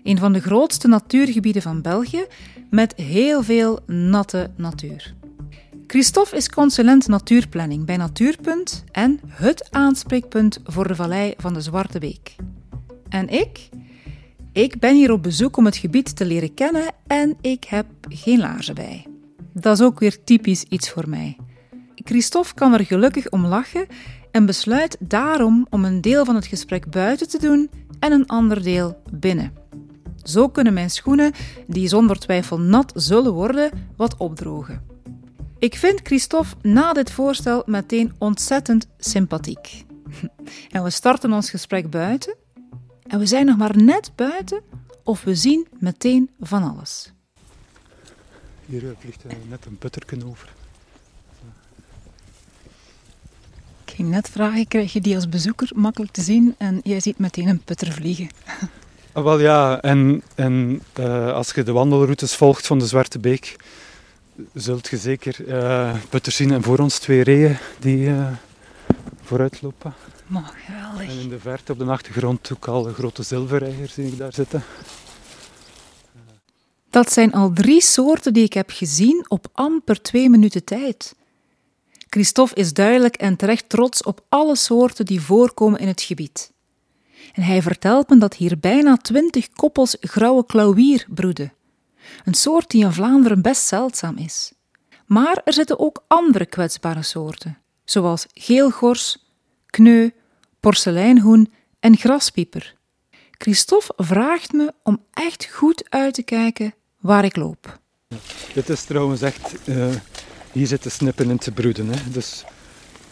Een 0.04 0.18
van 0.18 0.32
de 0.32 0.40
grootste 0.40 0.88
natuurgebieden 0.88 1.62
van 1.62 1.82
België 1.82 2.26
met 2.70 2.94
heel 2.96 3.42
veel 3.42 3.80
natte 3.86 4.50
natuur. 4.56 5.14
Christophe 5.90 6.36
is 6.36 6.48
consulent 6.48 7.06
natuurplanning 7.08 7.84
bij 7.84 7.96
Natuurpunt 7.96 8.84
en 8.92 9.20
het 9.28 9.68
aanspreekpunt 9.70 10.60
voor 10.64 10.88
de 10.88 10.94
vallei 10.94 11.34
van 11.36 11.54
de 11.54 11.60
Zwarte 11.60 11.98
Beek. 11.98 12.36
En 13.08 13.28
ik? 13.28 13.68
Ik 14.52 14.78
ben 14.78 14.94
hier 14.94 15.12
op 15.12 15.22
bezoek 15.22 15.56
om 15.56 15.64
het 15.64 15.76
gebied 15.76 16.16
te 16.16 16.24
leren 16.24 16.54
kennen 16.54 16.92
en 17.06 17.36
ik 17.40 17.64
heb 17.64 17.86
geen 18.08 18.38
laarzen 18.38 18.74
bij. 18.74 19.06
Dat 19.52 19.78
is 19.78 19.84
ook 19.84 19.98
weer 19.98 20.24
typisch 20.24 20.62
iets 20.62 20.90
voor 20.90 21.08
mij. 21.08 21.36
Christophe 21.94 22.54
kan 22.54 22.72
er 22.72 22.84
gelukkig 22.84 23.30
om 23.30 23.46
lachen 23.46 23.86
en 24.30 24.46
besluit 24.46 24.96
daarom 25.00 25.66
om 25.70 25.84
een 25.84 26.00
deel 26.00 26.24
van 26.24 26.34
het 26.34 26.46
gesprek 26.46 26.90
buiten 26.90 27.28
te 27.28 27.38
doen 27.38 27.70
en 28.00 28.12
een 28.12 28.26
ander 28.26 28.62
deel 28.62 29.02
binnen. 29.12 29.52
Zo 30.22 30.48
kunnen 30.48 30.72
mijn 30.72 30.90
schoenen, 30.90 31.32
die 31.66 31.88
zonder 31.88 32.18
twijfel 32.18 32.58
nat 32.60 32.92
zullen 32.94 33.32
worden, 33.32 33.70
wat 33.96 34.16
opdrogen. 34.16 34.89
Ik 35.60 35.76
vind 35.76 36.00
Christophe 36.02 36.56
na 36.62 36.92
dit 36.92 37.10
voorstel 37.10 37.62
meteen 37.66 38.12
ontzettend 38.18 38.86
sympathiek. 38.98 39.84
En 40.70 40.82
we 40.82 40.90
starten 40.90 41.32
ons 41.32 41.50
gesprek 41.50 41.90
buiten. 41.90 42.36
En 43.06 43.18
we 43.18 43.26
zijn 43.26 43.46
nog 43.46 43.56
maar 43.56 43.76
net 43.76 44.12
buiten 44.14 44.62
of 45.04 45.22
we 45.22 45.34
zien 45.34 45.66
meteen 45.78 46.30
van 46.40 46.62
alles. 46.62 47.12
Hier 48.66 48.94
vliegt 48.98 49.24
net 49.48 49.64
een 49.66 49.78
putterken 49.78 50.22
over. 50.28 50.52
Ik 53.84 53.94
ging 53.94 54.08
net 54.08 54.28
vragen, 54.28 54.68
krijg 54.68 54.92
je 54.92 55.00
die 55.00 55.14
als 55.14 55.28
bezoeker 55.28 55.70
makkelijk 55.74 56.12
te 56.12 56.22
zien 56.22 56.54
en 56.58 56.80
jij 56.82 57.00
ziet 57.00 57.18
meteen 57.18 57.48
een 57.48 57.64
putter 57.64 57.92
vliegen. 57.92 58.28
Ah, 59.12 59.24
wel 59.24 59.40
ja, 59.40 59.80
en, 59.80 60.22
en 60.34 60.82
uh, 60.98 61.32
als 61.32 61.50
je 61.50 61.62
de 61.62 61.72
wandelroutes 61.72 62.34
volgt 62.36 62.66
van 62.66 62.78
de 62.78 62.86
Zwarte 62.86 63.18
Beek, 63.18 63.56
zult 64.54 64.88
je 64.88 64.96
zeker 64.96 65.48
uh, 65.48 65.94
putters 66.08 66.36
zien. 66.36 66.50
En 66.50 66.62
voor 66.62 66.78
ons 66.78 66.98
twee 66.98 67.22
reeën 67.22 67.56
die 67.78 67.98
uh, 67.98 68.32
vooruit 69.22 69.62
lopen. 69.62 69.94
Maar 70.26 70.54
geweldig. 70.66 71.08
En 71.08 71.18
in 71.18 71.28
de 71.28 71.38
verte 71.38 71.72
op 71.72 71.78
de 71.78 71.84
achtergrond 71.84 72.52
ook 72.52 72.68
al 72.68 72.86
een 72.86 72.94
grote 72.94 73.22
zilverreiger 73.22 73.88
zie 73.88 74.06
ik 74.06 74.18
daar 74.18 74.32
zitten. 74.32 74.62
Dat 76.90 77.12
zijn 77.12 77.32
al 77.32 77.52
drie 77.52 77.82
soorten 77.82 78.32
die 78.32 78.44
ik 78.44 78.52
heb 78.52 78.70
gezien 78.70 79.24
op 79.28 79.46
amper 79.52 80.02
twee 80.02 80.30
minuten 80.30 80.64
tijd. 80.64 81.14
Christophe 82.08 82.54
is 82.54 82.72
duidelijk 82.72 83.16
en 83.16 83.36
terecht 83.36 83.68
trots 83.68 84.02
op 84.02 84.24
alle 84.28 84.56
soorten 84.56 85.04
die 85.06 85.20
voorkomen 85.20 85.80
in 85.80 85.88
het 85.88 86.02
gebied. 86.02 86.52
En 87.32 87.42
hij 87.42 87.62
vertelt 87.62 88.08
me 88.08 88.18
dat 88.18 88.34
hier 88.34 88.58
bijna 88.58 88.96
twintig 88.96 89.48
koppels 89.50 89.96
grauwe 90.00 90.46
klauwier 90.46 91.06
broeden. 91.08 91.52
Een 92.24 92.34
soort 92.34 92.70
die 92.70 92.84
in 92.84 92.92
Vlaanderen 92.92 93.42
best 93.42 93.66
zeldzaam 93.66 94.16
is. 94.16 94.52
Maar 95.06 95.40
er 95.44 95.52
zitten 95.52 95.78
ook 95.78 96.04
andere 96.06 96.46
kwetsbare 96.46 97.02
soorten, 97.02 97.58
zoals 97.84 98.26
geelgors, 98.34 99.30
kneu, 99.66 100.10
porseleinhoen 100.60 101.52
en 101.80 101.96
graspieper. 101.96 102.74
Christophe 103.30 103.92
vraagt 103.96 104.52
me 104.52 104.72
om 104.82 105.04
echt 105.12 105.44
goed 105.44 105.84
uit 105.88 106.14
te 106.14 106.22
kijken 106.22 106.74
waar 106.98 107.24
ik 107.24 107.36
loop. 107.36 107.78
Dit 108.54 108.68
is 108.68 108.84
trouwens 108.84 109.22
echt, 109.22 109.54
uh, 109.64 109.86
hier 110.52 110.66
zitten 110.66 110.90
snippen 110.90 111.30
in 111.30 111.38
te 111.38 111.52
broeden. 111.52 111.88
Hè. 111.88 112.10
Dus 112.10 112.44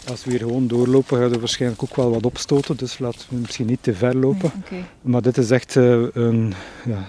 als 0.08 0.24
we 0.24 0.30
hier 0.30 0.38
gewoon 0.38 0.66
doorlopen, 0.66 1.18
gaan 1.18 1.30
we 1.30 1.38
waarschijnlijk 1.38 1.82
ook 1.82 1.96
wel 1.96 2.10
wat 2.10 2.26
opstoten. 2.26 2.76
Dus 2.76 2.98
laten 2.98 3.20
we 3.28 3.36
misschien 3.36 3.66
niet 3.66 3.82
te 3.82 3.94
ver 3.94 4.16
lopen. 4.16 4.52
Nee, 4.54 4.62
okay. 4.64 4.90
Maar 5.00 5.22
dit 5.22 5.38
is 5.38 5.50
echt 5.50 5.74
uh, 5.74 6.06
een 6.12 6.54
ja, 6.84 7.06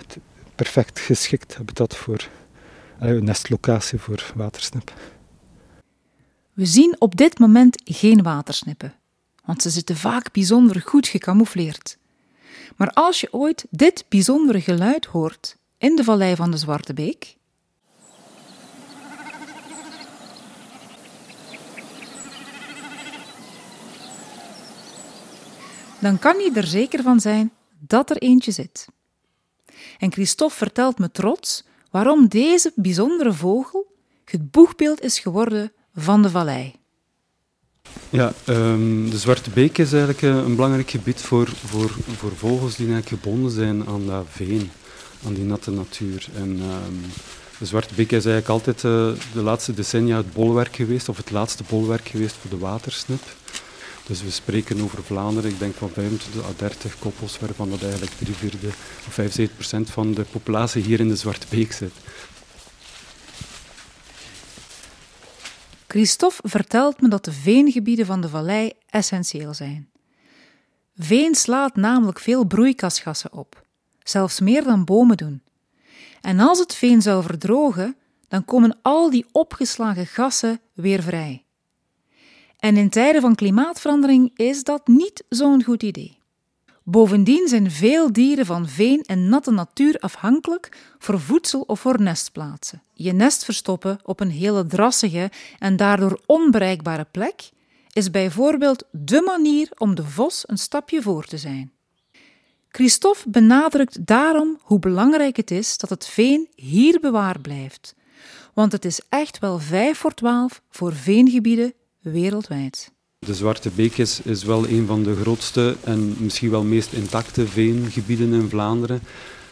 perfect 0.63 0.99
geschikt 0.99 1.55
habitat 1.55 1.95
voor 1.95 2.27
uh, 3.01 3.09
een 3.09 3.23
nestlocatie 3.23 3.99
voor 3.99 4.31
watersnip. 4.35 4.93
We 6.53 6.65
zien 6.65 6.95
op 6.99 7.15
dit 7.15 7.39
moment 7.39 7.81
geen 7.85 8.23
watersnippen, 8.23 8.93
want 9.45 9.61
ze 9.61 9.69
zitten 9.69 9.95
vaak 9.95 10.31
bijzonder 10.31 10.81
goed 10.81 11.07
gecamoufleerd. 11.07 11.97
Maar 12.75 12.89
als 12.89 13.21
je 13.21 13.33
ooit 13.33 13.65
dit 13.69 14.05
bijzondere 14.09 14.61
geluid 14.61 15.05
hoort 15.05 15.57
in 15.77 15.95
de 15.95 16.03
vallei 16.03 16.35
van 16.35 16.51
de 16.51 16.57
Zwarte 16.57 16.93
Beek, 16.93 17.35
dan 25.99 26.19
kan 26.19 26.39
je 26.39 26.51
er 26.53 26.67
zeker 26.67 27.03
van 27.03 27.19
zijn 27.19 27.51
dat 27.79 28.09
er 28.09 28.17
eentje 28.17 28.51
zit. 28.51 28.87
En 29.97 30.11
Christophe 30.11 30.57
vertelt 30.57 30.99
me 30.99 31.11
trots 31.11 31.63
waarom 31.91 32.27
deze 32.27 32.71
bijzondere 32.75 33.33
vogel 33.33 33.95
het 34.25 34.51
boegbeeld 34.51 35.01
is 35.01 35.19
geworden 35.19 35.71
van 35.95 36.21
de 36.21 36.29
vallei. 36.29 36.75
Ja, 38.09 38.33
um, 38.45 39.09
de 39.09 39.17
Zwarte 39.17 39.49
Beek 39.49 39.77
is 39.77 39.91
eigenlijk 39.91 40.21
eh, 40.21 40.29
een 40.29 40.55
belangrijk 40.55 40.89
gebied 40.89 41.21
voor, 41.21 41.47
voor, 41.47 41.89
voor 42.17 42.31
vogels 42.35 42.75
die 42.75 42.91
eigenlijk 42.91 43.23
gebonden 43.23 43.51
zijn 43.51 43.87
aan 43.87 44.05
dat 44.05 44.25
veen, 44.29 44.71
aan 45.25 45.33
die 45.33 45.43
natte 45.43 45.71
natuur. 45.71 46.27
En, 46.35 46.49
um, 46.49 47.01
de 47.59 47.65
Zwarte 47.65 47.93
Beek 47.93 48.11
is 48.11 48.25
eigenlijk 48.25 48.47
altijd 48.47 48.77
uh, 48.77 49.21
de 49.33 49.41
laatste 49.41 49.73
decennia 49.73 50.17
het 50.17 50.33
bolwerk 50.33 50.75
geweest, 50.75 51.09
of 51.09 51.17
het 51.17 51.31
laatste 51.31 51.63
bolwerk 51.69 52.07
geweest 52.07 52.35
voor 52.35 52.49
de 52.49 52.57
watersnip. 52.57 53.21
Dus 54.09 54.21
we 54.21 54.31
spreken 54.31 54.81
over 54.81 55.03
Vlaanderen, 55.03 55.51
ik 55.51 55.59
denk 55.59 55.75
van 55.75 55.89
25 55.89 56.43
à 56.43 56.53
30 56.57 56.99
koppels, 56.99 57.39
waarvan 57.39 57.69
dat 57.69 57.81
eigenlijk 57.81 58.11
3 58.11 58.35
vierde 58.35 58.67
of 58.67 59.13
75 59.13 59.55
procent 59.55 59.89
van 59.89 60.13
de 60.13 60.23
populatie 60.23 60.83
hier 60.83 60.99
in 60.99 61.07
de 61.07 61.15
Zwarte 61.15 61.47
Beek 61.49 61.71
zit. 61.71 61.91
Christophe 65.87 66.49
vertelt 66.49 67.01
me 67.01 67.07
dat 67.07 67.25
de 67.25 67.31
veengebieden 67.31 68.05
van 68.05 68.21
de 68.21 68.29
vallei 68.29 68.71
essentieel 68.85 69.53
zijn. 69.53 69.89
Veen 70.95 71.35
slaat 71.35 71.75
namelijk 71.75 72.19
veel 72.19 72.43
broeikasgassen 72.43 73.33
op, 73.33 73.63
zelfs 74.03 74.39
meer 74.39 74.63
dan 74.63 74.85
bomen 74.85 75.17
doen. 75.17 75.41
En 76.21 76.39
als 76.39 76.59
het 76.59 76.75
veen 76.75 77.01
zou 77.01 77.23
verdrogen, 77.23 77.95
dan 78.27 78.45
komen 78.45 78.77
al 78.81 79.09
die 79.09 79.25
opgeslagen 79.31 80.07
gassen 80.07 80.61
weer 80.73 81.03
vrij. 81.03 81.43
En 82.59 82.77
in 82.77 82.89
tijden 82.89 83.21
van 83.21 83.35
klimaatverandering 83.35 84.31
is 84.35 84.63
dat 84.63 84.87
niet 84.87 85.23
zo'n 85.29 85.63
goed 85.63 85.83
idee. 85.83 86.17
Bovendien 86.83 87.47
zijn 87.47 87.71
veel 87.71 88.13
dieren 88.13 88.45
van 88.45 88.67
veen 88.67 89.01
en 89.01 89.29
natte 89.29 89.51
natuur 89.51 89.97
afhankelijk 89.99 90.77
voor 90.99 91.19
voedsel 91.19 91.61
of 91.61 91.79
voor 91.79 92.01
nestplaatsen. 92.01 92.83
Je 92.93 93.13
nest 93.13 93.45
verstoppen 93.45 93.99
op 94.03 94.19
een 94.19 94.31
hele 94.31 94.65
drassige 94.65 95.31
en 95.59 95.75
daardoor 95.75 96.21
onbereikbare 96.25 97.05
plek 97.11 97.49
is 97.91 98.11
bijvoorbeeld 98.11 98.83
de 98.91 99.21
manier 99.21 99.69
om 99.77 99.95
de 99.95 100.03
vos 100.03 100.43
een 100.45 100.57
stapje 100.57 101.01
voor 101.01 101.25
te 101.25 101.37
zijn. 101.37 101.71
Christophe 102.69 103.29
benadrukt 103.29 104.05
daarom 104.05 104.59
hoe 104.61 104.79
belangrijk 104.79 105.35
het 105.35 105.51
is 105.51 105.77
dat 105.77 105.89
het 105.89 106.05
veen 106.05 106.47
hier 106.55 106.99
bewaard 106.99 107.41
blijft, 107.41 107.95
want 108.53 108.71
het 108.71 108.85
is 108.85 109.01
echt 109.09 109.39
wel 109.39 109.59
vijf 109.59 109.97
voor 109.97 110.13
twaalf 110.13 110.61
voor 110.69 110.93
veengebieden 110.93 111.73
wereldwijd. 112.01 112.91
De 113.19 113.33
Zwarte 113.33 113.69
Beek 113.75 113.97
is, 113.97 114.43
wel 114.45 114.67
een 114.67 114.85
van 114.85 115.03
de 115.03 115.15
grootste 115.15 115.75
en 115.83 116.15
misschien 116.19 116.49
wel 116.49 116.63
meest 116.63 116.93
intacte 116.93 117.47
veengebieden 117.47 118.33
in 118.33 118.49
Vlaanderen. 118.49 119.01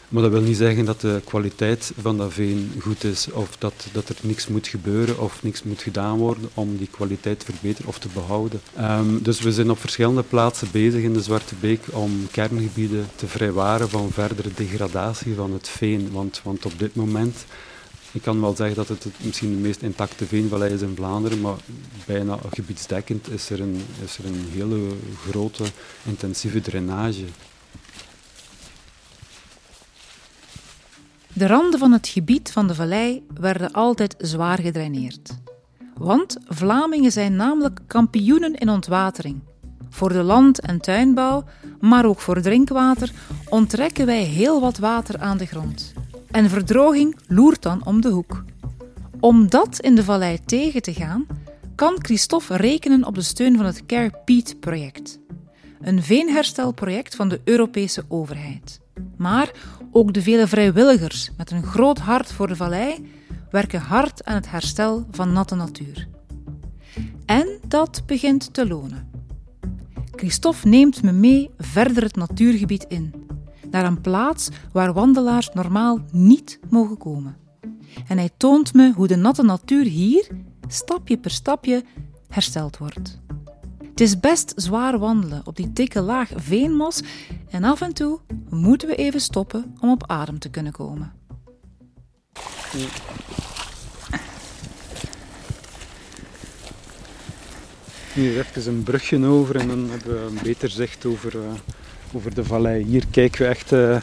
Maar 0.08 0.22
dat 0.22 0.32
wil 0.32 0.40
niet 0.40 0.56
zeggen 0.56 0.84
dat 0.84 1.00
de 1.00 1.20
kwaliteit 1.24 1.92
van 2.00 2.16
dat 2.16 2.32
veen 2.32 2.72
goed 2.80 3.04
is 3.04 3.30
of 3.32 3.56
dat, 3.56 3.88
dat 3.92 4.08
er 4.08 4.16
niks 4.20 4.46
moet 4.46 4.68
gebeuren 4.68 5.20
of 5.20 5.42
niks 5.42 5.62
moet 5.62 5.82
gedaan 5.82 6.18
worden 6.18 6.50
om 6.54 6.76
die 6.76 6.88
kwaliteit 6.90 7.40
te 7.40 7.44
verbeteren 7.44 7.88
of 7.88 7.98
te 7.98 8.08
behouden. 8.14 8.60
Um, 8.80 9.22
dus 9.22 9.40
we 9.40 9.52
zijn 9.52 9.70
op 9.70 9.78
verschillende 9.78 10.22
plaatsen 10.22 10.68
bezig 10.72 11.02
in 11.02 11.12
de 11.12 11.22
Zwarte 11.22 11.54
Beek 11.60 11.80
om 11.92 12.26
kerngebieden 12.30 13.08
te 13.16 13.26
vrijwaren 13.26 13.88
van 13.88 14.10
verdere 14.10 14.50
degradatie 14.54 15.34
van 15.34 15.52
het 15.52 15.68
veen. 15.68 16.10
Want, 16.12 16.40
want 16.44 16.64
op 16.64 16.78
dit 16.78 16.94
moment 16.94 17.44
ik 18.18 18.24
kan 18.24 18.40
wel 18.40 18.56
zeggen 18.56 18.76
dat 18.76 18.88
het, 18.88 19.06
misschien 19.20 19.50
de 19.50 19.56
meest 19.56 19.82
intacte 19.82 20.26
veenvallei 20.26 20.74
is 20.74 20.82
in 20.82 20.96
Vlaanderen, 20.96 21.40
maar 21.40 21.56
bijna 22.06 22.38
gebiedsdekkend 22.52 23.30
is 23.30 23.50
er 23.50 23.60
een, 23.60 23.80
is 24.04 24.18
er 24.18 24.24
een 24.24 24.46
hele 24.50 24.96
grote, 25.28 25.64
intensieve 26.04 26.60
drainage. 26.60 27.24
De 31.32 31.46
randen 31.46 31.78
van 31.78 31.92
het 31.92 32.08
gebied 32.08 32.52
van 32.52 32.66
de 32.66 32.74
vallei 32.74 33.26
werden 33.34 33.72
altijd 33.72 34.14
zwaar 34.18 34.58
gedraineerd. 34.58 35.38
Want 35.94 36.36
Vlamingen 36.48 37.12
zijn 37.12 37.36
namelijk 37.36 37.80
kampioenen 37.86 38.54
in 38.54 38.68
ontwatering. 38.68 39.40
Voor 39.90 40.08
de 40.12 40.22
land- 40.22 40.60
en 40.60 40.80
tuinbouw, 40.80 41.44
maar 41.80 42.04
ook 42.04 42.20
voor 42.20 42.40
drinkwater, 42.40 43.12
onttrekken 43.48 44.06
wij 44.06 44.22
heel 44.22 44.60
wat 44.60 44.78
water 44.78 45.18
aan 45.18 45.38
de 45.38 45.46
grond. 45.46 45.92
En 46.30 46.48
verdroging 46.48 47.16
loert 47.26 47.62
dan 47.62 47.84
om 47.84 48.00
de 48.00 48.08
hoek. 48.08 48.44
Om 49.20 49.50
dat 49.50 49.80
in 49.80 49.94
de 49.94 50.04
vallei 50.04 50.38
tegen 50.44 50.82
te 50.82 50.94
gaan, 50.94 51.26
kan 51.74 51.96
Christophe 51.98 52.56
rekenen 52.56 53.04
op 53.04 53.14
de 53.14 53.22
steun 53.22 53.56
van 53.56 53.66
het 53.66 53.86
Care 53.86 54.12
Peat 54.24 54.60
project. 54.60 55.18
Een 55.80 56.02
veenherstelproject 56.02 57.16
van 57.16 57.28
de 57.28 57.40
Europese 57.44 58.04
overheid. 58.08 58.80
Maar 59.16 59.50
ook 59.92 60.14
de 60.14 60.22
vele 60.22 60.46
vrijwilligers 60.46 61.30
met 61.36 61.50
een 61.50 61.62
groot 61.62 61.98
hart 61.98 62.32
voor 62.32 62.46
de 62.46 62.56
vallei 62.56 63.12
werken 63.50 63.80
hard 63.80 64.24
aan 64.24 64.34
het 64.34 64.50
herstel 64.50 65.06
van 65.10 65.32
natte 65.32 65.54
natuur. 65.54 66.08
En 67.26 67.58
dat 67.68 68.02
begint 68.06 68.54
te 68.54 68.66
lonen. 68.66 69.10
Christophe 70.16 70.68
neemt 70.68 71.02
me 71.02 71.12
mee 71.12 71.50
verder 71.58 72.02
het 72.02 72.16
natuurgebied 72.16 72.84
in 72.88 73.27
naar 73.70 73.84
een 73.84 74.00
plaats 74.00 74.48
waar 74.72 74.92
wandelaars 74.92 75.50
normaal 75.54 75.98
niet 76.12 76.60
mogen 76.70 76.96
komen. 76.96 77.36
En 78.08 78.18
hij 78.18 78.30
toont 78.36 78.74
me 78.74 78.92
hoe 78.92 79.06
de 79.06 79.16
natte 79.16 79.42
natuur 79.42 79.84
hier, 79.84 80.28
stapje 80.68 81.18
per 81.18 81.30
stapje, 81.30 81.84
hersteld 82.28 82.78
wordt. 82.78 83.20
Het 83.90 84.00
is 84.00 84.20
best 84.20 84.52
zwaar 84.56 84.98
wandelen 84.98 85.46
op 85.46 85.56
die 85.56 85.72
dikke 85.72 86.00
laag 86.00 86.30
veenmos 86.34 87.00
en 87.48 87.64
af 87.64 87.80
en 87.80 87.92
toe 87.92 88.20
moeten 88.48 88.88
we 88.88 88.94
even 88.94 89.20
stoppen 89.20 89.74
om 89.80 89.90
op 89.90 90.06
adem 90.06 90.38
te 90.38 90.50
kunnen 90.50 90.72
komen. 90.72 91.12
Nu 98.14 98.38
even 98.38 98.66
een 98.74 98.82
brugje 98.82 99.26
over 99.26 99.56
en 99.56 99.68
dan 99.68 99.90
hebben 99.90 100.14
we 100.14 100.26
een 100.26 100.42
beter 100.42 100.70
zicht 100.70 101.04
over 101.04 101.36
uh, 101.36 101.42
over 102.12 102.34
de 102.34 102.44
vallei. 102.44 102.84
Hier 102.84 103.04
kijken 103.10 103.42
we 103.42 103.46
echt 103.48 103.72
uh, 103.72 104.00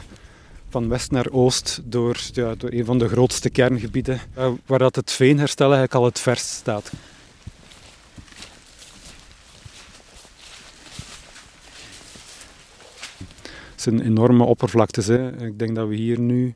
van 0.68 0.88
west 0.88 1.10
naar 1.10 1.30
oost 1.30 1.80
door, 1.84 2.16
ja, 2.32 2.54
door 2.54 2.72
een 2.72 2.84
van 2.84 2.98
de 2.98 3.08
grootste 3.08 3.50
kerngebieden, 3.50 4.20
uh, 4.38 4.48
waar 4.66 4.78
dat 4.78 4.96
het 4.96 5.12
veenherstel 5.12 5.64
eigenlijk 5.64 5.94
al 5.94 6.04
het 6.04 6.20
verst 6.20 6.46
staat. 6.46 6.92
Het 13.70 13.82
zijn 13.84 14.00
enorme 14.00 14.44
oppervlaktes. 14.44 15.06
Hè. 15.06 15.46
Ik 15.46 15.58
denk 15.58 15.74
dat 15.76 15.88
we 15.88 15.94
hier 15.94 16.20
nu, 16.20 16.54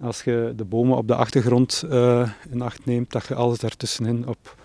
als 0.00 0.22
je 0.22 0.52
de 0.56 0.64
bomen 0.64 0.96
op 0.96 1.08
de 1.08 1.14
achtergrond 1.14 1.84
uh, 1.90 2.30
in 2.50 2.62
acht 2.62 2.84
neemt, 2.84 3.12
dat 3.12 3.26
je 3.26 3.34
alles 3.34 3.58
daartussenin 3.58 4.26
op, 4.26 4.56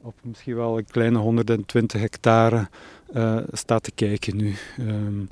op 0.00 0.14
misschien 0.22 0.56
wel 0.56 0.78
een 0.78 0.86
kleine 0.86 1.18
120 1.18 2.00
hectare 2.00 2.68
uh, 3.14 3.38
staat 3.52 3.82
te 3.82 3.90
kijken 3.94 4.36
nu. 4.36 4.54
Um, 4.80 5.28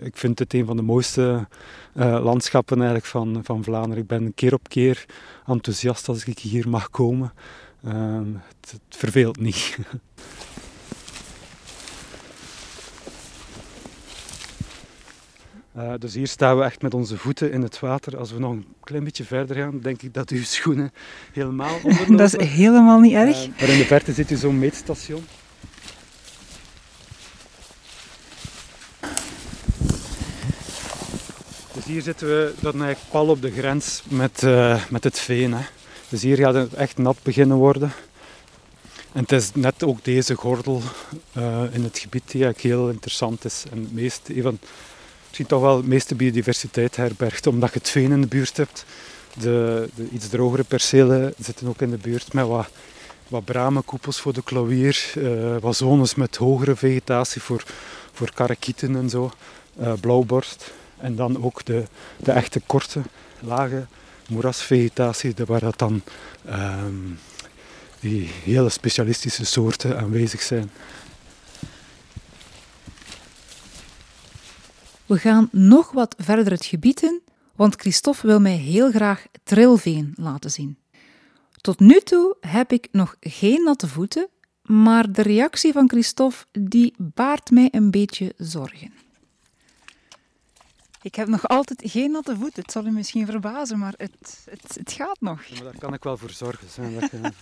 ik 0.00 0.16
vind 0.16 0.38
het 0.38 0.54
een 0.54 0.66
van 0.66 0.76
de 0.76 0.82
mooiste 0.82 1.46
uh, 1.94 2.24
landschappen 2.24 2.76
eigenlijk 2.76 3.06
van, 3.06 3.40
van 3.44 3.64
Vlaanderen. 3.64 4.02
Ik 4.02 4.08
ben 4.08 4.34
keer 4.34 4.54
op 4.54 4.68
keer 4.68 5.04
enthousiast 5.46 6.08
als 6.08 6.24
ik 6.24 6.38
hier 6.38 6.68
mag 6.68 6.90
komen. 6.90 7.32
Um, 7.86 8.40
het, 8.48 8.70
het 8.70 8.96
verveelt 8.96 9.40
niet. 9.40 9.78
Uh, 15.76 15.92
dus 15.98 16.14
hier 16.14 16.26
staan 16.26 16.58
we 16.58 16.64
echt 16.64 16.82
met 16.82 16.94
onze 16.94 17.16
voeten 17.16 17.52
in 17.52 17.62
het 17.62 17.80
water. 17.80 18.16
Als 18.16 18.32
we 18.32 18.38
nog 18.38 18.50
een 18.50 18.66
klein 18.80 19.04
beetje 19.04 19.24
verder 19.24 19.56
gaan, 19.56 19.80
denk 19.80 20.02
ik 20.02 20.14
dat 20.14 20.30
uw 20.30 20.42
schoenen 20.42 20.92
helemaal 21.32 21.74
onderlopen. 21.74 22.16
Dat 22.26 22.34
is 22.34 22.48
helemaal 22.48 23.00
niet 23.00 23.14
erg. 23.14 23.46
Uh, 23.46 23.60
maar 23.60 23.68
in 23.68 23.78
de 23.78 23.84
verte 23.84 24.12
zit 24.12 24.30
u 24.30 24.36
zo'n 24.36 24.58
meetstation. 24.58 25.22
Dus 31.78 31.86
hier 31.86 32.02
zitten 32.02 32.28
we 32.28 32.52
dan 32.60 32.72
eigenlijk 32.72 33.10
pal 33.10 33.26
op 33.26 33.42
de 33.42 33.50
grens 33.50 34.02
met, 34.08 34.42
uh, 34.42 34.82
met 34.88 35.04
het 35.04 35.18
veen. 35.18 35.54
Hè. 35.54 35.64
Dus 36.08 36.22
hier 36.22 36.36
gaat 36.36 36.54
het 36.54 36.74
echt 36.74 36.98
nat 36.98 37.16
beginnen 37.22 37.56
worden. 37.56 37.92
En 39.12 39.20
het 39.20 39.32
is 39.32 39.50
net 39.54 39.84
ook 39.84 40.04
deze 40.04 40.34
gordel 40.34 40.82
uh, 41.36 41.62
in 41.72 41.84
het 41.84 41.98
gebied 41.98 42.30
die 42.30 42.44
eigenlijk 42.44 42.74
heel 42.74 42.88
interessant 42.88 43.44
is. 43.44 43.64
En 43.70 43.78
het 43.78 43.92
meest, 43.92 44.28
een 44.28 44.42
van, 44.42 44.58
misschien 45.26 45.46
toch 45.46 45.60
wel 45.60 45.80
de 45.80 45.88
meeste 45.88 46.14
biodiversiteit 46.14 46.96
herbergt, 46.96 47.46
omdat 47.46 47.72
je 47.72 47.78
het 47.78 47.88
veen 47.88 48.12
in 48.12 48.20
de 48.20 48.26
buurt 48.26 48.56
hebt. 48.56 48.84
De, 49.40 49.88
de 49.94 50.08
iets 50.12 50.28
drogere 50.28 50.64
percelen 50.64 51.34
zitten 51.38 51.68
ook 51.68 51.80
in 51.80 51.90
de 51.90 51.98
buurt 51.98 52.32
met 52.32 52.46
wat, 52.46 52.68
wat 53.28 53.44
bramenkoepels 53.44 54.20
voor 54.20 54.32
de 54.32 54.42
klauwier, 54.42 55.12
uh, 55.18 55.56
wat 55.60 55.76
zones 55.76 56.14
met 56.14 56.36
hogere 56.36 56.76
vegetatie 56.76 57.42
voor, 57.42 57.64
voor 58.12 58.32
karakieten 58.34 58.96
en 58.96 59.10
zo, 59.10 59.30
blauwborst. 60.00 60.72
En 61.00 61.16
dan 61.16 61.42
ook 61.42 61.64
de, 61.64 61.84
de 62.16 62.32
echte 62.32 62.60
korte, 62.66 63.02
lage 63.40 63.86
moerasvegetatie, 64.28 65.34
waar 65.46 65.60
dat 65.60 65.78
dan 65.78 66.02
um, 66.48 67.18
die 68.00 68.30
hele 68.44 68.68
specialistische 68.68 69.44
soorten 69.44 69.98
aanwezig 69.98 70.42
zijn. 70.42 70.70
We 75.06 75.18
gaan 75.18 75.48
nog 75.52 75.92
wat 75.92 76.14
verder 76.18 76.50
het 76.50 76.64
gebied 76.64 77.02
in, 77.02 77.20
want 77.56 77.80
Christophe 77.80 78.26
wil 78.26 78.40
mij 78.40 78.56
heel 78.56 78.90
graag 78.90 79.26
trilveen 79.42 80.12
laten 80.16 80.50
zien. 80.50 80.78
Tot 81.60 81.80
nu 81.80 82.00
toe 82.00 82.36
heb 82.40 82.72
ik 82.72 82.88
nog 82.92 83.16
geen 83.20 83.62
natte 83.64 83.88
voeten, 83.88 84.28
maar 84.62 85.12
de 85.12 85.22
reactie 85.22 85.72
van 85.72 85.88
Christophe 85.88 86.44
die 86.52 86.94
baart 86.98 87.50
mij 87.50 87.68
een 87.70 87.90
beetje 87.90 88.34
zorgen. 88.36 88.92
Ik 91.08 91.14
heb 91.14 91.28
nog 91.28 91.48
altijd 91.48 91.82
geen 91.84 92.10
natte 92.10 92.36
voeten. 92.36 92.62
Het 92.62 92.72
zal 92.72 92.86
u 92.86 92.90
misschien 92.90 93.26
verbazen, 93.26 93.78
maar 93.78 93.94
het, 93.96 94.46
het, 94.50 94.76
het 94.78 94.92
gaat 94.92 95.20
nog. 95.20 95.44
Ja, 95.44 95.54
maar 95.54 95.62
daar 95.62 95.78
kan 95.78 95.94
ik 95.94 96.02
wel 96.02 96.16
voor 96.16 96.30
zorgen. 96.30 96.66
Dat 97.00 97.10
je... 97.10 97.20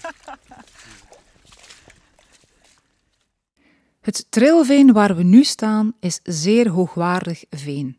Het 4.00 4.26
trilveen 4.28 4.92
waar 4.92 5.16
we 5.16 5.22
nu 5.22 5.44
staan 5.44 5.92
is 6.00 6.20
zeer 6.22 6.68
hoogwaardig 6.68 7.44
veen. 7.50 7.98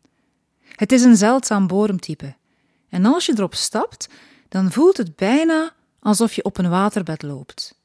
Het 0.74 0.92
is 0.92 1.02
een 1.02 1.16
zeldzaam 1.16 1.66
bodemtype. 1.66 2.34
En 2.88 3.04
als 3.04 3.26
je 3.26 3.32
erop 3.36 3.54
stapt, 3.54 4.08
dan 4.48 4.72
voelt 4.72 4.96
het 4.96 5.16
bijna 5.16 5.72
alsof 6.00 6.32
je 6.32 6.44
op 6.44 6.58
een 6.58 6.70
waterbed 6.70 7.22
loopt. 7.22 7.78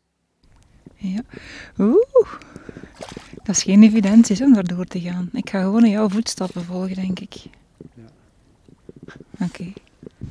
Ja. 0.95 1.21
Oeh. 1.77 2.33
Dat 3.33 3.55
is 3.55 3.63
geen 3.63 3.83
evidentie 3.83 4.43
om 4.43 4.53
daar 4.53 4.63
door 4.63 4.85
te 4.85 5.01
gaan. 5.01 5.29
Ik 5.33 5.49
ga 5.49 5.61
gewoon 5.61 5.85
in 5.85 5.91
jouw 5.91 6.09
voetstappen 6.09 6.65
volgen, 6.65 6.95
denk 6.95 7.19
ik. 7.19 7.35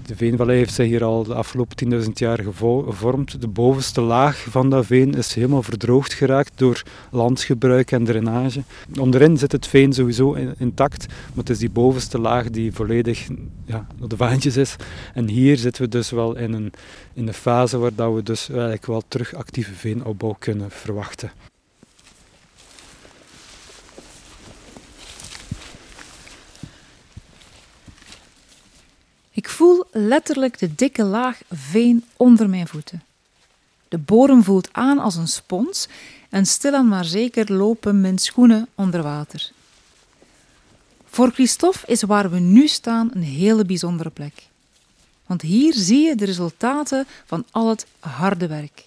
De 0.06 0.16
veenvallei 0.16 0.58
heeft 0.58 0.74
zich 0.74 0.86
hier 0.86 1.04
al 1.04 1.24
de 1.24 1.34
afgelopen 1.34 2.02
10.000 2.02 2.08
jaar 2.12 2.38
gevormd. 2.42 3.40
De 3.40 3.48
bovenste 3.48 4.00
laag 4.00 4.46
van 4.48 4.70
dat 4.70 4.86
veen 4.86 5.14
is 5.14 5.34
helemaal 5.34 5.62
verdroogd 5.62 6.12
geraakt 6.12 6.52
door 6.54 6.82
landsgebruik 7.10 7.92
en 7.92 8.04
drainage. 8.04 8.62
Onderin 8.98 9.38
zit 9.38 9.52
het 9.52 9.66
veen 9.66 9.92
sowieso 9.92 10.32
intact, 10.58 11.06
maar 11.06 11.36
het 11.36 11.50
is 11.50 11.58
die 11.58 11.70
bovenste 11.70 12.18
laag 12.18 12.50
die 12.50 12.72
volledig 12.72 13.28
ja, 13.64 13.86
op 14.00 14.10
de 14.10 14.16
vaantjes 14.16 14.56
is. 14.56 14.76
En 15.14 15.28
hier 15.28 15.56
zitten 15.56 15.82
we 15.82 15.88
dus 15.88 16.10
wel 16.10 16.36
in 16.36 16.52
een, 16.52 16.72
in 17.12 17.28
een 17.28 17.34
fase 17.34 17.78
waar 17.78 17.94
dat 17.94 18.14
we 18.14 18.22
dus 18.22 18.48
eigenlijk 18.48 18.86
wel 18.86 19.02
terug 19.08 19.34
actieve 19.34 19.74
veenopbouw 19.74 20.36
kunnen 20.38 20.70
verwachten. 20.70 21.30
Ik 29.32 29.48
voel 29.48 29.84
letterlijk 29.90 30.58
de 30.58 30.74
dikke 30.74 31.04
laag 31.04 31.40
veen 31.50 32.04
onder 32.16 32.48
mijn 32.48 32.66
voeten. 32.66 33.02
De 33.88 33.98
bodem 33.98 34.42
voelt 34.42 34.68
aan 34.72 34.98
als 34.98 35.16
een 35.16 35.28
spons 35.28 35.88
en 36.30 36.46
stilaan 36.46 36.88
maar 36.88 37.04
zeker 37.04 37.52
lopen 37.52 38.00
mijn 38.00 38.18
schoenen 38.18 38.68
onder 38.74 39.02
water. 39.02 39.50
Voor 41.06 41.30
Christophe 41.30 41.86
is 41.86 42.02
waar 42.02 42.30
we 42.30 42.38
nu 42.38 42.68
staan 42.68 43.10
een 43.14 43.22
hele 43.22 43.64
bijzondere 43.64 44.10
plek. 44.10 44.46
Want 45.26 45.42
hier 45.42 45.74
zie 45.74 46.06
je 46.06 46.14
de 46.14 46.24
resultaten 46.24 47.06
van 47.26 47.44
al 47.50 47.68
het 47.68 47.86
harde 47.98 48.46
werk. 48.46 48.84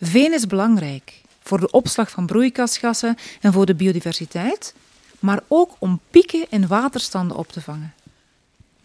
Veen 0.00 0.32
is 0.32 0.46
belangrijk 0.46 1.20
voor 1.42 1.60
de 1.60 1.70
opslag 1.70 2.10
van 2.10 2.26
broeikasgassen 2.26 3.16
en 3.40 3.52
voor 3.52 3.66
de 3.66 3.74
biodiversiteit, 3.74 4.74
maar 5.18 5.42
ook 5.48 5.76
om 5.78 6.00
pieken 6.10 6.46
in 6.48 6.66
waterstanden 6.66 7.36
op 7.36 7.52
te 7.52 7.60
vangen. 7.60 7.94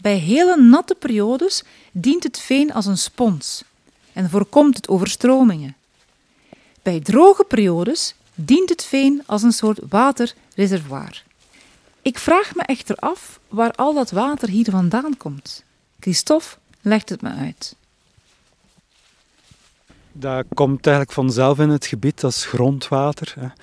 Bij 0.03 0.17
hele 0.17 0.57
natte 0.61 0.95
periodes 0.95 1.63
dient 1.91 2.23
het 2.23 2.39
veen 2.39 2.73
als 2.73 2.85
een 2.85 2.97
spons 2.97 3.63
en 4.13 4.29
voorkomt 4.29 4.75
het 4.75 4.87
overstromingen. 4.87 5.75
Bij 6.81 6.99
droge 6.99 7.43
periodes 7.43 8.15
dient 8.35 8.69
het 8.69 8.85
veen 8.85 9.23
als 9.25 9.43
een 9.43 9.51
soort 9.51 9.79
waterreservoir. 9.89 11.23
Ik 12.01 12.17
vraag 12.17 12.55
me 12.55 12.61
echter 12.61 12.95
af 12.95 13.39
waar 13.47 13.71
al 13.71 13.93
dat 13.93 14.11
water 14.11 14.49
hier 14.49 14.69
vandaan 14.69 15.17
komt. 15.17 15.63
Christophe 15.99 16.55
legt 16.81 17.09
het 17.09 17.21
me 17.21 17.29
uit. 17.29 17.75
Dat 20.11 20.45
komt 20.53 20.85
eigenlijk 20.85 21.15
vanzelf 21.15 21.59
in 21.59 21.69
het 21.69 21.85
gebied, 21.85 22.23
is 22.23 22.45
grondwater. 22.45 23.53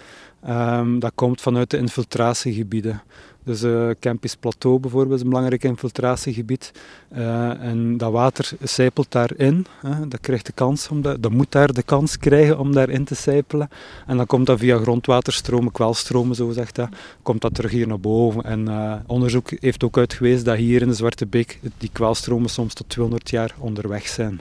Um, 0.49 0.99
dat 0.99 1.13
komt 1.15 1.41
vanuit 1.41 1.71
de 1.71 1.77
infiltratiegebieden. 1.77 3.03
Dus 3.45 3.63
uh, 3.63 3.91
Campus 4.01 4.37
Plateau 4.37 4.79
bijvoorbeeld 4.79 5.15
is 5.15 5.23
een 5.23 5.29
belangrijk 5.29 5.65
infiltratiegebied. 5.65 6.73
Uh, 7.17 7.63
en 7.63 7.97
dat 7.97 8.13
water 8.13 8.51
sijpelt 8.63 9.13
daarin. 9.13 9.67
Hè. 9.81 10.09
Dat 10.09 10.21
krijgt 10.21 10.47
de 10.47 10.53
kans 10.53 10.89
om 10.89 11.03
dat, 11.03 11.31
moet 11.31 11.53
daar 11.53 11.73
de 11.73 11.83
kans 11.83 12.19
krijgen 12.19 12.59
om 12.59 12.73
daarin 12.73 13.05
te 13.05 13.15
sijpelen. 13.15 13.69
En 14.07 14.17
dan 14.17 14.27
komt 14.27 14.47
dat 14.47 14.59
via 14.59 14.79
grondwaterstromen, 14.79 15.73
kwelstromen 15.73 16.37
zo 16.37 16.51
zegt 16.51 16.75
dat, 16.75 16.89
komt 17.23 17.41
dat 17.41 17.55
terug 17.55 17.71
hier 17.71 17.87
naar 17.87 18.01
boven. 18.01 18.45
En 18.45 18.69
uh, 18.69 18.95
onderzoek 19.07 19.51
heeft 19.61 19.85
ook 19.85 19.99
uitgewezen 19.99 20.45
dat 20.45 20.57
hier 20.57 20.83
in 20.83 20.89
de 20.89 20.95
Zwarte 20.95 21.27
Beek 21.27 21.59
die 21.79 21.91
kwelstromen 21.93 22.51
soms 22.51 22.75
tot 22.75 22.89
200 22.89 23.31
jaar 23.31 23.55
onderweg 23.59 24.09
zijn. 24.09 24.41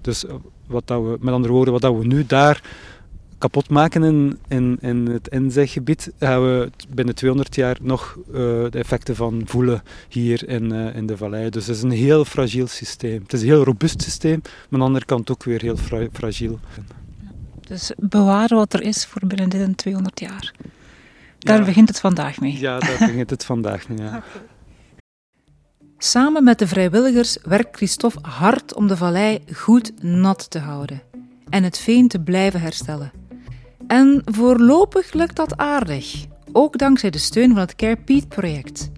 Dus 0.00 0.24
wat 0.66 0.86
dat 0.86 1.02
we, 1.02 1.16
met 1.20 1.34
andere 1.34 1.52
woorden, 1.52 1.72
wat 1.72 1.82
dat 1.82 1.96
we 1.96 2.06
nu 2.06 2.26
daar 2.26 2.62
kapot 3.38 3.68
maken 3.70 4.02
in, 4.02 4.38
in, 4.48 4.78
in 4.80 5.06
het 5.06 5.28
inzeggebied, 5.28 6.12
gaan 6.18 6.42
we 6.42 6.70
binnen 6.88 7.14
200 7.14 7.54
jaar 7.54 7.76
nog 7.82 8.16
uh, 8.16 8.34
de 8.34 8.78
effecten 8.78 9.16
van 9.16 9.42
voelen 9.44 9.82
hier 10.08 10.48
in, 10.48 10.72
uh, 10.72 10.96
in 10.96 11.06
de 11.06 11.16
vallei. 11.16 11.50
Dus 11.50 11.66
het 11.66 11.76
is 11.76 11.82
een 11.82 11.90
heel 11.90 12.24
fragiel 12.24 12.66
systeem. 12.66 13.22
Het 13.22 13.32
is 13.32 13.40
een 13.40 13.46
heel 13.46 13.64
robuust 13.64 14.02
systeem, 14.02 14.40
maar 14.42 14.52
aan 14.70 14.78
de 14.78 14.84
andere 14.84 15.04
kant 15.04 15.30
ook 15.30 15.44
weer 15.44 15.60
heel 15.60 15.76
fra 15.76 16.06
fragiel. 16.12 16.58
Dus 17.68 17.92
bewaren 17.96 18.56
wat 18.56 18.72
er 18.72 18.82
is 18.82 19.06
voor 19.06 19.26
binnen 19.26 19.48
dit 19.48 19.76
200 19.76 20.20
jaar. 20.20 20.52
Daar 21.38 21.58
ja. 21.58 21.64
begint 21.64 21.88
het 21.88 22.00
vandaag 22.00 22.40
mee. 22.40 22.58
Ja, 22.58 22.78
daar 22.78 22.98
begint 22.98 23.30
het 23.30 23.44
vandaag 23.44 23.88
mee. 23.88 23.98
Ja. 23.98 24.22
Okay. 24.28 24.46
Samen 26.00 26.44
met 26.44 26.58
de 26.58 26.66
vrijwilligers 26.66 27.38
werkt 27.42 27.76
Christophe 27.76 28.18
hard 28.22 28.74
om 28.74 28.86
de 28.86 28.96
vallei 28.96 29.44
goed 29.52 30.02
nat 30.02 30.50
te 30.50 30.58
houden 30.58 31.02
en 31.48 31.64
het 31.64 31.78
veen 31.78 32.08
te 32.08 32.20
blijven 32.20 32.60
herstellen. 32.60 33.12
En 33.88 34.22
voorlopig 34.24 35.12
lukt 35.12 35.36
dat 35.36 35.56
aardig, 35.56 36.26
ook 36.52 36.78
dankzij 36.78 37.10
de 37.10 37.18
steun 37.18 37.48
van 37.48 37.58
het 37.58 37.76
Care 37.76 37.96
Peat-project. 37.96 38.90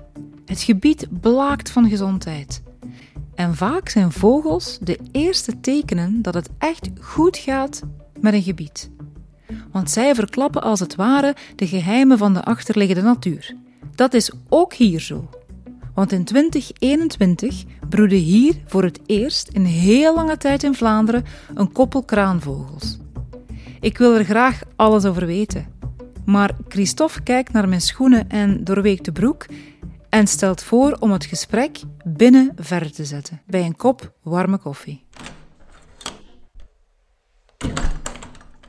Het 0.44 0.60
gebied 0.60 1.06
blaakt 1.20 1.70
van 1.70 1.88
gezondheid. 1.88 2.62
En 3.34 3.54
vaak 3.54 3.88
zijn 3.88 4.12
vogels 4.12 4.78
de 4.82 4.98
eerste 5.12 5.60
tekenen 5.60 6.22
dat 6.22 6.34
het 6.34 6.48
echt 6.58 6.90
goed 7.00 7.36
gaat 7.36 7.82
met 8.20 8.32
een 8.32 8.42
gebied. 8.42 8.90
Want 9.72 9.90
zij 9.90 10.14
verklappen 10.14 10.62
als 10.62 10.80
het 10.80 10.94
ware 10.94 11.36
de 11.56 11.66
geheimen 11.66 12.18
van 12.18 12.34
de 12.34 12.44
achterliggende 12.44 13.02
natuur. 13.02 13.54
Dat 13.94 14.14
is 14.14 14.32
ook 14.48 14.74
hier 14.74 15.00
zo. 15.00 15.28
Want 15.94 16.12
in 16.12 16.24
2021 16.24 17.64
broedde 17.88 18.16
hier 18.16 18.54
voor 18.66 18.82
het 18.82 19.00
eerst 19.06 19.48
in 19.48 19.64
heel 19.64 20.14
lange 20.14 20.36
tijd 20.36 20.62
in 20.62 20.74
Vlaanderen 20.74 21.24
een 21.54 21.72
koppel 21.72 22.02
kraanvogels. 22.02 22.98
Ik 23.80 23.98
wil 23.98 24.14
er 24.14 24.24
graag 24.24 24.60
alles 24.76 25.04
over 25.04 25.26
weten. 25.26 25.66
Maar 26.24 26.56
Christophe 26.68 27.22
kijkt 27.22 27.52
naar 27.52 27.68
mijn 27.68 27.80
schoenen 27.80 28.28
en 28.28 28.64
doorweekt 28.64 29.12
broek 29.12 29.46
en 30.08 30.26
stelt 30.26 30.62
voor 30.62 30.96
om 30.98 31.10
het 31.10 31.24
gesprek 31.24 31.78
binnen 32.04 32.52
verder 32.56 32.92
te 32.92 33.04
zetten, 33.04 33.42
bij 33.46 33.64
een 33.64 33.76
kop 33.76 34.12
warme 34.22 34.58
koffie. 34.58 35.04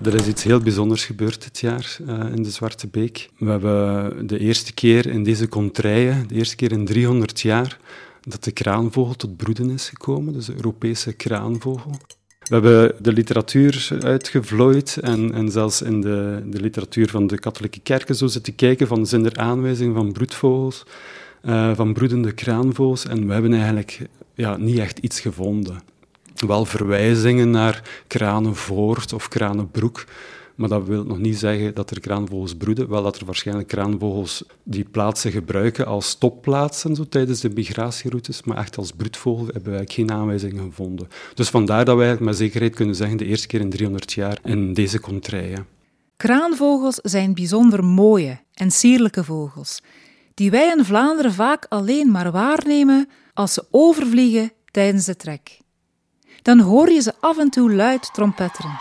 Er 0.02 0.16
is 0.16 0.28
iets 0.28 0.44
heel 0.44 0.60
bijzonders 0.60 1.06
gebeurd 1.06 1.44
dit 1.44 1.60
jaar 1.60 1.98
uh, 2.02 2.26
in 2.36 2.44
de 2.44 2.52
Zwarte 2.52 2.88
Beek. 2.88 3.30
We 3.38 3.50
hebben 3.50 4.28
de 4.28 4.40
eerste 4.40 4.74
keer 4.74 5.08
in 5.08 5.24
deze 5.24 5.48
contraien, 5.48 6.28
de 6.28 6.36
eerste 6.36 6.56
keer 6.56 6.72
in 6.72 6.86
300 6.86 7.42
jaar, 7.42 7.78
dat 8.22 8.44
de 8.44 8.52
kraanvogel 8.52 9.16
tot 9.16 9.38
broeden 9.38 9.70
is 9.70 9.90
gekomen, 9.90 10.34
dus 10.34 10.46
de 10.46 10.56
Europese 10.56 11.14
kraanvogel. 11.14 11.92
We 12.52 12.58
hebben 12.58 12.96
de 13.00 13.14
literatuur 13.14 13.90
uitgevlooid 14.04 14.98
en, 15.02 15.34
en 15.34 15.52
zelfs 15.52 15.82
in 15.82 16.02
de, 16.02 16.42
de 16.46 16.60
literatuur 16.60 17.10
van 17.10 17.28
de 17.28 17.40
katholieke 17.40 17.80
kerken 17.80 18.16
zo 18.16 18.28
zitten 18.28 18.56
kijken 18.56 18.88
van 18.88 19.06
zijn 19.06 19.26
er 19.26 19.38
aanwijzingen 19.38 19.94
van 19.94 20.12
broedvogels, 20.12 20.84
uh, 21.44 21.76
van 21.76 21.94
broedende 21.94 22.32
kraanvogels. 22.32 23.06
En 23.06 23.28
we 23.28 23.34
hebben 23.34 23.54
eigenlijk 23.54 24.00
ja, 24.34 24.58
niet 24.58 24.78
echt 24.78 24.98
iets 24.98 25.20
gevonden. 25.20 25.82
Wel 26.36 26.66
verwijzingen 26.66 27.50
naar 27.50 28.04
Kranenvoort 28.08 29.14
of 29.14 29.28
Kranenbroek, 29.28 30.06
maar 30.56 30.70
dat 30.70 30.86
wil 30.86 31.04
nog 31.04 31.18
niet 31.18 31.38
zeggen 31.38 31.74
dat 31.74 31.92
er 31.92 32.00
kraanvogels 32.00 32.56
broeden. 32.56 32.90
Wel 32.90 33.04
dat 33.04 33.18
er 33.20 33.26
waarschijnlijk 33.26 33.68
kraanvogels 33.68 34.44
die 34.64 34.84
plaatsen 34.84 35.32
gebruiken 35.32 35.86
als 35.86 36.10
stopplaatsen 36.10 36.96
zo, 36.96 37.08
tijdens 37.08 37.40
de 37.40 37.50
migratieroutes, 37.50 38.44
maar 38.44 38.58
echt 38.58 38.78
als 38.78 38.92
broedvogel 38.92 39.48
hebben 39.54 39.72
wij 39.72 39.86
geen 39.86 40.12
aanwijzingen 40.12 40.64
gevonden. 40.64 41.08
Dus 41.34 41.50
vandaar 41.50 41.86
dat 41.86 41.98
wij 41.98 42.18
met 42.20 42.38
zekerheid 42.38 42.76
kunnen 42.76 42.96
zeggen 42.96 43.18
de 43.18 43.26
eerste 43.26 43.48
keer 43.48 43.60
in 43.60 43.70
300 43.70 44.14
jaar 44.14 44.40
in 44.44 44.74
deze 44.74 45.00
contraien. 45.00 45.66
Kraanvogels 46.18 46.96
zijn 46.96 47.34
bijzonder 47.34 47.84
mooie 47.84 48.40
en 48.54 48.72
sierlijke 48.72 49.24
vogels, 49.24 49.82
die 50.34 50.52
wij 50.52 50.74
in 50.78 50.86
Vlaanderen 50.86 51.34
vaak 51.34 51.66
alleen 51.70 52.12
maar 52.12 52.32
waarnemen 52.32 53.10
als 53.34 53.54
ze 53.54 53.66
overvliegen 53.72 54.52
tijdens 54.72 55.06
de 55.06 55.16
trek. 55.16 55.60
Dan 56.42 56.60
hoor 56.60 56.90
je 56.90 57.02
ze 57.02 57.14
af 57.20 57.38
en 57.38 57.50
toe 57.50 57.74
luid 57.74 58.14
trompetteren. 58.14 58.80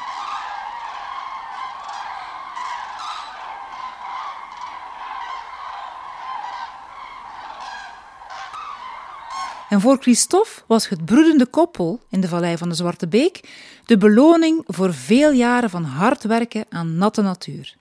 En 9.71 9.81
voor 9.81 9.97
Christophe 10.01 10.63
was 10.67 10.89
het 10.89 11.05
broedende 11.05 11.47
koppel 11.47 12.01
in 12.09 12.21
de 12.21 12.29
vallei 12.29 12.57
van 12.57 12.69
de 12.69 12.75
Zwarte 12.75 13.09
Beek 13.09 13.41
de 13.85 13.97
beloning 13.97 14.63
voor 14.67 14.95
veel 14.95 15.33
jaren 15.33 15.71
van 15.71 15.85
hard 15.85 16.25
werken 16.25 16.65
aan 16.69 16.97
natte 16.97 17.23
natuur. 17.23 17.77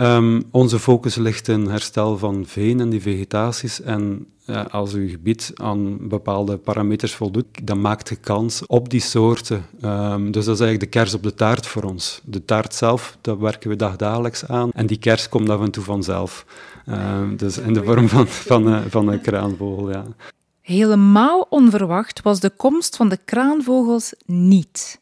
Um, 0.00 0.42
onze 0.50 0.78
focus 0.78 1.14
ligt 1.14 1.48
in 1.48 1.66
herstel 1.66 2.18
van 2.18 2.46
veen 2.46 2.80
en 2.80 2.90
die 2.90 3.02
vegetaties. 3.02 3.82
En 3.82 4.26
als 4.70 4.92
uw 4.92 5.08
gebied 5.08 5.52
aan 5.54 6.08
bepaalde 6.08 6.56
parameters 6.56 7.14
voldoet, 7.14 7.46
dan 7.62 7.80
maakt 7.80 8.08
de 8.08 8.16
kans 8.16 8.66
op 8.66 8.88
die 8.88 9.00
soorten. 9.00 9.66
Um, 9.84 10.30
dus 10.30 10.44
dat 10.44 10.54
is 10.54 10.60
eigenlijk 10.60 10.92
de 10.92 10.98
kers 10.98 11.14
op 11.14 11.22
de 11.22 11.34
taart 11.34 11.66
voor 11.66 11.82
ons. 11.82 12.20
De 12.24 12.44
taart 12.44 12.74
zelf, 12.74 13.18
dat 13.20 13.38
werken 13.38 13.70
we 13.70 13.76
dagdagelijks 13.76 14.46
aan. 14.46 14.70
En 14.70 14.86
die 14.86 14.98
kers 14.98 15.28
komt 15.28 15.48
af 15.48 15.60
en 15.60 15.70
toe 15.70 15.84
vanzelf. 15.84 16.46
Um, 16.88 17.36
dus 17.36 17.58
in 17.58 17.74
de 17.74 17.84
vorm 17.84 18.08
van, 18.08 18.26
van, 18.28 18.68
uh, 18.68 18.80
van 18.88 19.08
een 19.08 19.20
kraanvogel, 19.20 19.90
ja. 19.90 20.04
Helemaal 20.60 21.46
onverwacht 21.50 22.22
was 22.22 22.40
de 22.40 22.50
komst 22.50 22.96
van 22.96 23.08
de 23.08 23.18
kraanvogels 23.24 24.14
niet. 24.26 25.00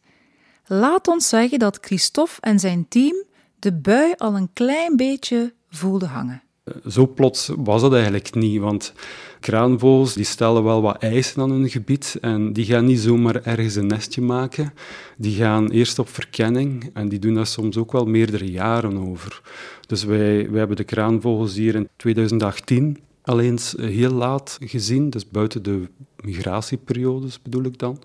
Laat 0.67 1.09
ons 1.09 1.29
zeggen 1.29 1.59
dat 1.59 1.79
Christophe 1.81 2.41
en 2.41 2.59
zijn 2.59 2.87
team 2.89 3.25
de 3.59 3.73
bui 3.73 4.15
al 4.17 4.37
een 4.37 4.51
klein 4.53 4.97
beetje 4.97 5.55
voelden 5.69 6.09
hangen. 6.09 6.43
Zo 6.89 7.07
plots 7.07 7.51
was 7.57 7.81
dat 7.81 7.93
eigenlijk 7.93 8.35
niet, 8.35 8.61
want 8.61 8.93
kraanvogels 9.41 10.15
die 10.15 10.25
stellen 10.25 10.65
wel 10.65 10.83
wat 10.83 11.03
eisen 11.03 11.43
aan 11.43 11.51
hun 11.51 11.69
gebied 11.69 12.19
en 12.21 12.53
die 12.53 12.65
gaan 12.65 12.85
niet 12.85 12.99
zomaar 12.99 13.43
ergens 13.43 13.75
een 13.75 13.87
nestje 13.87 14.23
maken. 14.23 14.73
Die 15.17 15.37
gaan 15.37 15.71
eerst 15.71 15.99
op 15.99 16.09
verkenning 16.09 16.91
en 16.93 17.09
die 17.09 17.19
doen 17.19 17.35
dat 17.35 17.49
soms 17.49 17.77
ook 17.77 17.93
wel 17.93 18.05
meerdere 18.05 18.51
jaren 18.51 19.09
over. 19.09 19.41
Dus 19.87 20.05
wij, 20.05 20.51
wij 20.51 20.59
hebben 20.59 20.77
de 20.77 20.85
kraanvogels 20.85 21.55
hier 21.55 21.75
in 21.75 21.89
2018 21.97 22.99
alleen 23.23 23.59
heel 23.77 24.13
laat 24.13 24.59
gezien, 24.61 25.11
dus 25.11 25.29
buiten 25.29 25.63
de 25.63 25.89
migratieperiodes 26.25 27.43
bedoel 27.43 27.65
ik 27.65 27.79
dan. 27.79 28.03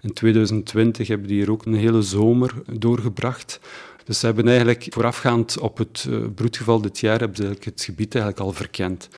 In 0.00 0.12
2020 0.12 1.08
hebben 1.08 1.28
die 1.28 1.36
hier 1.36 1.50
ook 1.50 1.66
een 1.66 1.74
hele 1.74 2.02
zomer 2.02 2.54
doorgebracht. 2.72 3.60
Dus 4.04 4.18
ze 4.18 4.26
hebben 4.26 4.46
eigenlijk 4.48 4.86
voorafgaand 4.88 5.58
op 5.58 5.78
het 5.78 6.06
uh, 6.08 6.26
broedgeval 6.34 6.80
dit 6.80 6.98
jaar 6.98 7.18
hebben 7.18 7.36
ze 7.36 7.56
het 7.60 7.82
gebied 7.82 8.14
eigenlijk 8.14 8.44
al 8.44 8.52
verkend. 8.52 9.08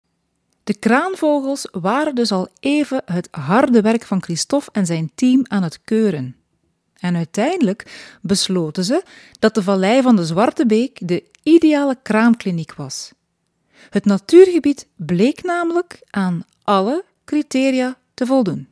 De 0.65 0.75
kraanvogels 0.75 1.69
waren 1.73 2.15
dus 2.15 2.33
al 2.33 2.49
even 2.61 3.03
het 3.05 3.29
harde 3.31 3.81
werk 3.81 4.05
van 4.05 4.23
Christophe 4.23 4.71
en 4.73 4.87
zijn 4.87 5.11
team 5.15 5.45
aan 5.49 5.63
het 5.63 5.81
keuren. 5.85 6.37
En 6.97 7.17
uiteindelijk 7.17 8.19
besloten 8.23 8.85
ze 8.85 9.03
dat 9.39 9.55
de 9.55 9.63
vallei 9.63 10.03
van 10.03 10.17
de 10.17 10.25
Zwarte 10.25 10.67
Beek 10.67 10.99
de 11.09 11.25
ideale 11.43 11.99
kraamkliniek 12.03 12.75
was. 12.75 13.13
Het 13.91 14.05
natuurgebied 14.05 14.87
bleek 14.97 15.43
namelijk 15.43 16.01
aan 16.11 16.45
alle 16.63 17.05
criteria 17.25 17.99
te 18.15 18.27
voldoen. 18.27 18.69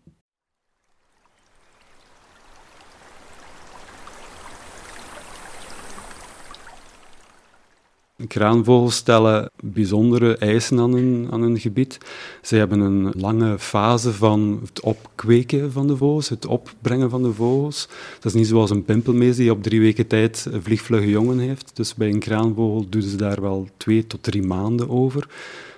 Kraanvogels 8.26 8.96
stellen 8.96 9.50
bijzondere 9.62 10.36
eisen 10.36 10.78
aan 10.78 10.92
hun, 10.92 11.28
aan 11.30 11.60
gebied. 11.60 11.98
Ze 12.42 12.56
hebben 12.56 12.80
een 12.80 13.12
lange 13.16 13.58
fase 13.58 14.12
van 14.12 14.60
het 14.64 14.80
opkweken 14.80 15.72
van 15.72 15.86
de 15.86 15.96
vogels, 15.96 16.28
het 16.28 16.46
opbrengen 16.46 17.10
van 17.10 17.22
de 17.22 17.32
vogels. 17.32 17.88
Dat 18.14 18.24
is 18.24 18.38
niet 18.38 18.46
zoals 18.46 18.70
een 18.70 18.84
pimpelmees 18.84 19.36
die 19.36 19.50
op 19.50 19.62
drie 19.62 19.80
weken 19.80 20.06
tijd 20.06 20.48
vliegvlugge 20.62 21.08
jongen 21.10 21.38
heeft. 21.38 21.70
Dus 21.74 21.94
bij 21.94 22.08
een 22.08 22.18
kraanvogel 22.18 22.86
doen 22.88 23.02
ze 23.02 23.16
daar 23.16 23.40
wel 23.40 23.68
twee 23.76 24.06
tot 24.06 24.22
drie 24.22 24.42
maanden 24.42 24.90
over. 24.90 25.28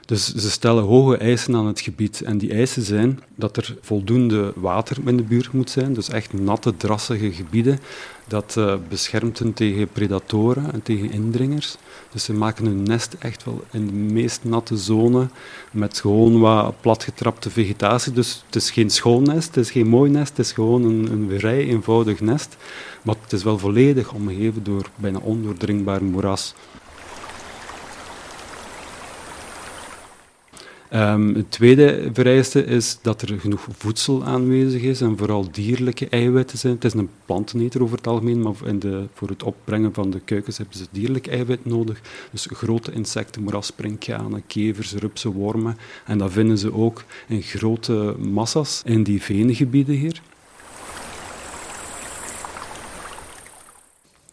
Dus 0.06 0.34
ze 0.34 0.50
stellen 0.50 0.84
hoge 0.84 1.16
eisen 1.16 1.54
aan 1.54 1.66
het 1.66 1.80
gebied. 1.80 2.20
En 2.20 2.38
die 2.38 2.52
eisen 2.52 2.82
zijn 2.82 3.20
dat 3.34 3.56
er 3.56 3.76
voldoende 3.80 4.52
water 4.54 4.96
in 5.06 5.16
de 5.16 5.22
buurt 5.22 5.52
moet 5.52 5.70
zijn, 5.70 5.92
dus 5.92 6.08
echt 6.08 6.32
natte, 6.32 6.76
drassige 6.76 7.32
gebieden. 7.32 7.78
Dat 8.28 8.54
uh, 8.58 8.74
beschermt 8.88 9.38
hen 9.38 9.52
tegen 9.52 9.88
predatoren 9.88 10.72
en 10.72 10.82
tegen 10.82 11.10
indringers. 11.10 11.76
Dus 12.12 12.24
ze 12.24 12.32
maken 12.32 12.66
hun 12.66 12.82
nest 12.82 13.16
echt 13.18 13.44
wel 13.44 13.64
in 13.70 13.86
de 13.86 13.92
meest 13.92 14.40
natte 14.44 14.76
zone, 14.76 15.28
met 15.70 16.00
gewoon 16.00 16.40
wat 16.40 16.80
platgetrapte 16.80 17.50
vegetatie. 17.50 18.12
Dus 18.12 18.42
het 18.46 18.56
is 18.56 18.70
geen 18.70 18.90
schoon 18.90 19.22
nest, 19.22 19.54
het 19.54 19.64
is 19.64 19.70
geen 19.70 19.88
mooi 19.88 20.10
nest, 20.10 20.36
het 20.36 20.46
is 20.46 20.52
gewoon 20.52 20.84
een, 20.84 21.08
een 21.12 21.38
vrij 21.38 21.66
eenvoudig 21.66 22.20
nest. 22.20 22.56
Maar 23.02 23.14
het 23.22 23.32
is 23.32 23.42
wel 23.42 23.58
volledig 23.58 24.12
omgeven 24.12 24.64
door 24.64 24.90
bijna 24.96 25.18
ondoordringbaar 25.18 26.04
moeras. 26.04 26.54
Um, 30.92 31.34
het 31.34 31.50
tweede 31.50 32.10
vereiste 32.12 32.64
is 32.64 32.98
dat 33.02 33.22
er 33.22 33.40
genoeg 33.40 33.66
voedsel 33.76 34.24
aanwezig 34.24 34.82
is 34.82 35.00
en 35.00 35.16
vooral 35.16 35.50
dierlijke 35.50 36.08
eiwitten 36.08 36.58
zijn. 36.58 36.74
Het 36.74 36.84
is 36.84 36.92
een 36.92 37.10
planteneter 37.24 37.82
over 37.82 37.96
het 37.96 38.06
algemeen, 38.06 38.42
maar 38.42 38.54
in 38.64 38.78
de, 38.78 39.06
voor 39.14 39.28
het 39.28 39.42
opbrengen 39.42 39.94
van 39.94 40.10
de 40.10 40.20
kuikens 40.20 40.58
hebben 40.58 40.76
ze 40.76 40.86
dierlijk 40.90 41.26
eiwit 41.26 41.64
nodig. 41.64 42.00
Dus 42.30 42.46
grote 42.50 42.92
insecten, 42.92 43.42
moerassprinkhanen, 43.42 44.46
kevers, 44.46 44.92
rupsen, 44.92 45.30
wormen. 45.30 45.76
En 46.04 46.18
dat 46.18 46.32
vinden 46.32 46.58
ze 46.58 46.74
ook 46.74 47.04
in 47.28 47.42
grote 47.42 48.14
massa's 48.18 48.82
in 48.84 49.02
die 49.02 49.22
veengebieden 49.22 49.94
hier. 49.94 50.20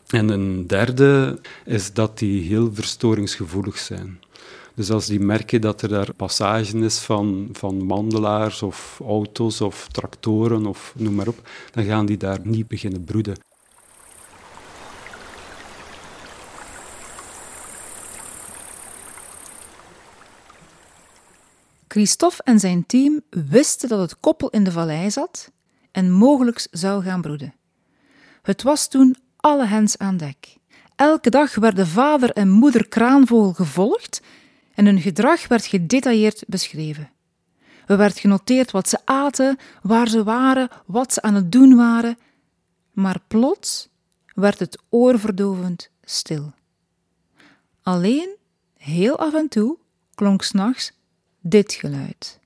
En 0.07 0.29
een 0.29 0.67
derde 0.67 1.39
is 1.65 1.93
dat 1.93 2.17
die 2.17 2.41
heel 2.41 2.73
verstoringsgevoelig 2.73 3.77
zijn. 3.77 4.22
Dus 4.75 4.91
als 4.91 5.05
die 5.05 5.19
merken 5.19 5.61
dat 5.61 5.81
er 5.81 5.89
daar 5.89 6.13
passage 6.13 6.77
is 6.77 6.99
van, 6.99 7.49
van 7.51 7.83
mandelaars 7.85 8.61
of 8.61 8.99
auto's 9.05 9.61
of 9.61 9.87
tractoren 9.87 10.65
of 10.65 10.93
noem 10.97 11.15
maar 11.15 11.27
op, 11.27 11.49
dan 11.71 11.83
gaan 11.83 12.05
die 12.05 12.17
daar 12.17 12.39
niet 12.43 12.67
beginnen 12.67 13.03
broeden. 13.03 13.35
Christophe 21.87 22.43
en 22.43 22.59
zijn 22.59 22.85
team 22.85 23.21
wisten 23.29 23.89
dat 23.89 23.99
het 23.99 24.19
koppel 24.19 24.49
in 24.49 24.63
de 24.63 24.71
vallei 24.71 25.11
zat 25.11 25.51
en 25.91 26.11
mogelijk 26.11 26.67
zou 26.71 27.03
gaan 27.03 27.21
broeden. 27.21 27.53
Het 28.41 28.63
was 28.63 28.87
toen 28.87 29.15
alle 29.37 29.65
hens 29.65 29.97
aan 29.97 30.17
dek. 30.17 30.57
Elke 30.95 31.29
dag 31.29 31.55
werden 31.55 31.87
vader 31.87 32.29
en 32.29 32.49
moeder 32.49 32.87
kraanvogel 32.87 33.53
gevolgd 33.53 34.21
en 34.73 34.85
hun 34.85 35.01
gedrag 35.01 35.47
werd 35.47 35.65
gedetailleerd 35.65 36.43
beschreven. 36.47 37.11
Er 37.85 37.97
werd 37.97 38.19
genoteerd 38.19 38.71
wat 38.71 38.89
ze 38.89 38.99
aten, 39.05 39.57
waar 39.81 40.07
ze 40.07 40.23
waren, 40.23 40.69
wat 40.85 41.13
ze 41.13 41.21
aan 41.21 41.35
het 41.35 41.51
doen 41.51 41.75
waren, 41.75 42.17
maar 42.91 43.19
plots 43.27 43.89
werd 44.33 44.59
het 44.59 44.81
oorverdovend 44.89 45.89
stil. 46.03 46.53
Alleen, 47.81 48.35
heel 48.77 49.19
af 49.19 49.33
en 49.33 49.47
toe, 49.47 49.77
klonk 50.15 50.43
s'nachts 50.43 50.91
dit 51.41 51.73
geluid. 51.73 52.39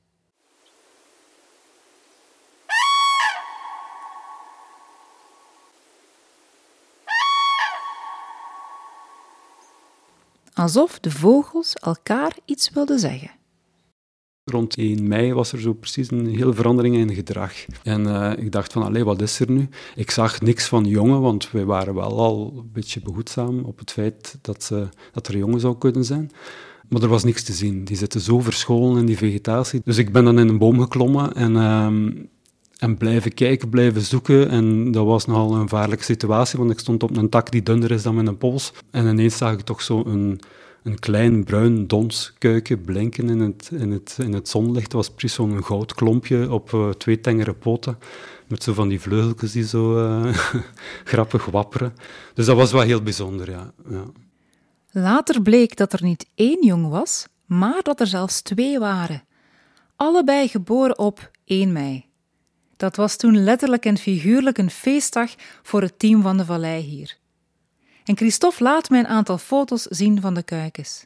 Alsof 10.57 10.99
de 10.99 11.11
vogels 11.11 11.73
elkaar 11.73 12.37
iets 12.45 12.69
wilden 12.69 12.99
zeggen. 12.99 13.31
Rond 14.43 14.77
1 14.77 15.07
mei 15.07 15.33
was 15.33 15.51
er 15.51 15.59
zo 15.59 15.73
precies 15.73 16.11
een 16.11 16.27
hele 16.27 16.53
verandering 16.53 16.95
in 16.95 17.13
gedrag. 17.13 17.53
En 17.83 18.01
uh, 18.01 18.31
ik 18.37 18.51
dacht 18.51 18.73
van, 18.73 18.83
allee, 18.83 19.03
wat 19.03 19.21
is 19.21 19.39
er 19.39 19.51
nu? 19.51 19.69
Ik 19.95 20.11
zag 20.11 20.41
niks 20.41 20.67
van 20.67 20.85
jongen, 20.85 21.21
want 21.21 21.51
wij 21.51 21.65
waren 21.65 21.93
wel 21.93 22.19
al 22.19 22.53
een 22.57 22.71
beetje 22.73 23.01
behoedzaam 23.01 23.59
op 23.63 23.79
het 23.79 23.91
feit 23.91 24.37
dat, 24.41 24.63
ze, 24.63 24.89
dat 25.11 25.27
er 25.27 25.37
jongen 25.37 25.59
zou 25.59 25.77
kunnen 25.77 26.05
zijn. 26.05 26.31
Maar 26.89 27.01
er 27.01 27.07
was 27.07 27.23
niks 27.23 27.43
te 27.43 27.53
zien. 27.53 27.83
Die 27.83 27.97
zitten 27.97 28.21
zo 28.21 28.39
verscholen 28.39 28.99
in 28.99 29.05
die 29.05 29.17
vegetatie. 29.17 29.81
Dus 29.83 29.97
ik 29.97 30.11
ben 30.11 30.23
dan 30.23 30.39
in 30.39 30.47
een 30.47 30.57
boom 30.57 30.79
geklommen 30.79 31.33
en, 31.33 31.51
uh, 31.51 32.23
en 32.78 32.97
blijven 32.97 33.34
kijken, 33.34 33.69
blijven 33.69 34.01
zoeken. 34.01 34.49
En 34.49 34.91
dat 34.91 35.05
was 35.05 35.25
nogal 35.25 35.53
een 35.53 35.61
gevaarlijke 35.61 36.03
situatie, 36.03 36.59
want 36.59 36.71
ik 36.71 36.80
stond 36.80 37.03
op 37.03 37.17
een 37.17 37.30
tak 37.30 37.51
die 37.51 37.63
dunner 37.63 37.91
is 37.91 38.03
dan 38.03 38.15
mijn 38.15 38.38
pols. 38.38 38.73
En 38.91 39.07
ineens 39.07 39.38
zag 39.38 39.51
ik 39.53 39.61
toch 39.61 39.82
zo 39.82 40.03
een 40.05 40.39
een 40.88 40.99
klein 40.99 41.43
bruin 41.43 41.88
donskuiken 41.88 42.82
blinken 42.82 43.30
in 43.30 43.39
het, 43.39 43.69
in 43.73 43.91
het, 43.91 44.17
in 44.21 44.34
het 44.34 44.49
zonlicht. 44.49 44.91
Dat 44.91 45.05
was 45.05 45.09
precies 45.09 45.34
zo'n 45.34 45.63
goudklompje 45.63 46.51
op 46.51 46.71
uh, 46.71 46.89
twee 46.89 47.21
tengere 47.21 47.53
poten. 47.53 47.97
Met 48.47 48.63
zo 48.63 48.73
van 48.73 48.88
die 48.88 49.01
vleugeltjes 49.01 49.51
die 49.51 49.67
zo 49.67 49.97
uh, 49.97 50.38
grappig 51.11 51.45
wapperen. 51.45 51.93
Dus 52.34 52.45
dat 52.45 52.55
was 52.55 52.71
wel 52.71 52.82
heel 52.82 53.01
bijzonder, 53.01 53.49
ja. 53.49 53.73
ja. 53.89 54.03
Later 54.91 55.41
bleek 55.41 55.75
dat 55.75 55.93
er 55.93 56.03
niet 56.03 56.25
één 56.36 56.65
jong 56.65 56.89
was, 56.89 57.28
maar 57.45 57.80
dat 57.82 57.99
er 57.99 58.07
zelfs 58.07 58.41
twee 58.41 58.80
waren. 58.80 59.23
Allebei 59.95 60.47
geboren 60.47 60.97
op 60.97 61.32
1 61.45 61.71
mei. 61.71 62.06
Dat 62.78 62.95
was 62.95 63.15
toen 63.15 63.43
letterlijk 63.43 63.86
en 63.86 63.97
figuurlijk 63.97 64.57
een 64.57 64.71
feestdag 64.71 65.36
voor 65.63 65.82
het 65.82 65.99
team 65.99 66.21
van 66.21 66.38
de 66.38 66.45
vallei 66.45 66.82
hier. 66.82 67.17
En 68.03 68.17
Christophe 68.17 68.63
laat 68.63 68.89
mij 68.89 68.99
een 68.99 69.07
aantal 69.07 69.38
foto's 69.38 69.84
zien 69.84 70.21
van 70.21 70.34
de 70.34 70.43
kuikens. 70.43 71.05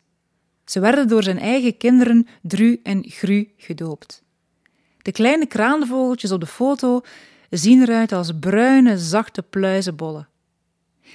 Ze 0.65 0.79
werden 0.79 1.07
door 1.07 1.23
zijn 1.23 1.39
eigen 1.39 1.77
kinderen 1.77 2.27
Dru 2.41 2.79
en 2.83 3.03
Gru 3.07 3.53
gedoopt. 3.57 4.23
De 4.97 5.11
kleine 5.11 5.45
kraanvogeltjes 5.45 6.31
op 6.31 6.39
de 6.39 6.45
foto 6.45 7.01
zien 7.49 7.81
eruit 7.81 8.11
als 8.11 8.31
bruine, 8.39 8.97
zachte 8.97 9.41
pluizenbollen. 9.41 10.27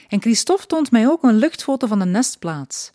En 0.09 0.21
Christophe 0.21 0.67
toont 0.67 0.91
mij 0.91 1.09
ook 1.09 1.23
een 1.23 1.37
luchtfoto 1.37 1.87
van 1.87 1.99
de 1.99 2.05
nestplaats. 2.05 2.93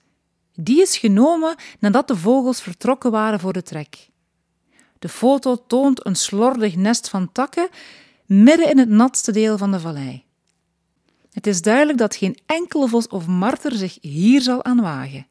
Die 0.56 0.82
is 0.82 0.98
genomen 0.98 1.56
nadat 1.80 2.08
de 2.08 2.16
vogels 2.16 2.62
vertrokken 2.62 3.12
waren 3.12 3.40
voor 3.40 3.54
de 3.54 3.64
trek. 3.64 4.10
De 5.02 5.10
foto 5.10 5.64
toont 5.68 6.06
een 6.06 6.16
slordig 6.16 6.76
nest 6.76 7.10
van 7.10 7.32
takken 7.32 7.70
midden 8.26 8.70
in 8.70 8.78
het 8.78 8.90
natste 8.90 9.32
deel 9.32 9.58
van 9.58 9.72
de 9.72 9.80
vallei. 9.80 10.24
Het 11.32 11.48
is 11.48 11.62
duidelijk 11.62 11.98
dat 11.98 12.16
geen 12.16 12.38
enkele 12.46 12.88
vos 12.88 13.08
of 13.08 13.28
marter 13.28 13.72
zich 13.72 13.98
hier 14.02 14.42
zal 14.42 14.64
aan 14.64 14.82
wagen. 14.82 15.28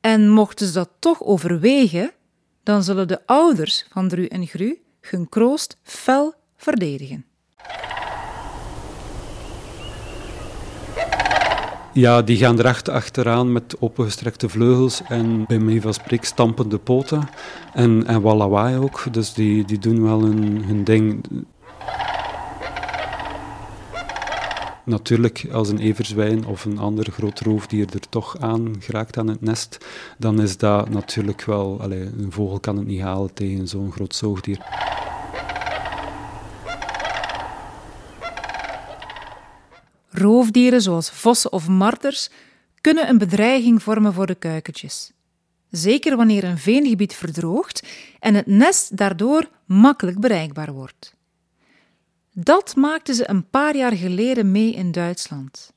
En 0.00 0.30
mochten 0.30 0.66
ze 0.66 0.72
dat 0.72 0.90
toch 0.98 1.22
overwegen, 1.22 2.12
dan 2.62 2.82
zullen 2.82 3.08
de 3.08 3.26
ouders 3.26 3.86
van 3.90 4.08
Dru 4.08 4.26
en 4.26 4.46
Gru 4.46 4.78
hun 5.00 5.28
kroost 5.28 5.76
fel 5.82 6.34
verdedigen. 6.56 7.24
Ja, 12.00 12.22
die 12.22 12.36
gaan 12.36 12.58
er 12.58 12.66
achteraan 12.90 13.52
met 13.52 13.76
opengestrekte 13.78 14.48
vleugels 14.48 15.02
en 15.08 15.44
bij 15.46 15.58
mij 15.58 15.80
van 15.80 15.94
spreek 15.94 16.24
stampende 16.24 16.78
poten. 16.78 17.28
En, 17.74 18.06
en 18.06 18.22
ook, 18.78 19.04
dus 19.10 19.32
die, 19.32 19.64
die 19.64 19.78
doen 19.78 20.02
wel 20.02 20.22
hun, 20.22 20.64
hun 20.64 20.84
ding. 20.84 21.24
Natuurlijk, 24.84 25.46
als 25.52 25.68
een 25.68 25.78
everzwijn 25.78 26.46
of 26.46 26.64
een 26.64 26.78
ander 26.78 27.12
groot 27.12 27.40
roofdier 27.40 27.86
er 27.92 28.08
toch 28.08 28.38
aan 28.38 28.74
geraakt 28.78 29.18
aan 29.18 29.28
het 29.28 29.40
nest, 29.40 29.86
dan 30.18 30.40
is 30.40 30.56
dat 30.56 30.88
natuurlijk 30.88 31.44
wel... 31.44 31.80
Allez, 31.80 32.08
een 32.18 32.32
vogel 32.32 32.60
kan 32.60 32.76
het 32.76 32.86
niet 32.86 33.00
halen 33.00 33.34
tegen 33.34 33.68
zo'n 33.68 33.92
groot 33.92 34.14
zoogdier. 34.14 34.58
Roofdieren 40.20 40.82
zoals 40.82 41.10
vossen 41.10 41.52
of 41.52 41.68
marters 41.68 42.30
kunnen 42.80 43.08
een 43.08 43.18
bedreiging 43.18 43.82
vormen 43.82 44.12
voor 44.12 44.26
de 44.26 44.34
kuikentjes. 44.34 45.12
Zeker 45.70 46.16
wanneer 46.16 46.44
een 46.44 46.58
veengebied 46.58 47.14
verdroogt 47.14 47.86
en 48.18 48.34
het 48.34 48.46
nest 48.46 48.96
daardoor 48.96 49.48
makkelijk 49.64 50.20
bereikbaar 50.20 50.72
wordt. 50.72 51.14
Dat 52.32 52.76
maakten 52.76 53.14
ze 53.14 53.30
een 53.30 53.48
paar 53.48 53.76
jaar 53.76 53.96
geleden 53.96 54.50
mee 54.50 54.72
in 54.72 54.92
Duitsland. 54.92 55.72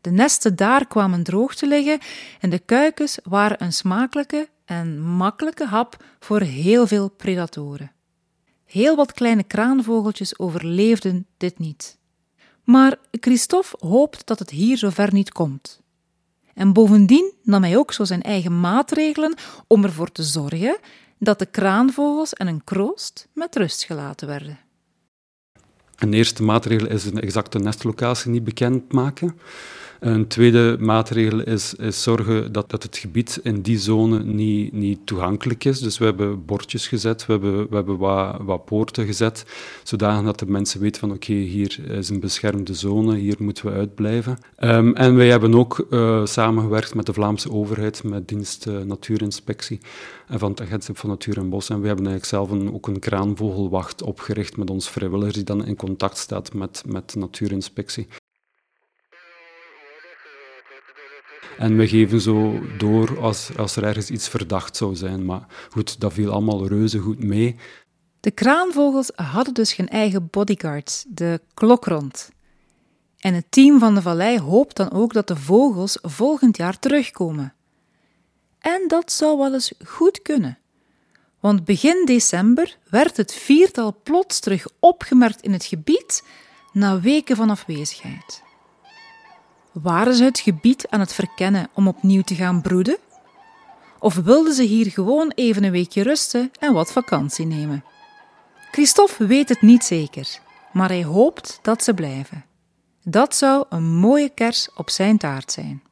De 0.00 0.10
nesten 0.10 0.56
daar 0.56 0.86
kwamen 0.86 1.22
droog 1.22 1.54
te 1.54 1.66
liggen 1.66 1.98
en 2.40 2.50
de 2.50 2.58
kuikens 2.58 3.18
waren 3.22 3.62
een 3.62 3.72
smakelijke 3.72 4.48
en 4.64 5.00
makkelijke 5.00 5.66
hap 5.66 6.04
voor 6.20 6.40
heel 6.40 6.86
veel 6.86 7.08
predatoren. 7.08 7.92
Heel 8.64 8.96
wat 8.96 9.12
kleine 9.12 9.42
kraanvogeltjes 9.42 10.38
overleefden 10.38 11.26
dit 11.36 11.58
niet. 11.58 11.98
Maar 12.66 12.96
Christophe 13.10 13.86
hoopt 13.86 14.26
dat 14.26 14.38
het 14.38 14.50
hier 14.50 14.78
zover 14.78 15.12
niet 15.12 15.32
komt. 15.32 15.80
En 16.54 16.72
bovendien 16.72 17.32
nam 17.42 17.62
hij 17.62 17.76
ook 17.76 17.92
zo 17.92 18.04
zijn 18.04 18.22
eigen 18.22 18.60
maatregelen 18.60 19.34
om 19.66 19.84
ervoor 19.84 20.12
te 20.12 20.22
zorgen 20.22 20.76
dat 21.18 21.38
de 21.38 21.46
kraanvogels 21.46 22.32
en 22.32 22.46
een 22.46 22.64
kroost 22.64 23.28
met 23.32 23.56
rust 23.56 23.84
gelaten 23.84 24.28
werden. 24.28 24.58
Een 25.96 26.12
eerste 26.12 26.42
maatregel 26.42 26.88
is 26.88 27.04
een 27.04 27.20
exacte 27.20 27.58
nestlocatie 27.58 28.30
niet 28.30 28.44
bekendmaken. 28.44 29.38
Een 30.06 30.26
tweede 30.26 30.76
maatregel 30.80 31.42
is, 31.42 31.74
is 31.74 32.02
zorgen 32.02 32.52
dat, 32.52 32.70
dat 32.70 32.82
het 32.82 32.96
gebied 32.96 33.40
in 33.42 33.60
die 33.60 33.78
zone 33.78 34.24
niet, 34.24 34.72
niet 34.72 34.98
toegankelijk 35.04 35.64
is. 35.64 35.80
Dus 35.80 35.98
we 35.98 36.04
hebben 36.04 36.44
bordjes 36.44 36.88
gezet, 36.88 37.26
we 37.26 37.32
hebben, 37.32 37.68
we 37.68 37.74
hebben 37.74 37.98
wat, 37.98 38.36
wat 38.40 38.64
poorten 38.64 39.06
gezet, 39.06 39.46
zodat 39.82 40.38
de 40.38 40.46
mensen 40.46 40.80
weten 40.80 41.00
van 41.00 41.12
oké, 41.12 41.32
hier 41.32 41.90
is 41.90 42.08
een 42.08 42.20
beschermde 42.20 42.74
zone, 42.74 43.16
hier 43.16 43.36
moeten 43.38 43.66
we 43.66 43.72
uitblijven. 43.72 44.38
Um, 44.58 44.94
en 44.94 45.16
wij 45.16 45.28
hebben 45.28 45.54
ook 45.54 45.86
uh, 45.90 46.26
samengewerkt 46.26 46.94
met 46.94 47.06
de 47.06 47.12
Vlaamse 47.12 47.50
overheid, 47.50 48.04
met 48.04 48.28
dienst 48.28 48.66
uh, 48.66 48.78
Natuurinspectie 48.78 49.80
en 50.28 50.38
van 50.38 50.50
het 50.50 50.60
Agentschap 50.60 50.98
van 50.98 51.10
Natuur 51.10 51.38
en 51.38 51.48
Bos. 51.48 51.68
En 51.68 51.80
we 51.80 51.86
hebben 51.86 52.06
eigenlijk 52.06 52.48
zelf 52.48 52.72
ook 52.74 52.86
een 52.86 52.98
kraanvogelwacht 52.98 54.02
opgericht 54.02 54.56
met 54.56 54.70
ons 54.70 54.90
vrijwilligers 54.90 55.34
die 55.34 55.44
dan 55.44 55.66
in 55.66 55.76
contact 55.76 56.18
staat 56.18 56.54
met, 56.54 56.82
met 56.86 57.14
Natuurinspectie. 57.14 58.06
En 61.58 61.76
we 61.76 61.88
geven 61.88 62.20
zo 62.20 62.60
door 62.78 63.20
als, 63.20 63.50
als 63.56 63.76
er 63.76 63.84
ergens 63.84 64.10
iets 64.10 64.28
verdacht 64.28 64.76
zou 64.76 64.94
zijn. 64.94 65.24
Maar 65.24 65.46
goed, 65.70 66.00
dat 66.00 66.12
viel 66.12 66.32
allemaal 66.32 66.66
reuze 66.66 66.98
goed 66.98 67.24
mee. 67.24 67.56
De 68.20 68.30
kraanvogels 68.30 69.10
hadden 69.14 69.54
dus 69.54 69.72
geen 69.72 69.88
eigen 69.88 70.28
bodyguards, 70.30 71.04
de 71.08 71.40
klokrond. 71.54 72.30
En 73.18 73.34
het 73.34 73.46
team 73.48 73.78
van 73.78 73.94
de 73.94 74.02
vallei 74.02 74.38
hoopt 74.38 74.76
dan 74.76 74.92
ook 74.92 75.12
dat 75.12 75.28
de 75.28 75.36
vogels 75.36 75.98
volgend 76.02 76.56
jaar 76.56 76.78
terugkomen. 76.78 77.54
En 78.58 78.84
dat 78.88 79.12
zou 79.12 79.38
wel 79.38 79.52
eens 79.52 79.72
goed 79.84 80.22
kunnen. 80.22 80.58
Want 81.40 81.64
begin 81.64 82.02
december 82.06 82.76
werd 82.90 83.16
het 83.16 83.32
viertal 83.32 84.00
plots 84.02 84.40
terug 84.40 84.66
opgemerkt 84.80 85.42
in 85.42 85.52
het 85.52 85.64
gebied 85.64 86.22
na 86.72 87.00
weken 87.00 87.36
van 87.36 87.50
afwezigheid. 87.50 88.44
Waren 89.82 90.14
ze 90.14 90.24
het 90.24 90.38
gebied 90.38 90.88
aan 90.88 91.00
het 91.00 91.12
verkennen 91.12 91.68
om 91.72 91.88
opnieuw 91.88 92.22
te 92.22 92.34
gaan 92.34 92.62
broeden? 92.62 92.98
Of 93.98 94.14
wilden 94.14 94.54
ze 94.54 94.62
hier 94.62 94.90
gewoon 94.90 95.32
even 95.34 95.64
een 95.64 95.70
weekje 95.70 96.02
rusten 96.02 96.50
en 96.58 96.72
wat 96.72 96.92
vakantie 96.92 97.46
nemen? 97.46 97.84
Christophe 98.70 99.26
weet 99.26 99.48
het 99.48 99.62
niet 99.62 99.84
zeker, 99.84 100.40
maar 100.72 100.88
hij 100.88 101.04
hoopt 101.04 101.58
dat 101.62 101.82
ze 101.82 101.94
blijven. 101.94 102.44
Dat 103.02 103.34
zou 103.34 103.64
een 103.68 103.94
mooie 103.94 104.28
kers 104.28 104.68
op 104.74 104.90
zijn 104.90 105.18
taart 105.18 105.52
zijn. 105.52 105.82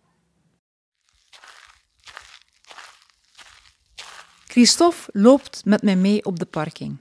Christophe 4.47 5.11
loopt 5.13 5.65
met 5.65 5.83
mij 5.83 5.97
mee 5.97 6.25
op 6.25 6.39
de 6.39 6.47
parking. 6.47 6.97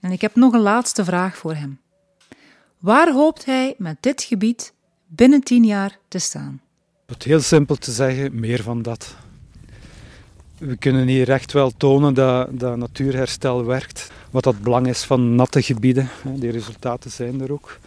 En 0.00 0.10
ik 0.10 0.20
heb 0.20 0.34
nog 0.34 0.52
een 0.52 0.60
laatste 0.60 1.04
vraag 1.04 1.36
voor 1.36 1.54
hem. 1.54 1.80
Waar 2.78 3.12
hoopt 3.12 3.44
hij 3.44 3.74
met 3.78 3.96
dit 4.00 4.22
gebied 4.22 4.72
binnen 5.14 5.40
tien 5.40 5.64
jaar 5.64 5.98
te 6.08 6.18
staan? 6.18 6.60
Het 7.06 7.22
heel 7.22 7.40
simpel 7.40 7.76
te 7.76 7.92
zeggen, 7.92 8.40
meer 8.40 8.62
van 8.62 8.82
dat. 8.82 9.16
We 10.58 10.76
kunnen 10.76 11.06
hier 11.06 11.30
echt 11.30 11.52
wel 11.52 11.70
tonen 11.76 12.14
dat, 12.14 12.60
dat 12.60 12.76
natuurherstel 12.76 13.64
werkt. 13.64 14.10
Wat 14.30 14.44
dat 14.44 14.62
belang 14.62 14.86
is 14.86 15.02
van 15.02 15.34
natte 15.34 15.62
gebieden. 15.62 16.08
Die 16.34 16.50
resultaten 16.50 17.10
zijn 17.10 17.40
er 17.40 17.52
ook. 17.52 17.78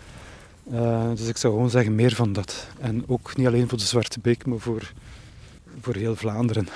Uh, 0.71 1.09
dus 1.15 1.27
ik 1.27 1.37
zou 1.37 1.53
gewoon 1.53 1.69
zeggen, 1.69 1.95
meer 1.95 2.15
van 2.15 2.33
dat. 2.33 2.67
En 2.79 3.03
ook 3.07 3.37
niet 3.37 3.47
alleen 3.47 3.69
voor 3.69 3.77
de 3.77 3.83
Zwarte 3.83 4.19
Beek, 4.19 4.45
maar 4.45 4.59
voor, 4.59 4.91
voor 5.81 5.95
heel 5.95 6.15
Vlaanderen. 6.15 6.67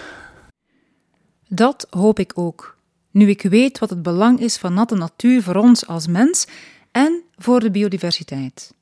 Dat 1.47 1.87
hoop 1.89 2.19
ik 2.19 2.31
ook. 2.35 2.77
Nu 3.11 3.29
ik 3.29 3.41
weet 3.41 3.79
wat 3.79 3.89
het 3.89 4.01
belang 4.01 4.39
is 4.39 4.57
van 4.57 4.73
natte 4.73 4.95
natuur 4.95 5.43
voor 5.43 5.55
ons 5.55 5.87
als 5.87 6.07
mens 6.07 6.47
en 6.91 7.21
voor 7.37 7.59
de 7.59 7.71
biodiversiteit. 7.71 8.73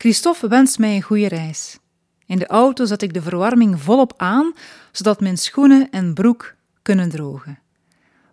Christophe 0.00 0.48
wenst 0.48 0.78
mij 0.78 0.94
een 0.94 1.02
goede 1.02 1.28
reis. 1.28 1.78
In 2.26 2.38
de 2.38 2.46
auto 2.46 2.84
zet 2.84 3.02
ik 3.02 3.14
de 3.14 3.22
verwarming 3.22 3.80
volop 3.80 4.12
aan, 4.16 4.52
zodat 4.92 5.20
mijn 5.20 5.38
schoenen 5.38 5.90
en 5.90 6.14
broek 6.14 6.54
kunnen 6.82 7.08
drogen. 7.08 7.58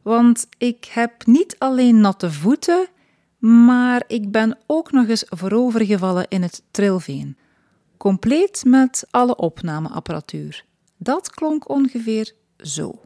Want 0.02 0.48
ik 0.58 0.86
heb 0.86 1.26
niet 1.26 1.56
alleen 1.58 2.00
natte 2.00 2.32
voeten, 2.32 2.88
maar 3.40 4.04
ik 4.08 4.32
ben 4.32 4.58
ook 4.66 4.92
nog 4.92 5.08
eens 5.08 5.26
voorovergevallen 5.28 6.26
in 6.28 6.42
het 6.42 6.64
trilveen. 6.72 7.38
Compleet 7.98 8.64
met 8.66 9.08
alle 9.12 9.36
opnameapparatuur. 9.36 10.66
Dat 10.98 11.30
klonk 11.30 11.70
ongeveer 11.70 12.34
zo. 12.58 13.02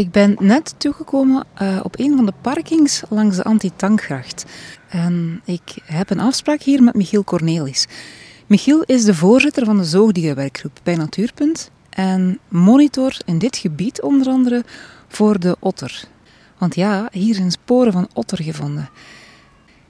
Ik 0.00 0.10
ben 0.10 0.36
net 0.38 0.74
toegekomen 0.78 1.46
uh, 1.62 1.80
op 1.82 1.98
een 1.98 2.16
van 2.16 2.26
de 2.26 2.32
parkings 2.40 3.02
langs 3.08 3.36
de 3.36 3.44
Antitankgracht. 3.44 4.44
En 4.88 5.40
ik 5.44 5.76
heb 5.84 6.10
een 6.10 6.20
afspraak 6.20 6.62
hier 6.62 6.82
met 6.82 6.94
Michiel 6.94 7.24
Cornelis. 7.24 7.86
Michiel 8.50 8.82
is 8.82 9.04
de 9.04 9.14
voorzitter 9.14 9.64
van 9.64 9.76
de 9.76 9.84
zoogdierenwerkgroep 9.84 10.80
bij 10.82 10.94
Natuurpunt 10.94 11.70
en 11.90 12.38
monitor 12.48 13.16
in 13.24 13.38
dit 13.38 13.56
gebied 13.56 14.02
onder 14.02 14.26
andere 14.26 14.64
voor 15.08 15.40
de 15.40 15.56
otter. 15.58 16.04
Want 16.58 16.74
ja, 16.74 17.08
hier 17.12 17.34
zijn 17.34 17.50
sporen 17.50 17.92
van 17.92 18.08
otter 18.12 18.42
gevonden. 18.42 18.90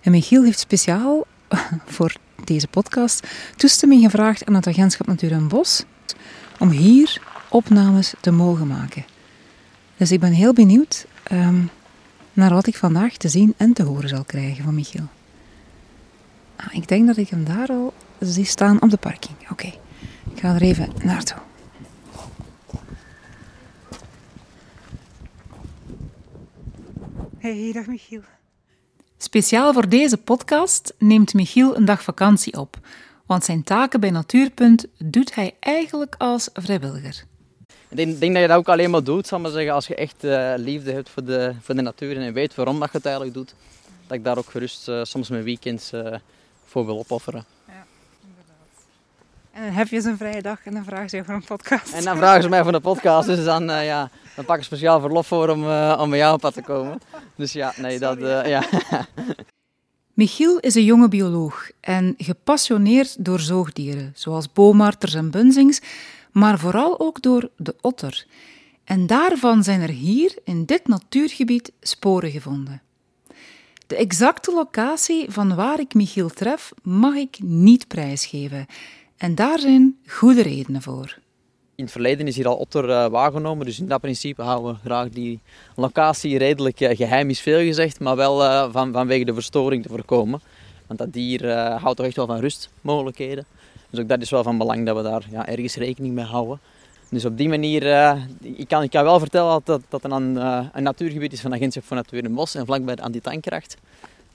En 0.01 0.11
Michiel 0.11 0.45
heeft 0.45 0.59
speciaal 0.59 1.27
voor 1.97 2.15
deze 2.45 2.69
podcast 2.69 3.27
toestemming 3.57 4.03
gevraagd 4.03 4.47
aan 4.47 4.55
het 4.55 4.67
agentschap 4.67 5.07
Natuur 5.07 5.33
en 5.33 5.49
Bos 5.49 5.85
om 6.59 6.71
hier 6.71 7.23
opnames 7.49 8.15
te 8.21 8.31
mogen 8.31 8.67
maken. 8.67 9.05
Dus 9.97 10.13
ik 10.13 10.21
ben 10.21 10.33
heel 10.33 10.53
benieuwd 10.53 11.07
um, 11.33 11.71
naar 12.33 12.55
wat 12.55 12.67
ik 12.67 12.77
vandaag 12.77 13.17
te 13.17 13.29
zien 13.29 13.55
en 13.57 13.73
te 13.73 13.83
horen 13.83 14.09
zal 14.09 14.25
krijgen 14.25 14.65
van 14.65 14.75
Michiel. 14.75 15.09
Ah, 16.57 16.75
ik 16.75 16.89
denk 16.89 17.07
dat 17.07 17.17
ik 17.17 17.29
hem 17.29 17.45
daar 17.45 17.69
al 17.69 17.95
zie 18.21 18.45
staan 18.45 18.83
op 18.83 18.91
de 18.91 18.97
parking. 18.97 19.37
Oké, 19.51 19.67
ik 20.35 20.41
ga 20.41 20.55
er 20.55 20.63
even 20.63 20.93
naartoe. 21.03 21.39
Hey, 27.39 27.71
dag 27.73 27.87
Michiel. 27.87 28.21
Speciaal 29.19 29.73
voor 29.73 29.89
deze 29.89 30.17
podcast 30.17 30.95
neemt 30.99 31.35
Michiel 31.35 31.77
een 31.77 31.85
dag 31.85 32.03
vakantie 32.03 32.59
op, 32.59 32.77
want 33.27 33.45
zijn 33.45 33.63
taken 33.63 34.01
bij 34.01 34.11
Natuurpunt 34.11 34.87
doet 34.99 35.35
hij 35.35 35.55
eigenlijk 35.61 36.15
als 36.19 36.49
vrijwilliger. 36.53 37.25
Ik 37.89 37.97
denk, 37.97 38.21
denk 38.21 38.33
dat 38.33 38.43
je 38.43 38.49
dat 38.49 38.57
ook 38.57 38.69
alleen 38.69 38.91
maar 38.91 39.05
doet, 39.05 39.27
zal 39.27 39.39
maar 39.39 39.51
zeggen, 39.51 39.73
als 39.73 39.87
je 39.87 39.95
echt 39.95 40.25
uh, 40.25 40.53
liefde 40.57 40.93
hebt 40.93 41.09
voor 41.09 41.25
de, 41.25 41.55
voor 41.61 41.75
de 41.75 41.83
natuur 41.83 42.17
en 42.17 42.33
weet 42.33 42.55
waarom 42.55 42.81
dat 42.81 42.91
je 42.91 42.97
het 42.97 43.07
eigenlijk 43.07 43.37
doet. 43.37 43.55
Dat 44.07 44.17
ik 44.17 44.25
daar 44.25 44.39
ook 44.39 44.51
gerust 44.51 44.89
uh, 44.89 45.05
soms 45.05 45.29
mijn 45.29 45.45
weekends 45.45 45.93
uh, 45.93 46.15
voor 46.65 46.87
wil 46.87 46.99
opofferen. 46.99 47.45
En 49.61 49.67
dan 49.67 49.75
heb 49.75 49.89
je 49.89 49.97
eens 49.97 50.05
een 50.05 50.17
vrije 50.17 50.43
dag 50.43 50.59
en 50.65 50.75
dan 50.75 50.85
vragen 50.85 51.11
ze 51.11 51.17
je 51.17 51.25
voor 51.25 51.35
een 51.35 51.45
podcast. 51.45 51.93
En 51.93 52.05
dan 52.05 52.17
vragen 52.17 52.43
ze 52.43 52.49
mij 52.49 52.63
voor 52.63 52.75
een 52.75 52.81
podcast, 52.81 53.27
dus 53.27 53.45
dan, 53.45 53.65
ja, 53.65 54.11
dan 54.37 54.45
pak 54.45 54.57
ik 54.57 54.65
speciaal 54.65 55.01
verlof 55.01 55.27
voor 55.27 55.49
om, 55.49 55.65
om 56.01 56.11
bij 56.11 56.19
jou 56.19 56.35
op 56.35 56.41
pad 56.41 56.55
te 56.55 56.63
komen. 56.63 57.01
Dus 57.37 57.53
ja, 57.53 57.73
nee, 57.77 57.99
dat... 57.99 58.19
ja. 58.47 58.65
Michiel 60.21 60.59
is 60.59 60.75
een 60.75 60.85
jonge 60.85 61.09
bioloog 61.09 61.71
en 61.81 62.15
gepassioneerd 62.19 63.25
door 63.25 63.41
zoogdieren, 63.41 64.13
zoals 64.15 64.53
boomarters 64.53 65.15
en 65.15 65.31
bunzings, 65.31 65.81
maar 66.33 66.59
vooral 66.59 67.01
ook 67.01 67.23
door 67.23 67.51
de 67.57 67.77
otter. 67.81 68.27
En 68.85 69.07
daarvan 69.07 69.65
zijn 69.65 69.81
er 69.81 69.89
hier, 69.89 70.35
in 70.45 70.65
dit 70.65 70.89
natuurgebied, 70.89 71.73
sporen 71.81 72.31
gevonden. 72.31 72.83
De 73.87 73.97
exacte 73.97 74.53
locatie 74.53 75.31
van 75.31 75.55
waar 75.55 75.81
ik 75.81 75.95
Michiel 75.95 76.29
tref, 76.29 76.73
mag 76.83 77.15
ik 77.15 77.39
niet 77.43 77.89
prijsgeven. 77.89 78.67
En 79.21 79.35
daar 79.35 79.59
zijn 79.59 79.97
goede 80.07 80.43
redenen 80.43 80.83
voor. 80.83 81.19
In 81.75 81.85
het 81.85 81.93
verleden 81.93 82.27
is 82.27 82.37
hier 82.37 82.49
al 82.49 82.57
otter 82.57 82.89
uh, 82.89 83.07
waargenomen, 83.07 83.67
dus 83.67 83.81
in 83.81 83.89
dat 83.89 84.01
principe 84.01 84.43
houden 84.43 84.73
we 84.73 84.79
graag 84.81 85.09
die 85.09 85.41
locatie 85.77 86.39
redelijk 86.39 86.81
uh, 86.81 86.97
geheim, 86.97 87.31
is 87.31 87.41
veel 87.41 87.59
gezegd, 87.59 88.01
maar 88.01 88.17
wel 88.17 88.45
uh, 88.45 88.73
van, 88.73 88.93
vanwege 88.93 89.25
de 89.25 89.35
verstoring 89.35 89.83
te 89.83 89.89
voorkomen. 89.89 90.41
Want 90.87 90.99
dat 90.99 91.13
dier 91.13 91.53
houdt 91.53 91.97
toch 91.97 92.07
echt 92.07 92.17
wel 92.17 92.27
van 92.27 92.39
rustmogelijkheden. 92.39 93.47
Dus 93.91 94.01
ook 94.01 94.09
dat 94.09 94.21
is 94.21 94.31
wel 94.31 94.43
van 94.43 94.59
belang 94.59 94.87
dat 94.87 94.97
we 94.97 95.03
daar 95.03 95.27
ja, 95.31 95.49
ergens 95.49 95.77
rekening 95.77 96.15
mee 96.15 96.25
houden. 96.25 96.61
Dus 97.11 97.25
op 97.25 97.37
die 97.37 97.49
manier, 97.49 97.83
ik, 98.41 98.69
kan, 98.69 98.83
ik 98.83 98.91
kan 98.91 99.05
wel 99.05 99.19
vertellen 99.19 99.61
dat 99.65 99.83
dat 99.89 100.05
een, 100.05 100.37
een 100.77 100.83
natuurgebied 100.83 101.33
is 101.33 101.41
van 101.41 101.51
de 101.51 101.57
Agentschap 101.57 101.85
voor 101.85 101.97
Natuur 101.97 102.25
en 102.25 102.35
Bos 102.35 102.55
en 102.55 102.67
vlakbij 102.67 102.95
de 102.95 103.03
antitankkracht. 103.03 103.77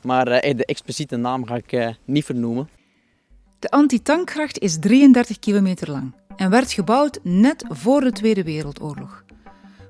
Maar 0.02 0.26
de 0.26 0.66
expliciete 0.66 1.16
naam 1.16 1.46
ga 1.46 1.56
ik 1.56 1.96
niet 2.06 2.26
vernoemen. 2.26 2.70
De 3.60 3.70
antitankkracht 3.70 4.60
is 4.60 4.80
33 4.80 5.40
kilometer 5.40 5.92
lang 5.92 6.14
en 6.36 6.50
werd 6.50 6.72
gebouwd 6.72 7.20
net 7.24 7.66
voor 7.70 8.02
de 8.02 8.12
Tweede 8.12 8.44
Wereldoorlog. 8.44 9.24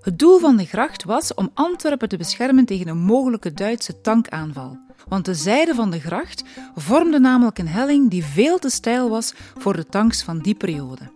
Het 0.02 0.20
doel 0.20 0.40
van 0.40 0.58
de 0.58 0.66
gracht 0.66 1.04
was 1.04 1.34
om 1.34 1.52
Antwerpen 1.54 2.10
te 2.10 2.18
beschermen 2.18 2.66
tegen 2.66 2.88
een 2.88 2.98
mogelijke 2.98 3.54
Duitse 3.54 4.02
tankaanval. 4.02 4.78
Want 5.08 5.26
de 5.26 5.34
zijde 5.34 5.76
van 5.76 5.92
de 5.92 6.00
gracht 6.00 6.44
vormde 6.76 7.20
namelijk 7.20 7.58
een 7.58 7.68
helling 7.68 8.10
die 8.10 8.24
veel 8.24 8.58
te 8.58 8.70
steil 8.70 9.10
was 9.10 9.34
voor 9.58 9.76
de 9.76 9.86
tanks 9.86 10.24
van 10.24 10.40
die 10.40 10.56
periode. 10.56 11.12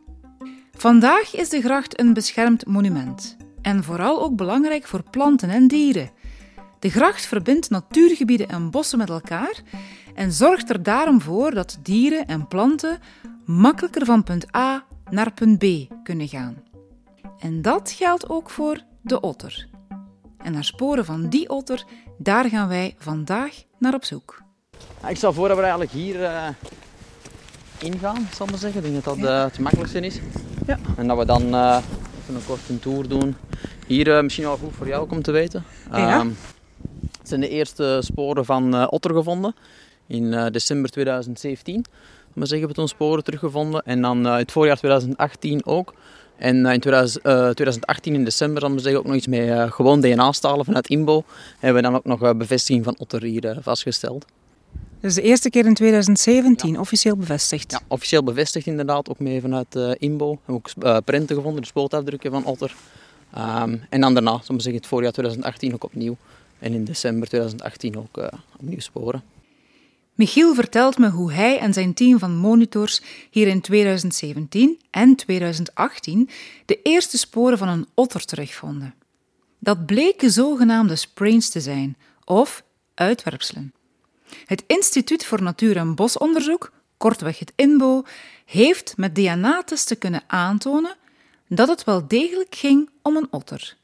Vandaag 0.71 1.35
is 1.35 1.49
de 1.49 1.61
gracht 1.61 1.99
een 1.99 2.13
beschermd 2.13 2.65
monument 2.65 3.37
en 3.61 3.83
vooral 3.83 4.21
ook 4.21 4.35
belangrijk 4.35 4.87
voor 4.87 5.03
planten 5.09 5.49
en 5.49 5.67
dieren. 5.67 6.11
De 6.79 6.89
gracht 6.89 7.25
verbindt 7.25 7.69
natuurgebieden 7.69 8.47
en 8.47 8.71
bossen 8.71 8.97
met 8.97 9.09
elkaar 9.09 9.61
en 10.15 10.31
zorgt 10.31 10.69
er 10.69 10.83
daarom 10.83 11.21
voor 11.21 11.53
dat 11.53 11.77
dieren 11.81 12.27
en 12.27 12.47
planten 12.47 12.99
makkelijker 13.45 14.05
van 14.05 14.23
punt 14.23 14.55
A 14.55 14.85
naar 15.09 15.31
punt 15.33 15.57
B 15.57 15.65
kunnen 16.03 16.27
gaan. 16.27 16.63
En 17.39 17.61
dat 17.61 17.91
geldt 17.91 18.29
ook 18.29 18.49
voor 18.49 18.83
de 19.01 19.19
otter. 19.19 19.67
En 20.37 20.51
naar 20.51 20.63
sporen 20.63 21.05
van 21.05 21.29
die 21.29 21.49
otter, 21.49 21.83
daar 22.17 22.49
gaan 22.49 22.67
wij 22.67 22.95
vandaag 22.97 23.63
naar 23.79 23.93
op 23.93 24.03
zoek. 24.05 24.41
Ik 25.07 25.17
stel 25.17 25.33
voor 25.33 25.47
dat 25.47 25.57
we 25.57 25.63
eigenlijk 25.63 25.91
hier 25.91 26.19
uh, 26.19 26.47
ingaan, 27.77 28.27
zal 28.33 28.45
ik 28.45 28.51
maar 28.51 28.61
zeggen. 28.61 28.85
Ik 28.85 28.91
denk 28.91 29.03
dat 29.03 29.15
dat 29.15 29.29
uh, 29.29 29.43
het 29.43 29.59
makkelijkste 29.59 29.99
is. 29.99 30.19
Ja. 30.65 30.79
En 30.97 31.07
dat 31.07 31.17
we 31.17 31.25
dan 31.25 31.41
uh, 31.55 31.81
even 32.21 32.35
een 32.35 32.45
korte 32.45 32.79
tour 32.79 33.07
doen. 33.07 33.35
Hier 33.87 34.23
misschien 34.23 34.45
wel 34.45 34.57
goed 34.57 34.75
voor 34.75 34.87
jou 34.87 35.09
om 35.09 35.21
te 35.21 35.31
weten. 35.31 35.63
Ja. 35.91 36.19
Um, 36.19 36.27
het 36.27 36.37
zijn 37.29 37.41
de 37.41 37.49
eerste 37.49 37.99
sporen 38.03 38.45
van 38.45 38.89
otter 38.89 39.13
gevonden 39.13 39.55
in 40.07 40.51
december 40.51 40.89
2017 40.89 41.85
maar 42.33 42.47
zeggen, 42.47 42.67
we 42.67 42.73
toen 42.73 42.87
sporen 42.87 43.23
teruggevonden. 43.23 43.81
En 43.85 44.01
dan 44.01 44.25
uh, 44.25 44.35
het 44.35 44.51
voorjaar 44.51 44.77
2018 44.77 45.65
ook. 45.65 45.93
En 46.37 46.65
in 46.65 46.79
2000, 46.79 47.25
uh, 47.25 47.33
2018 47.33 48.13
in 48.13 48.23
december 48.23 48.61
dan 48.61 48.73
we 48.73 48.79
zeggen, 48.79 48.99
ook 48.99 49.07
nog 49.07 49.15
iets 49.15 49.27
met 49.27 49.71
gewoon 49.71 50.01
DNA-stalen 50.01 50.65
vanuit 50.65 50.87
INBO. 50.87 51.23
Hebben 51.59 51.81
we 51.83 51.89
dan 51.89 51.97
ook 51.97 52.05
nog 52.05 52.37
bevestiging 52.37 52.83
van 52.83 52.95
otter 52.97 53.23
hier 53.23 53.57
vastgesteld. 53.61 54.25
Dus 54.99 55.13
de 55.13 55.21
eerste 55.21 55.49
keer 55.49 55.65
in 55.65 55.73
2017 55.73 56.79
officieel 56.79 57.15
bevestigd? 57.15 57.71
Ja, 57.71 57.79
officieel 57.87 58.23
bevestigd 58.23 58.65
inderdaad. 58.65 59.09
Ook 59.09 59.19
mee 59.19 59.41
vanuit 59.41 59.75
INBO. 59.97 60.31
We 60.31 60.39
hebben 60.45 60.93
ook 60.95 61.03
prenten 61.05 61.35
gevonden, 61.35 61.61
de 61.61 61.67
spootafdrukken 61.67 62.31
van 62.31 62.45
otter. 62.45 62.75
Um, 63.37 63.81
en 63.89 64.01
dan 64.01 64.13
daarna, 64.13 64.39
zeggen, 64.41 64.73
het 64.73 64.87
voorjaar 64.87 65.11
2018 65.11 65.73
ook 65.73 65.83
opnieuw. 65.83 66.17
En 66.59 66.73
in 66.73 66.85
december 66.85 67.27
2018 67.27 67.97
ook 67.97 68.29
opnieuw 68.59 68.79
sporen. 68.79 69.23
Michiel 70.19 70.53
vertelt 70.53 70.97
me 70.97 71.09
hoe 71.09 71.31
hij 71.31 71.59
en 71.59 71.73
zijn 71.73 71.93
team 71.93 72.19
van 72.19 72.35
monitors 72.35 73.01
hier 73.29 73.47
in 73.47 73.61
2017 73.61 74.79
en 74.89 75.15
2018 75.15 76.29
de 76.65 76.79
eerste 76.81 77.17
sporen 77.17 77.57
van 77.57 77.67
een 77.67 77.87
otter 77.93 78.25
terugvonden. 78.25 78.93
Dat 79.59 79.85
bleken 79.85 80.31
zogenaamde 80.31 80.95
sprains 80.95 81.49
te 81.49 81.61
zijn, 81.61 81.97
of 82.23 82.63
uitwerpselen. 82.93 83.73
Het 84.45 84.63
Instituut 84.67 85.25
voor 85.25 85.41
Natuur- 85.41 85.77
en 85.77 85.95
Bosonderzoek, 85.95 86.71
kortweg 86.97 87.39
het 87.39 87.53
INBO, 87.55 88.03
heeft 88.45 88.97
met 88.97 89.15
DNA-testen 89.15 89.97
kunnen 89.97 90.23
aantonen 90.27 90.95
dat 91.47 91.67
het 91.67 91.83
wel 91.83 92.07
degelijk 92.07 92.55
ging 92.55 92.89
om 93.01 93.15
een 93.15 93.27
otter. 93.29 93.77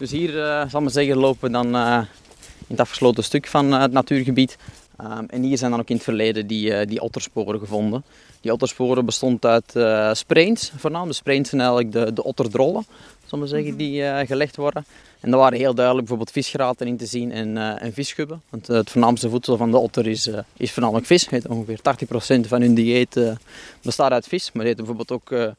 Dus 0.00 0.10
hier, 0.10 0.34
uh, 0.34 0.62
zal 0.68 0.82
ik 0.82 0.88
zeggen, 0.90 1.16
lopen 1.16 1.40
we 1.40 1.50
dan 1.50 1.76
uh, 1.76 1.98
in 2.58 2.66
het 2.66 2.80
afgesloten 2.80 3.24
stuk 3.24 3.46
van 3.46 3.72
uh, 3.72 3.80
het 3.80 3.92
natuurgebied 3.92 4.56
Um, 5.04 5.26
en 5.28 5.42
hier 5.42 5.58
zijn 5.58 5.70
dan 5.70 5.80
ook 5.80 5.88
in 5.88 5.94
het 5.94 6.04
verleden 6.04 6.46
die, 6.46 6.70
uh, 6.70 6.80
die 6.86 7.00
ottersporen 7.00 7.60
gevonden. 7.60 8.04
Die 8.40 8.52
ottersporen 8.52 9.04
bestonden 9.04 9.50
uit 9.50 9.74
uh, 9.74 10.14
sprains, 10.14 10.72
voornamelijk. 10.76 11.16
De 11.16 11.22
sprains 11.22 11.48
zijn 11.48 11.60
eigenlijk 11.60 11.92
de, 11.92 12.12
de 12.12 12.24
otterdrollen, 12.24 12.86
zullen 13.26 13.44
we 13.44 13.50
zeggen, 13.50 13.76
die 13.76 14.00
uh, 14.00 14.18
gelegd 14.18 14.56
worden. 14.56 14.84
En 15.20 15.30
daar 15.30 15.40
waren 15.40 15.58
heel 15.58 15.74
duidelijk 15.74 16.06
bijvoorbeeld 16.06 16.36
visgraten 16.36 16.86
in 16.86 16.96
te 16.96 17.06
zien 17.06 17.32
en, 17.32 17.56
en 17.78 17.92
visschubben. 17.92 18.42
Want 18.50 18.66
het 18.66 18.90
voornaamste 18.90 19.28
voedsel 19.28 19.56
van 19.56 19.70
de 19.70 19.76
otter 19.76 20.06
is, 20.06 20.30
is 20.56 20.72
voornamelijk 20.72 21.06
vis. 21.06 21.28
Ongeveer 21.48 21.78
80% 22.44 22.48
van 22.48 22.60
hun 22.60 22.74
dieet 22.74 23.20
bestaat 23.82 24.12
uit 24.12 24.26
vis. 24.26 24.52
Maar 24.52 24.64
die 24.64 24.72
eten 24.72 24.84
bijvoorbeeld 24.84 25.12
ook 25.12 25.54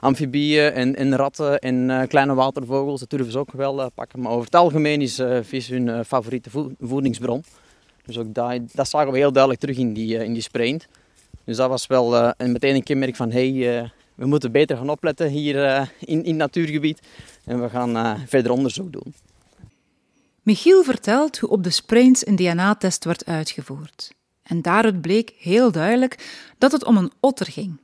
amfibieën 0.00 0.72
en, 0.72 0.96
en, 0.96 1.16
ratten 1.16 1.58
en 1.58 2.08
kleine 2.08 2.34
watervogels. 2.34 3.00
Dat 3.00 3.10
durven 3.10 3.32
ze 3.32 3.38
ook 3.38 3.52
wel 3.52 3.90
pakken. 3.94 4.20
Maar 4.20 4.32
over 4.32 4.44
het 4.44 4.54
algemeen 4.54 5.00
is 5.00 5.22
vis 5.42 5.68
hun 5.68 6.04
favoriete 6.04 6.50
voedingsbron. 6.80 7.44
Dus 8.06 8.18
ook 8.18 8.34
dat, 8.34 8.60
dat 8.72 8.88
zagen 8.88 9.12
we 9.12 9.18
heel 9.18 9.32
duidelijk 9.32 9.62
terug 9.62 9.76
in 9.76 9.92
die, 9.92 10.24
in 10.24 10.32
die 10.32 10.42
sprint. 10.42 10.86
Dus 11.44 11.56
dat 11.56 11.68
was 11.68 11.86
wel 11.86 12.14
uh, 12.14 12.30
meteen 12.36 12.74
een 12.74 12.82
kenmerk 12.82 13.16
van 13.16 13.30
hey, 13.30 13.52
we 14.14 14.26
moeten 14.26 14.52
beter 14.52 14.76
gaan 14.76 14.90
opletten 14.90 15.28
hier 15.28 15.88
in, 15.98 16.24
in 16.24 16.36
natuurgebied. 16.36 17.00
En 17.44 17.62
we 17.62 17.68
gaan 17.68 18.24
verder 18.26 18.52
onderzoek 18.52 18.92
doen. 18.92 19.14
Michiel 20.42 20.84
vertelt 20.84 21.38
hoe 21.38 21.50
op 21.50 21.64
de 21.64 21.70
sprints 21.70 22.26
een 22.26 22.36
DNA-test 22.36 23.04
werd 23.04 23.26
uitgevoerd. 23.26 24.12
En 24.42 24.62
daaruit 24.62 25.00
bleek 25.00 25.34
heel 25.38 25.72
duidelijk 25.72 26.42
dat 26.58 26.72
het 26.72 26.84
om 26.84 26.96
een 26.96 27.12
otter 27.20 27.46
ging. 27.46 27.78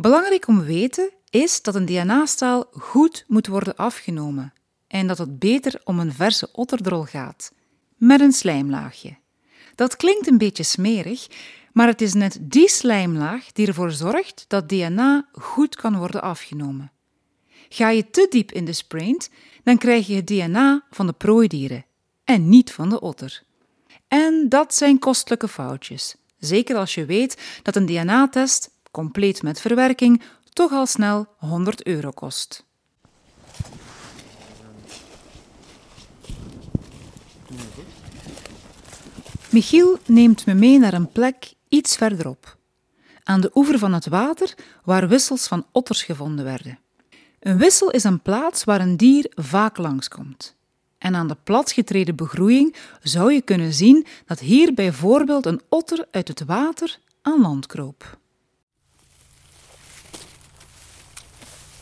Belangrijk 0.00 0.46
om 0.46 0.58
te 0.58 0.64
weten 0.64 1.10
is 1.30 1.62
dat 1.62 1.74
een 1.74 1.86
DNA-staal 1.86 2.64
goed 2.70 3.24
moet 3.26 3.46
worden 3.46 3.76
afgenomen 3.76 4.52
en 4.86 5.06
dat 5.06 5.18
het 5.18 5.38
beter 5.38 5.80
om 5.84 5.98
een 5.98 6.12
verse 6.12 6.48
otterdrol 6.52 7.02
gaat 7.02 7.52
met 7.96 8.20
een 8.20 8.32
slijmlaagje. 8.32 9.16
Dat 9.74 9.96
klinkt 9.96 10.26
een 10.26 10.38
beetje 10.38 10.62
smerig, 10.62 11.26
maar 11.72 11.86
het 11.86 12.00
is 12.00 12.14
net 12.14 12.38
die 12.40 12.68
slijmlaag 12.68 13.52
die 13.52 13.66
ervoor 13.66 13.90
zorgt 13.90 14.44
dat 14.48 14.68
DNA 14.68 15.28
goed 15.32 15.76
kan 15.76 15.96
worden 15.98 16.22
afgenomen. 16.22 16.92
Ga 17.68 17.90
je 17.90 18.10
te 18.10 18.26
diep 18.30 18.52
in 18.52 18.64
de 18.64 18.72
sprint, 18.72 19.30
dan 19.62 19.78
krijg 19.78 20.06
je 20.06 20.14
het 20.14 20.26
DNA 20.26 20.84
van 20.90 21.06
de 21.06 21.12
prooidieren 21.12 21.84
en 22.24 22.48
niet 22.48 22.72
van 22.72 22.88
de 22.88 23.00
otter. 23.00 23.42
En 24.08 24.48
dat 24.48 24.74
zijn 24.74 24.98
kostelijke 24.98 25.48
foutjes, 25.48 26.16
zeker 26.38 26.76
als 26.76 26.94
je 26.94 27.04
weet 27.04 27.60
dat 27.62 27.76
een 27.76 27.86
DNA-test, 27.86 28.70
compleet 28.90 29.42
met 29.42 29.60
verwerking, 29.60 30.22
toch 30.52 30.72
al 30.72 30.86
snel 30.86 31.26
100 31.36 31.86
euro 31.86 32.10
kost. 32.10 32.68
Michiel 39.50 39.98
neemt 40.06 40.46
me 40.46 40.54
mee 40.54 40.78
naar 40.78 40.92
een 40.92 41.12
plek 41.12 41.52
iets 41.68 41.96
verderop, 41.96 42.56
aan 43.24 43.40
de 43.40 43.50
oever 43.54 43.78
van 43.78 43.92
het 43.92 44.06
water 44.08 44.54
waar 44.84 45.08
wissels 45.08 45.46
van 45.46 45.66
otters 45.72 46.02
gevonden 46.02 46.44
werden. 46.44 46.78
Een 47.40 47.58
wissel 47.58 47.90
is 47.90 48.04
een 48.04 48.20
plaats 48.22 48.64
waar 48.64 48.80
een 48.80 48.96
dier 48.96 49.32
vaak 49.34 49.76
langskomt. 49.76 50.56
En 50.98 51.14
aan 51.14 51.28
de 51.28 51.36
platgetreden 51.44 52.16
begroeiing 52.16 52.76
zou 53.02 53.32
je 53.32 53.42
kunnen 53.42 53.72
zien 53.72 54.06
dat 54.26 54.38
hier 54.38 54.74
bijvoorbeeld 54.74 55.46
een 55.46 55.60
otter 55.68 56.06
uit 56.10 56.28
het 56.28 56.44
water 56.44 56.98
aan 57.22 57.40
land 57.40 57.66
kroop. 57.66 58.19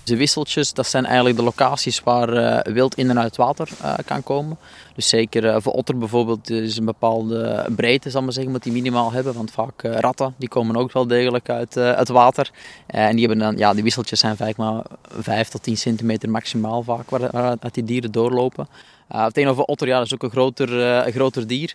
De 0.08 0.16
wisseltjes, 0.16 0.72
dat 0.72 0.86
zijn 0.86 1.04
eigenlijk 1.04 1.36
de 1.36 1.42
locaties 1.42 2.00
waar 2.00 2.34
uh, 2.34 2.74
wild 2.74 2.94
in 2.94 3.10
en 3.10 3.18
uit 3.18 3.36
water 3.36 3.68
uh, 3.82 3.94
kan 4.04 4.22
komen. 4.22 4.58
Dus 4.94 5.08
zeker 5.08 5.44
uh, 5.44 5.56
voor 5.58 5.72
otter 5.72 5.98
bijvoorbeeld 5.98 6.50
is 6.50 6.76
een 6.76 6.84
bepaalde 6.84 7.66
breedte, 7.76 8.10
zal 8.10 8.22
maar 8.22 8.32
zeggen, 8.32 8.52
moet 8.52 8.62
die 8.62 8.72
minimaal 8.72 9.12
hebben. 9.12 9.34
Want 9.34 9.50
vaak 9.50 9.82
ratten, 9.82 10.34
die 10.36 10.48
komen 10.48 10.76
ook 10.76 10.92
wel 10.92 11.06
degelijk 11.06 11.50
uit 11.50 11.74
het 11.74 12.08
water. 12.08 12.50
en 12.86 13.16
die 13.16 13.26
hebben 13.26 13.44
dan, 13.44 13.56
ja, 13.56 13.74
die 13.74 13.82
wisseltjes 13.82 14.20
zijn 14.20 14.36
vaak 14.36 14.56
maar 14.56 14.82
5 15.18 15.48
tot 15.48 15.62
10 15.62 15.76
centimeter 15.76 16.30
maximaal 16.30 16.82
vaak 16.82 17.10
waar, 17.10 17.56
die 17.72 17.84
dieren 17.84 18.12
doorlopen. 18.12 18.68
Uh, 19.12 19.26
tegenover 19.26 19.64
otter, 19.64 19.88
ja, 19.88 19.96
dat 19.96 20.06
is 20.06 20.14
ook 20.14 20.22
een 20.22 20.30
groter, 20.30 20.68
groter 21.12 21.46
dier. 21.46 21.74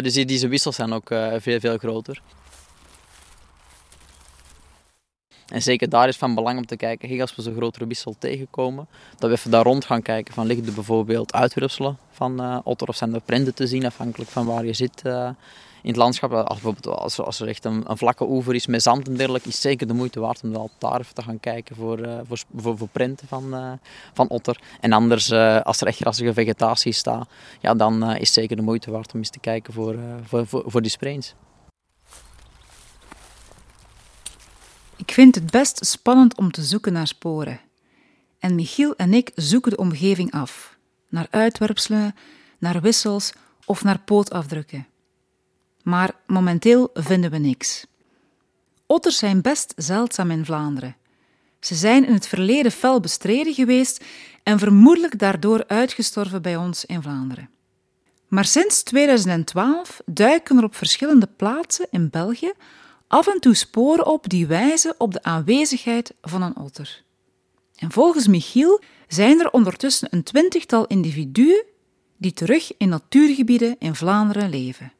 Dus 0.00 0.12
die, 0.12 0.24
deze 0.24 0.48
wissels 0.48 0.76
zijn 0.76 0.92
ook 0.92 1.08
veel, 1.38 1.60
veel 1.60 1.78
groter. 1.78 2.22
En 5.50 5.62
zeker 5.62 5.88
daar 5.88 6.08
is 6.08 6.16
van 6.16 6.34
belang 6.34 6.58
om 6.58 6.66
te 6.66 6.76
kijken, 6.76 7.08
hey, 7.08 7.20
als 7.20 7.34
we 7.34 7.42
zo'n 7.42 7.54
grotere 7.54 7.86
wissel 7.86 8.14
tegenkomen, 8.18 8.86
dat 9.18 9.30
we 9.30 9.36
even 9.36 9.50
daar 9.50 9.64
rond 9.64 9.84
gaan 9.84 10.02
kijken 10.02 10.34
van 10.34 10.46
liggen 10.46 10.66
er 10.66 10.72
bijvoorbeeld 10.72 11.32
uitwerpselen 11.32 11.98
van 12.10 12.40
uh, 12.40 12.58
otter 12.64 12.88
of 12.88 12.96
zijn 12.96 13.14
er 13.14 13.20
prenten 13.20 13.54
te 13.54 13.66
zien 13.66 13.86
afhankelijk 13.86 14.30
van 14.30 14.46
waar 14.46 14.64
je 14.64 14.72
zit 14.72 15.02
uh, 15.06 15.28
in 15.82 15.88
het 15.88 15.96
landschap. 15.96 16.32
Als, 16.32 16.60
bijvoorbeeld, 16.60 17.18
als, 17.18 17.40
er 17.40 17.48
echt 17.48 17.64
een, 17.64 17.84
een, 17.86 17.96
vlakke 17.96 18.28
oever 18.28 18.54
is 18.54 18.66
met 18.66 18.82
zand 18.82 19.08
en 19.08 19.16
dergelijke, 19.16 19.48
is 19.48 19.60
zeker 19.60 19.86
de 19.86 19.92
moeite 19.92 20.20
waard 20.20 20.42
om 20.42 20.52
wel 20.52 20.70
daar 20.78 21.00
even 21.00 21.14
te 21.14 21.22
gaan 21.22 21.40
kijken 21.40 21.76
voor, 21.76 21.98
uh, 21.98 22.18
voor, 22.28 22.78
voor, 22.78 22.88
prenten 22.92 23.28
van, 23.28 23.78
van 24.12 24.28
otter. 24.28 24.60
En 24.80 24.92
anders, 24.92 25.32
als 25.62 25.80
er 25.80 25.86
echt 25.86 25.98
grassige 25.98 26.32
vegetatie 26.32 26.92
staat, 26.92 27.28
ja, 27.60 27.74
dan 27.74 28.16
is 28.16 28.32
zeker 28.32 28.56
de 28.56 28.62
moeite 28.62 28.90
waard 28.90 29.12
om 29.12 29.18
eens 29.18 29.30
te 29.30 29.40
kijken 29.40 29.72
voor, 29.72 29.96
voor, 30.24 30.46
voor, 30.46 30.62
voor 30.66 30.82
die 30.82 30.90
sprains. 30.90 31.34
Ik 35.10 35.16
vind 35.16 35.34
het 35.34 35.50
best 35.50 35.86
spannend 35.86 36.36
om 36.36 36.50
te 36.50 36.62
zoeken 36.62 36.92
naar 36.92 37.06
sporen. 37.06 37.60
En 38.38 38.54
Michiel 38.54 38.96
en 38.96 39.14
ik 39.14 39.30
zoeken 39.34 39.70
de 39.70 39.76
omgeving 39.76 40.32
af. 40.32 40.76
Naar 41.08 41.26
uitwerpselen, 41.30 42.14
naar 42.58 42.80
wissels 42.80 43.32
of 43.64 43.84
naar 43.84 43.98
pootafdrukken. 43.98 44.86
Maar 45.82 46.14
momenteel 46.26 46.90
vinden 46.94 47.30
we 47.30 47.38
niks. 47.38 47.86
Otters 48.86 49.18
zijn 49.18 49.40
best 49.40 49.72
zeldzaam 49.76 50.30
in 50.30 50.44
Vlaanderen. 50.44 50.96
Ze 51.60 51.74
zijn 51.74 52.06
in 52.06 52.12
het 52.12 52.26
verleden 52.26 52.72
fel 52.72 53.00
bestreden 53.00 53.54
geweest 53.54 54.04
en 54.42 54.58
vermoedelijk 54.58 55.18
daardoor 55.18 55.64
uitgestorven 55.66 56.42
bij 56.42 56.56
ons 56.56 56.84
in 56.84 57.02
Vlaanderen. 57.02 57.50
Maar 58.28 58.44
sinds 58.44 58.82
2012 58.82 60.00
duiken 60.06 60.56
er 60.56 60.64
op 60.64 60.74
verschillende 60.74 61.28
plaatsen 61.36 61.86
in 61.90 62.10
België 62.10 62.52
af 63.10 63.26
en 63.26 63.40
toe 63.40 63.54
sporen 63.54 64.06
op 64.06 64.28
die 64.28 64.46
wijzen 64.46 64.94
op 64.98 65.12
de 65.12 65.22
aanwezigheid 65.22 66.14
van 66.22 66.42
een 66.42 66.56
otter. 66.56 67.02
En 67.76 67.90
volgens 67.90 68.26
Michiel 68.26 68.80
zijn 69.08 69.40
er 69.40 69.50
ondertussen 69.50 70.08
een 70.10 70.22
twintigtal 70.22 70.86
individuen 70.86 71.64
die 72.16 72.32
terug 72.32 72.72
in 72.76 72.88
natuurgebieden 72.88 73.76
in 73.78 73.94
Vlaanderen 73.94 74.50
leven. 74.50 74.92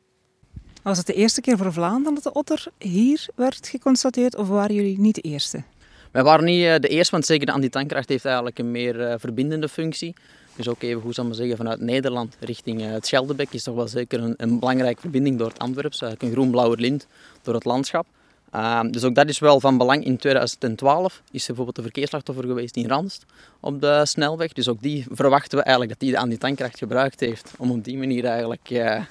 Was 0.82 0.98
het 0.98 1.06
de 1.06 1.14
eerste 1.14 1.40
keer 1.40 1.56
voor 1.56 1.72
Vlaanderen 1.72 2.14
dat 2.14 2.22
de 2.22 2.32
otter 2.32 2.66
hier 2.78 3.26
werd 3.34 3.68
geconstateerd 3.68 4.36
of 4.36 4.48
waren 4.48 4.74
jullie 4.74 5.00
niet 5.00 5.14
de 5.14 5.20
eerste? 5.20 5.62
Wij 6.10 6.22
waren 6.22 6.44
niet 6.44 6.64
eh, 6.64 6.78
de 6.78 6.88
eerste, 6.88 7.12
want 7.12 7.26
zeker 7.26 7.46
de 7.46 7.52
antitankkracht 7.52 8.08
heeft 8.08 8.24
eigenlijk 8.24 8.58
een 8.58 8.70
meer 8.70 9.00
eh, 9.00 9.14
verbindende 9.18 9.68
functie. 9.68 10.14
Dus 10.60 10.68
ook 10.68 10.82
even, 10.82 11.00
hoe 11.00 11.12
zal 11.12 11.24
maar 11.24 11.34
zeggen, 11.34 11.56
vanuit 11.56 11.80
Nederland 11.80 12.36
richting 12.40 12.82
eh, 12.82 12.90
het 12.90 13.06
Scheldebek 13.06 13.52
is 13.52 13.62
toch 13.62 13.74
wel 13.74 13.88
zeker 13.88 14.20
een, 14.20 14.34
een 14.36 14.58
belangrijke 14.58 15.00
verbinding 15.00 15.38
door 15.38 15.48
het 15.48 15.58
Antwerps. 15.58 16.00
Een 16.00 16.32
groen-blauwe 16.32 16.76
lint 16.76 17.06
door 17.42 17.54
het 17.54 17.64
landschap. 17.64 18.06
Ehm, 18.50 18.90
dus 18.90 19.04
ook 19.04 19.14
dat 19.14 19.28
is 19.28 19.38
wel 19.38 19.60
van 19.60 19.78
belang. 19.78 20.04
In 20.04 20.16
2012 20.16 21.22
is 21.30 21.40
er 21.40 21.46
bijvoorbeeld 21.46 21.76
een 21.76 21.82
verkeersslachtoffer 21.82 22.44
geweest 22.44 22.76
in 22.76 22.88
Ranst 22.88 23.24
op 23.60 23.80
de 23.80 24.00
snelweg. 24.04 24.52
Dus 24.52 24.68
ook 24.68 24.82
die 24.82 25.06
verwachten 25.10 25.58
we 25.58 25.64
eigenlijk 25.64 25.98
dat 25.98 26.08
die 26.08 26.18
aan 26.18 26.28
die 26.28 26.38
tankkracht 26.38 26.78
gebruikt 26.78 27.20
heeft 27.20 27.52
om 27.58 27.70
op 27.70 27.84
die 27.84 27.98
manier 27.98 28.24
eigenlijk 28.24 28.70
uh, 28.70 29.04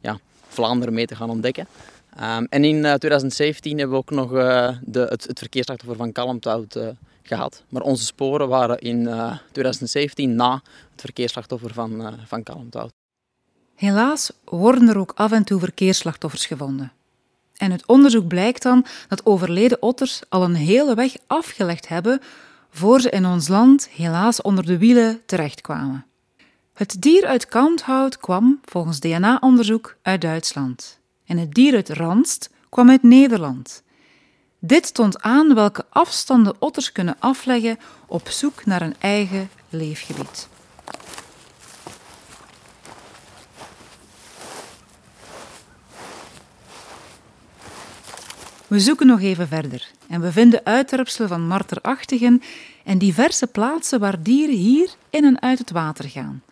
ja, 0.00 0.18
Vlaanderen 0.48 0.94
mee 0.94 1.06
te 1.06 1.16
gaan 1.16 1.30
ontdekken. 1.30 1.66
Ehm, 2.16 2.44
en 2.48 2.64
in 2.64 2.80
2017 2.80 3.72
uh, 3.72 3.78
hebben 3.78 3.96
we 3.96 4.02
ook 4.02 4.10
nog 4.10 4.30
de, 4.84 5.00
het, 5.00 5.26
het 5.26 5.38
verkeersslachtoffer 5.38 5.96
van 5.96 6.12
Kalmthout 6.12 6.78
gehad. 7.26 7.64
Maar 7.68 7.82
onze 7.82 8.04
sporen 8.04 8.48
waren 8.48 8.78
in 8.78 9.02
2017 9.52 10.34
na 10.34 10.62
het 10.90 11.00
verkeersslachtoffer 11.00 11.72
van, 11.74 12.18
van 12.26 12.42
Kalmthout. 12.42 12.92
Helaas 13.74 14.32
worden 14.44 14.88
er 14.88 14.98
ook 14.98 15.12
af 15.14 15.32
en 15.32 15.44
toe 15.44 15.60
verkeersslachtoffers 15.60 16.46
gevonden. 16.46 16.92
En 17.56 17.70
het 17.70 17.86
onderzoek 17.86 18.26
blijkt 18.26 18.62
dan 18.62 18.86
dat 19.08 19.26
overleden 19.26 19.82
otters 19.82 20.20
al 20.28 20.44
een 20.44 20.54
hele 20.54 20.94
weg 20.94 21.16
afgelegd 21.26 21.88
hebben 21.88 22.20
voor 22.70 23.00
ze 23.00 23.10
in 23.10 23.26
ons 23.26 23.48
land 23.48 23.88
helaas 23.88 24.42
onder 24.42 24.66
de 24.66 24.78
wielen 24.78 25.20
terechtkwamen. 25.26 26.06
Het 26.72 26.96
dier 27.02 27.26
uit 27.26 27.46
Kalmthout 27.46 28.18
kwam, 28.18 28.60
volgens 28.64 29.00
DNA-onderzoek, 29.00 29.96
uit 30.02 30.20
Duitsland. 30.20 30.98
En 31.26 31.38
het 31.38 31.54
dier 31.54 31.74
uit 31.74 31.88
Ranst 31.88 32.50
kwam 32.68 32.90
uit 32.90 33.02
Nederland. 33.02 33.82
Dit 34.66 34.94
toont 34.94 35.20
aan 35.22 35.54
welke 35.54 35.84
afstanden 35.88 36.54
otters 36.58 36.92
kunnen 36.92 37.16
afleggen 37.18 37.78
op 38.06 38.28
zoek 38.28 38.64
naar 38.64 38.82
een 38.82 38.94
eigen 38.98 39.50
leefgebied. 39.68 40.48
We 48.66 48.80
zoeken 48.80 49.06
nog 49.06 49.20
even 49.20 49.48
verder 49.48 49.90
en 50.08 50.20
we 50.20 50.32
vinden 50.32 50.60
uitwerpselen 50.64 51.28
van 51.28 51.46
marterachtigen 51.46 52.42
en 52.84 52.98
diverse 52.98 53.46
plaatsen 53.46 54.00
waar 54.00 54.22
dieren 54.22 54.56
hier 54.56 54.94
in 55.10 55.24
en 55.24 55.42
uit 55.42 55.58
het 55.58 55.70
water 55.70 56.08
gaan. 56.08 56.42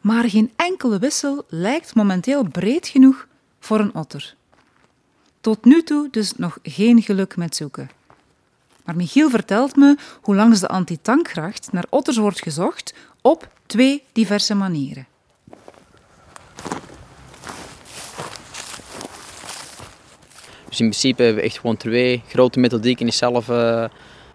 Maar 0.00 0.30
geen 0.30 0.52
enkele 0.56 0.98
wissel 0.98 1.44
lijkt 1.48 1.94
momenteel 1.94 2.42
breed 2.44 2.88
genoeg 2.88 3.26
voor 3.60 3.80
een 3.80 3.94
otter. 3.94 4.34
Tot 5.44 5.64
nu 5.64 5.82
toe 5.82 6.08
dus 6.10 6.32
nog 6.36 6.58
geen 6.62 7.02
geluk 7.02 7.36
met 7.36 7.56
zoeken. 7.56 7.90
Maar 8.84 8.96
Michiel 8.96 9.30
vertelt 9.30 9.76
me 9.76 9.96
hoe 10.20 10.34
langs 10.34 10.60
de 10.60 10.68
antitankgracht 10.68 11.72
naar 11.72 11.84
otters 11.88 12.16
wordt 12.16 12.42
gezocht 12.42 12.94
op 13.20 13.48
twee 13.66 14.02
diverse 14.12 14.54
manieren. 14.54 15.06
Dus 20.68 20.80
in 20.80 20.88
principe 20.88 21.22
hebben 21.22 21.42
we 21.42 21.48
echt 21.48 21.58
gewoon 21.58 21.76
twee 21.76 22.22
grote 22.28 22.58
methodieken. 22.58 23.06
Is 23.06 23.16
zelf 23.16 23.48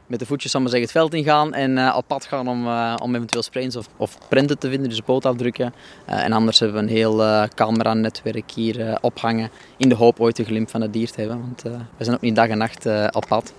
met 0.09 0.19
de 0.19 0.25
voetjes 0.25 0.53
maar 0.53 0.61
zeggen, 0.61 0.81
het 0.81 0.91
veld 0.91 1.13
ingaan 1.13 1.53
en 1.53 1.77
uh, 1.77 1.93
op 1.97 2.07
pad 2.07 2.25
gaan 2.25 2.47
om, 2.47 2.65
uh, 2.65 2.95
om 3.01 3.15
eventueel 3.15 3.43
sprains 3.43 3.75
of, 3.75 3.87
of 3.97 4.17
prenten 4.29 4.59
te 4.59 4.69
vinden, 4.69 4.89
dus 4.89 4.99
pootafdrukken. 4.99 5.73
en 6.05 6.31
anders 6.31 6.59
hebben 6.59 6.77
we 6.77 6.83
een 6.83 6.95
heel 6.95 7.47
camera-netwerk 7.55 8.51
hier 8.51 8.97
ophangen 9.01 9.49
in 9.77 9.89
de 9.89 9.95
hoop 9.95 10.19
ooit 10.19 10.39
een 10.39 10.45
glimp 10.45 10.69
van 10.69 10.81
het 10.81 10.93
dier 10.93 11.11
te 11.11 11.19
hebben. 11.19 11.39
Want 11.39 11.61
we 11.97 12.03
zijn 12.03 12.15
ook 12.15 12.21
niet 12.21 12.35
dag 12.35 12.47
en 12.47 12.57
nacht 12.57 12.85
op 13.11 13.25
pad. 13.27 13.53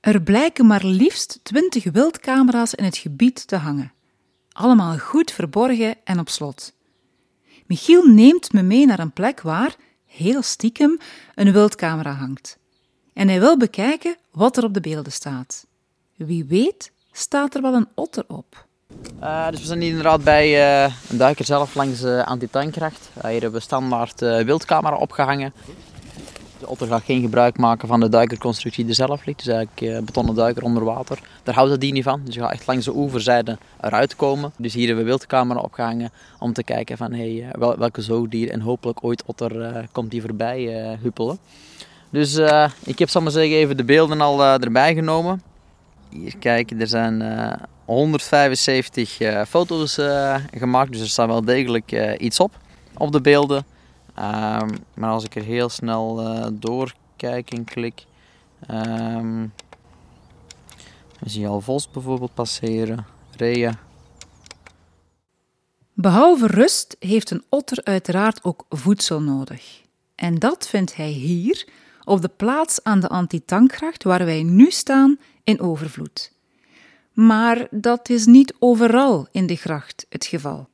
Er 0.00 0.22
blijken 0.22 0.66
maar 0.66 0.84
liefst 0.84 1.40
20 1.42 1.84
wildcamera's 1.84 2.74
in 2.74 2.84
het 2.84 2.96
gebied 2.96 3.46
te 3.46 3.56
hangen. 3.56 3.92
Allemaal 4.52 4.98
goed 4.98 5.30
verborgen 5.30 5.94
en 6.04 6.18
op 6.18 6.28
slot. 6.28 6.72
Michiel 7.66 8.04
neemt 8.04 8.52
me 8.52 8.62
mee 8.62 8.86
naar 8.86 8.98
een 8.98 9.12
plek 9.12 9.40
waar, 9.40 9.76
heel 10.04 10.42
stiekem 10.42 10.98
een 11.34 11.52
wildcamera 11.52 12.12
hangt. 12.12 12.58
En 13.16 13.28
hij 13.28 13.40
wil 13.40 13.56
bekijken 13.56 14.16
wat 14.30 14.56
er 14.56 14.64
op 14.64 14.74
de 14.74 14.80
beelden 14.80 15.12
staat. 15.12 15.66
Wie 16.16 16.44
weet 16.44 16.92
staat 17.12 17.54
er 17.54 17.62
wel 17.62 17.74
een 17.74 17.88
otter 17.94 18.24
op. 18.26 18.66
Uh, 19.20 19.50
dus 19.50 19.60
we 19.60 19.66
zijn 19.66 19.80
hier 19.80 19.88
inderdaad 19.88 20.24
bij 20.24 20.48
uh, 20.84 20.94
een 21.10 21.16
duiker 21.16 21.44
zelf 21.44 21.74
langs 21.74 22.02
uh, 22.02 22.22
antitankkracht. 22.22 23.10
hier 23.12 23.30
hebben 23.30 23.52
we 23.52 23.60
standaard 23.60 24.20
wildcamera 24.20 24.96
opgehangen. 24.96 25.52
De 26.58 26.68
otter 26.68 26.86
gaat 26.86 27.02
geen 27.02 27.20
gebruik 27.20 27.58
maken 27.58 27.88
van 27.88 28.00
de 28.00 28.08
duikerconstructie 28.08 28.84
die 28.84 28.92
er 28.92 29.06
zelf 29.06 29.24
ligt. 29.24 29.44
Dus 29.44 29.54
eigenlijk 29.54 29.96
een 29.96 30.04
betonnen 30.04 30.34
duiker 30.34 30.62
onder 30.62 30.84
water. 30.84 31.18
Daar 31.42 31.54
houdt 31.54 31.70
het 31.70 31.80
die 31.80 31.92
niet 31.92 32.04
van. 32.04 32.20
Dus 32.24 32.34
je 32.34 32.40
gaat 32.40 32.52
echt 32.52 32.66
langs 32.66 32.84
de 32.84 32.96
oeverzijde 32.96 33.58
eruit 33.80 34.16
komen. 34.16 34.52
Dus 34.56 34.74
hier 34.74 34.86
hebben 34.86 35.04
we 35.04 35.10
wildcamera 35.10 35.60
opgehangen 35.60 36.10
om 36.38 36.52
te 36.52 36.62
kijken 36.62 36.96
van 36.96 37.12
hey, 37.12 37.48
wel, 37.52 37.78
welke 37.78 38.02
zoogdier 38.02 38.50
en 38.50 38.60
hopelijk 38.60 39.04
ooit 39.04 39.22
otter 39.26 39.86
komt 39.92 40.10
die 40.10 40.20
voorbij 40.20 40.96
huppelen. 41.02 41.38
Dus 42.10 42.36
uh, 42.36 42.70
ik 42.84 42.98
heb, 42.98 43.08
zal 43.08 43.22
maar 43.22 43.30
zeggen, 43.30 43.56
even 43.56 43.76
de 43.76 43.84
beelden 43.84 44.20
al 44.20 44.44
erbij 44.44 44.94
genomen. 44.94 45.42
Hier 46.08 46.36
kijken, 46.38 46.80
er 46.80 46.86
zijn 46.86 47.22
175 47.84 49.18
foto's 49.48 49.98
gemaakt. 50.52 50.92
Dus 50.92 51.00
er 51.00 51.08
staat 51.08 51.26
wel 51.26 51.44
degelijk 51.44 52.16
iets 52.18 52.40
op 52.40 52.58
op 52.96 53.12
de 53.12 53.20
beelden. 53.20 53.66
Um, 54.18 54.70
maar 54.94 55.10
als 55.10 55.24
ik 55.24 55.34
er 55.34 55.42
heel 55.42 55.68
snel 55.68 56.22
doorkijk 56.54 57.50
en 57.50 57.64
klik, 57.64 58.04
dan 58.66 59.52
zie 61.24 61.40
je 61.40 61.46
al 61.46 61.60
Vos 61.60 61.90
bijvoorbeeld 61.90 62.34
passeren, 62.34 63.06
Rea. 63.36 63.78
Behalve 65.92 66.46
rust 66.46 66.96
heeft 66.98 67.30
een 67.30 67.44
otter 67.48 67.84
uiteraard 67.84 68.44
ook 68.44 68.64
voedsel 68.68 69.20
nodig. 69.20 69.80
En 70.14 70.38
dat 70.38 70.68
vindt 70.68 70.96
hij 70.96 71.08
hier, 71.08 71.68
op 72.06 72.20
de 72.20 72.30
plaats 72.36 72.82
aan 72.82 73.00
de 73.00 73.08
antitankgracht 73.08 74.02
waar 74.02 74.24
wij 74.24 74.42
nu 74.42 74.70
staan, 74.70 75.18
in 75.44 75.60
overvloed. 75.60 76.32
Maar 77.12 77.66
dat 77.70 78.08
is 78.08 78.26
niet 78.26 78.54
overal 78.58 79.26
in 79.30 79.46
de 79.46 79.56
gracht 79.56 80.06
het 80.08 80.26
geval. 80.26 80.68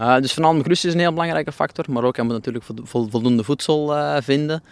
Uh, 0.00 0.16
dus 0.16 0.32
voornamelijk 0.32 0.68
rust 0.68 0.84
is 0.84 0.92
een 0.92 0.98
heel 1.00 1.12
belangrijke 1.12 1.52
factor, 1.52 1.84
maar 1.88 2.04
ook 2.04 2.16
hij 2.16 2.24
moet 2.24 2.34
natuurlijk 2.34 2.64
voldoende 2.84 3.44
voedsel 3.44 3.96
uh, 3.96 4.16
vinden. 4.20 4.62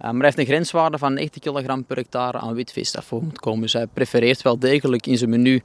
Uh, 0.00 0.10
maar 0.10 0.14
hij 0.14 0.24
heeft 0.24 0.38
een 0.38 0.54
grenswaarde 0.54 0.98
van 0.98 1.14
90 1.14 1.42
kg 1.42 1.86
per 1.86 1.96
hectare 1.96 2.38
aan 2.38 2.54
witvis 2.54 2.92
dat 2.92 3.10
moet 3.10 3.40
komen. 3.40 3.60
Dus 3.60 3.72
hij 3.72 3.86
prefereert 3.86 4.42
wel 4.42 4.58
degelijk 4.58 5.06
in 5.06 5.18
zijn 5.18 5.30
menu 5.30 5.62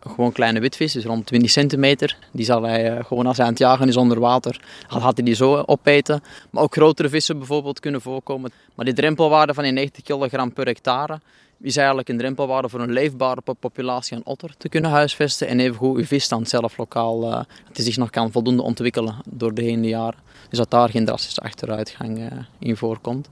gewoon 0.00 0.32
kleine 0.32 0.60
witvis, 0.60 0.92
dus 0.92 1.04
rond 1.04 1.26
20 1.26 1.50
centimeter. 1.50 2.16
Die 2.32 2.44
zal 2.44 2.62
hij 2.62 3.02
gewoon 3.02 3.26
als 3.26 3.36
hij 3.36 3.46
aan 3.46 3.52
het 3.52 3.60
jagen 3.60 3.88
is 3.88 3.96
onder 3.96 4.20
water, 4.20 4.60
had 4.86 5.16
hij 5.16 5.24
die 5.24 5.34
zo 5.34 5.62
opeten. 5.66 6.22
Maar 6.50 6.62
ook 6.62 6.74
grotere 6.74 7.08
vissen 7.08 7.38
bijvoorbeeld 7.38 7.80
kunnen 7.80 8.00
voorkomen. 8.00 8.52
Maar 8.74 8.84
die 8.84 8.94
drempelwaarde 8.94 9.54
van 9.54 9.62
die 9.62 9.72
90 9.72 10.02
kg 10.02 10.52
per 10.52 10.66
hectare, 10.66 11.20
is 11.60 11.76
eigenlijk 11.76 12.08
een 12.08 12.18
drempelwaarde 12.18 12.68
voor 12.68 12.80
een 12.80 12.92
leefbare 12.92 13.40
populatie 13.60 14.16
aan 14.16 14.24
otter 14.24 14.54
te 14.58 14.68
kunnen 14.68 14.90
huisvesten. 14.90 15.48
En 15.48 15.60
evengoed 15.60 15.96
uw 15.96 16.04
visstand 16.04 16.48
zelf 16.48 16.76
lokaal, 16.76 17.22
uh, 17.22 17.30
dat 17.72 17.84
zich 17.84 17.96
nog 17.96 18.10
kan 18.10 18.32
voldoende 18.32 18.62
ontwikkelen 18.62 19.14
door 19.26 19.54
de 19.54 19.62
heen 19.62 19.84
jaren. 19.84 20.18
Dus 20.48 20.58
dat 20.58 20.70
daar 20.70 20.88
geen 20.88 21.04
drastische 21.04 21.40
achteruitgang 21.40 22.18
uh, 22.18 22.26
in 22.58 22.76
voorkomt. 22.76 23.28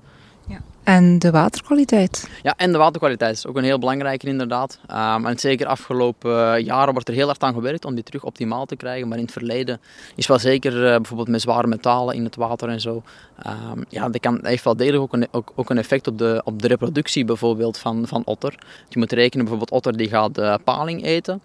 Ja. 0.46 0.60
En 0.82 1.18
de 1.18 1.30
waterkwaliteit? 1.30 2.30
Ja, 2.42 2.54
en 2.56 2.72
de 2.72 2.78
waterkwaliteit 2.78 3.36
is 3.36 3.46
ook 3.46 3.56
een 3.56 3.64
heel 3.64 3.78
belangrijke 3.78 4.26
inderdaad. 4.26 4.78
Um, 4.90 5.26
en 5.26 5.38
zeker 5.38 5.66
afgelopen 5.66 6.54
eh, 6.54 6.64
jaren 6.64 6.92
wordt 6.92 7.08
er 7.08 7.14
heel 7.14 7.26
hard 7.26 7.42
aan 7.42 7.54
gewerkt 7.54 7.84
om 7.84 7.94
die 7.94 8.04
terug 8.04 8.24
optimaal 8.24 8.66
te 8.66 8.76
krijgen. 8.76 9.08
Maar 9.08 9.18
in 9.18 9.24
het 9.24 9.32
verleden 9.32 9.80
is 10.14 10.26
wel 10.26 10.38
zeker 10.38 10.72
uh, 10.72 10.96
bijvoorbeeld 10.96 11.28
met 11.28 11.40
zware 11.40 11.66
metalen 11.66 12.14
in 12.14 12.24
het 12.24 12.36
water 12.36 12.68
en 12.68 12.80
zo. 12.80 13.02
Um, 13.46 13.84
ja, 13.88 14.08
dat, 14.08 14.20
kan, 14.20 14.34
dat 14.34 14.46
heeft 14.46 14.64
wel 14.64 14.76
degelijk 14.76 15.02
ook 15.02 15.12
een, 15.12 15.28
ook, 15.30 15.52
ook, 15.54 15.70
een 15.70 15.78
effect 15.78 16.06
op 16.06 16.18
de, 16.18 16.40
op 16.44 16.62
de 16.62 16.68
reproductie 16.68 17.24
bijvoorbeeld 17.24 17.78
van, 17.78 18.06
van 18.06 18.22
otter. 18.24 18.54
Je 18.88 18.98
moet 18.98 19.12
rekenen 19.12 19.44
bijvoorbeeld 19.44 19.70
otter 19.70 19.96
die 19.96 20.08
gaat 20.08 20.38
uh, 20.38 20.54
paling 20.64 21.04
eten. 21.04 21.42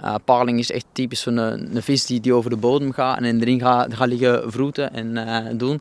Uh, 0.00 0.14
paling 0.24 0.58
is 0.58 0.70
echt 0.70 0.86
typisch 0.92 1.26
een, 1.26 1.36
een, 1.36 1.82
vis 1.82 2.06
die, 2.06 2.20
die 2.20 2.34
over 2.34 2.50
de 2.50 2.56
bodem 2.56 2.92
gaat 2.92 3.18
en 3.18 3.40
erin 3.40 3.60
gaat, 3.60 3.94
gaat 3.94 4.08
liggen 4.08 4.52
vroeten 4.52 4.92
en 4.92 5.16
uh, 5.16 5.58
doen. 5.58 5.80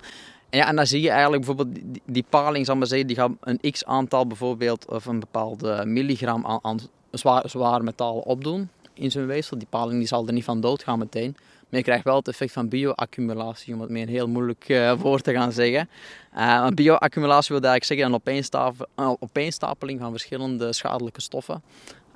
Ja, 0.55 0.67
en 0.67 0.75
dan 0.75 0.87
zie 0.87 1.01
je 1.01 1.09
eigenlijk 1.09 1.45
bijvoorbeeld 1.45 1.75
die, 1.75 2.01
die 2.05 2.25
paling, 2.29 2.65
zal 2.65 2.75
maar 2.75 2.87
zeggen, 2.87 3.07
die 3.07 3.15
gaat 3.15 3.31
een 3.41 3.71
x 3.71 3.85
aantal 3.85 4.27
bijvoorbeeld 4.27 4.89
of 4.89 5.05
een 5.05 5.19
bepaalde 5.19 5.85
milligram 5.85 6.59
aan, 6.61 6.79
zwaar, 7.11 7.49
zwaar 7.49 7.83
metaal 7.83 8.17
opdoen 8.17 8.69
in 8.93 9.11
zijn 9.11 9.25
weefsel. 9.25 9.57
Die 9.57 9.67
paling 9.69 9.97
die 9.97 10.07
zal 10.07 10.27
er 10.27 10.33
niet 10.33 10.43
van 10.43 10.61
dood 10.61 10.83
gaan 10.83 10.99
meteen. 10.99 11.35
Maar 11.69 11.79
je 11.79 11.85
krijgt 11.85 12.03
wel 12.03 12.15
het 12.15 12.27
effect 12.27 12.51
van 12.51 12.69
bioaccumulatie, 12.69 13.73
om 13.73 13.81
het 13.81 13.89
meer 13.89 14.01
een 14.01 14.09
heel 14.09 14.27
moeilijk 14.27 14.69
uh, 14.69 14.93
woord 14.93 15.23
te 15.23 15.33
gaan 15.33 15.51
zeggen. 15.51 15.89
Uh, 16.37 16.67
bioaccumulatie 16.67 17.55
wil 17.55 17.69
eigenlijk 17.69 17.83
zeggen 17.83 18.05
een 18.05 18.13
opeenstapeling, 18.13 18.89
een 18.95 19.17
opeenstapeling 19.19 19.99
van 19.99 20.11
verschillende 20.11 20.73
schadelijke 20.73 21.21
stoffen. 21.21 21.61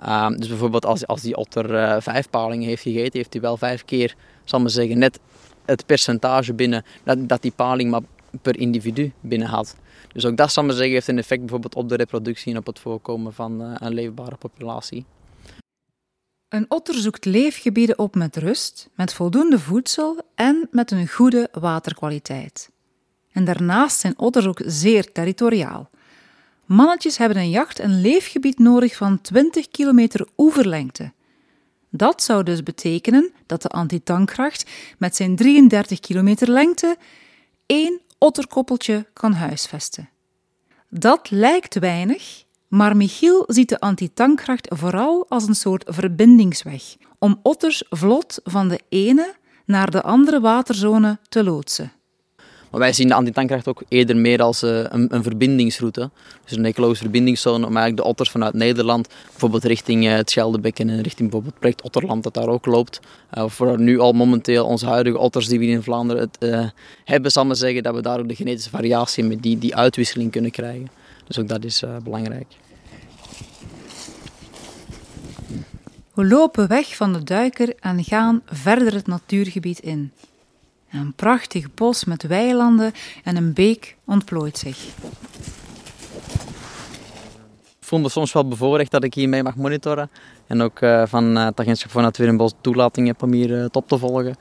Uh, 0.03 0.29
dus 0.29 0.47
bijvoorbeeld 0.47 0.85
als, 0.85 1.07
als 1.07 1.21
die 1.21 1.35
otter 1.35 2.01
vijf 2.01 2.29
palingen 2.29 2.67
heeft 2.67 2.81
gegeten, 2.81 3.19
heeft 3.19 3.33
hij 3.33 3.41
wel 3.41 3.57
vijf 3.57 3.85
keer, 3.85 4.15
zal 4.43 4.59
maar 4.59 4.69
zeggen, 4.69 4.97
net 4.97 5.19
het 5.65 5.85
percentage 5.85 6.53
binnen 6.53 6.85
dat, 7.03 7.29
dat 7.29 7.41
die 7.41 7.53
paling 7.55 7.91
maar 7.91 8.01
per 8.41 8.59
individu 8.59 9.11
binnen 9.19 9.47
had. 9.47 9.75
Dus 10.13 10.25
ook 10.25 10.37
dat, 10.37 10.51
zal 10.51 10.71
zeggen, 10.71 10.91
heeft 10.91 11.07
een 11.07 11.17
effect 11.17 11.39
bijvoorbeeld 11.39 11.75
op 11.75 11.89
de 11.89 11.95
reproductie 11.95 12.51
en 12.51 12.57
op 12.57 12.65
het 12.65 12.79
voorkomen 12.79 13.33
van 13.33 13.61
uh, 13.61 13.75
een 13.75 13.93
leefbare 13.93 14.35
populatie. 14.35 15.05
Een 16.49 16.65
otter 16.67 16.95
zoekt 16.95 17.25
leefgebieden 17.25 17.99
op 17.99 18.15
met 18.15 18.35
rust, 18.35 18.89
met 18.95 19.13
voldoende 19.13 19.59
voedsel 19.59 20.21
en 20.35 20.67
met 20.71 20.91
een 20.91 21.07
goede 21.07 21.49
waterkwaliteit. 21.51 22.69
En 23.31 23.45
daarnaast 23.45 23.99
zijn 23.99 24.19
otters 24.19 24.45
ook 24.45 24.61
zeer 24.65 25.11
territoriaal. 25.11 25.89
Mannetjes 26.65 27.17
hebben 27.17 27.37
een 27.37 27.49
jacht- 27.49 27.79
en 27.79 28.01
leefgebied 28.01 28.59
nodig 28.59 28.95
van 28.95 29.21
20 29.21 29.67
kilometer 29.67 30.27
oeverlengte. 30.37 31.11
Dat 31.89 32.23
zou 32.23 32.43
dus 32.43 32.63
betekenen 32.63 33.31
dat 33.45 33.61
de 33.61 33.69
antitankgracht 33.69 34.69
met 34.97 35.15
zijn 35.15 35.35
33 35.35 35.99
kilometer 35.99 36.49
lengte 36.49 36.97
één 37.65 38.01
otterkoppeltje 38.19 39.05
kan 39.13 39.33
huisvesten. 39.33 40.09
Dat 40.89 41.29
lijkt 41.29 41.79
weinig, 41.79 42.43
maar 42.67 42.97
Michiel 42.97 43.43
ziet 43.47 43.69
de 43.69 43.79
antitankgracht 43.79 44.67
vooral 44.75 45.25
als 45.29 45.47
een 45.47 45.55
soort 45.55 45.83
verbindingsweg 45.87 46.83
om 47.19 47.39
otters 47.43 47.83
vlot 47.89 48.39
van 48.43 48.67
de 48.67 48.79
ene 48.89 49.35
naar 49.65 49.91
de 49.91 50.01
andere 50.01 50.39
waterzone 50.39 51.19
te 51.29 51.43
loodsen. 51.43 51.91
Wij 52.71 52.93
zien 52.93 53.07
de 53.07 53.13
antitankkracht 53.13 53.67
ook 53.67 53.83
eerder 53.87 54.17
meer 54.17 54.41
als 54.41 54.63
uh, 54.63 54.83
een, 54.89 55.15
een, 55.15 55.23
verbindingsroute. 55.23 56.09
Dus 56.43 56.57
een 56.57 56.65
ecologische 56.65 57.03
verbindingszone 57.03 57.65
om 57.65 57.77
eigenlijk 57.77 57.97
de 57.97 58.03
otters 58.03 58.29
vanuit 58.29 58.53
Nederland, 58.53 59.07
bijvoorbeeld 59.29 59.63
richting 59.63 60.05
uh, 60.05 60.11
het 60.11 60.29
Scheldebekken 60.29 60.89
en 60.89 61.01
richting 61.01 61.29
bijvoorbeeld 61.29 61.53
het 61.53 61.59
project 61.59 61.81
Otterland 61.81 62.23
dat 62.23 62.33
daar 62.33 62.47
ook 62.47 62.65
loopt. 62.65 62.99
Uh, 63.37 63.43
voor 63.47 63.79
nu 63.79 63.99
al 63.99 64.13
momenteel 64.13 64.65
onze 64.65 64.85
huidige 64.85 65.17
otters 65.17 65.47
die 65.47 65.59
we 65.59 65.65
in 65.65 65.83
Vlaanderen 65.83 66.29
het, 66.31 66.71
hebben, 67.05 67.31
zal 67.31 67.45
maar 67.45 67.55
zeggen 67.55 67.83
dat 67.83 67.95
we 67.95 68.01
daar 68.01 68.19
ook 68.19 68.27
de 68.27 68.35
genetische 68.35 68.69
variatie 68.69 69.23
met 69.23 69.43
die, 69.43 69.57
die 69.57 69.75
uitwisseling 69.75 70.31
kunnen 70.31 70.51
krijgen. 70.51 70.89
Dus 71.27 71.39
ook 71.39 71.47
dat 71.47 71.63
is 71.63 71.83
belangrijk. 72.03 72.47
We 76.13 76.25
lopen 76.25 76.67
weg 76.67 76.95
van 76.95 77.13
de 77.13 77.23
duiker 77.23 77.73
en 77.79 78.03
gaan 78.03 78.41
verder 78.45 78.93
het 78.93 79.07
natuurgebied 79.07 79.79
in. 79.79 80.11
Een 80.91 81.13
prachtig 81.13 81.73
bos 81.73 82.05
met 82.05 82.23
weilanden 82.23 82.93
en 83.23 83.35
een 83.35 83.53
beek 83.53 83.95
ontplooit 84.05 84.57
zich. 84.57 84.87
Ik 87.79 87.95
voel 87.95 87.99
me 87.99 88.09
soms 88.09 88.33
wel 88.33 88.47
bevoorrecht 88.47 88.91
dat 88.91 89.03
ik 89.03 89.13
hiermee 89.13 89.43
mag 89.43 89.55
monitoren. 89.55 90.09
En 90.47 90.61
ook 90.61 90.81
uh, 90.81 91.03
van 91.05 91.35
het 91.35 91.59
agentschap 91.59 91.91
voor 91.91 92.01
Natuur 92.01 92.27
en 92.27 92.37
Bos 92.37 92.53
toelating 92.61 93.07
heb 93.07 93.23
om 93.23 93.31
hier 93.31 93.49
uh, 93.49 93.65
top 93.65 93.87
te 93.87 93.97
volgen. 93.97 94.35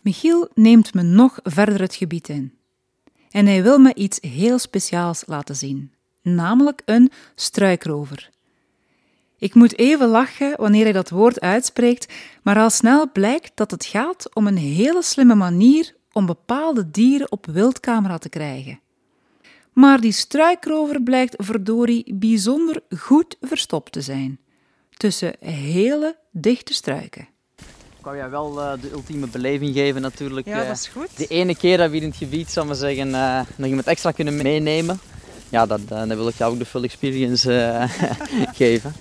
Michiel 0.00 0.48
neemt 0.54 0.94
me 0.94 1.02
nog 1.02 1.38
verder 1.42 1.80
het 1.80 1.94
gebied 1.94 2.28
in. 2.28 2.54
En 3.30 3.46
hij 3.46 3.62
wil 3.62 3.78
me 3.78 3.94
iets 3.94 4.18
heel 4.20 4.58
speciaals 4.58 5.22
laten 5.26 5.56
zien, 5.56 5.92
namelijk 6.22 6.82
een 6.84 7.10
struikrover. 7.34 8.30
Ik 9.40 9.54
moet 9.54 9.78
even 9.78 10.08
lachen 10.08 10.54
wanneer 10.56 10.82
hij 10.82 10.92
dat 10.92 11.10
woord 11.10 11.40
uitspreekt, 11.40 12.12
maar 12.42 12.58
al 12.58 12.70
snel 12.70 13.10
blijkt 13.12 13.52
dat 13.54 13.70
het 13.70 13.84
gaat 13.84 14.34
om 14.34 14.46
een 14.46 14.56
hele 14.56 15.02
slimme 15.02 15.34
manier 15.34 15.94
om 16.12 16.26
bepaalde 16.26 16.90
dieren 16.90 17.32
op 17.32 17.46
wildcamera 17.46 18.18
te 18.18 18.28
krijgen. 18.28 18.80
Maar 19.72 20.00
die 20.00 20.12
struikrover 20.12 21.02
blijkt 21.02 21.34
verdorie 21.38 22.14
bijzonder 22.14 22.80
goed 22.98 23.36
verstopt 23.40 23.92
te 23.92 24.00
zijn, 24.00 24.38
tussen 24.96 25.34
hele 25.40 26.16
dichte 26.30 26.74
struiken. 26.74 27.28
Ik 27.98 28.06
wou 28.06 28.16
jij 28.16 28.30
wel 28.30 28.58
uh, 28.58 28.72
de 28.80 28.90
ultieme 28.90 29.26
beleving 29.26 29.74
geven 29.74 30.02
natuurlijk. 30.02 30.46
Ja, 30.46 30.64
dat 30.64 30.76
is 30.76 30.88
goed. 30.88 31.16
De 31.16 31.26
ene 31.26 31.56
keer 31.56 31.76
dat 31.76 31.86
we 31.90 31.92
hier 31.92 32.02
in 32.02 32.08
het 32.08 32.18
gebied, 32.18 32.50
zal 32.50 32.64
maar 32.64 32.74
zeggen, 32.74 33.08
uh, 33.08 33.40
nog 33.56 33.68
iemand 33.68 33.86
extra 33.86 34.10
kunnen 34.10 34.36
meenemen. 34.36 35.00
Ja, 35.48 35.66
dat, 35.66 35.88
dan 35.88 36.08
wil 36.08 36.28
ik 36.28 36.34
jou 36.34 36.52
ook 36.52 36.58
de 36.58 36.64
full 36.64 36.82
experience 36.82 37.88
geven. 38.54 38.92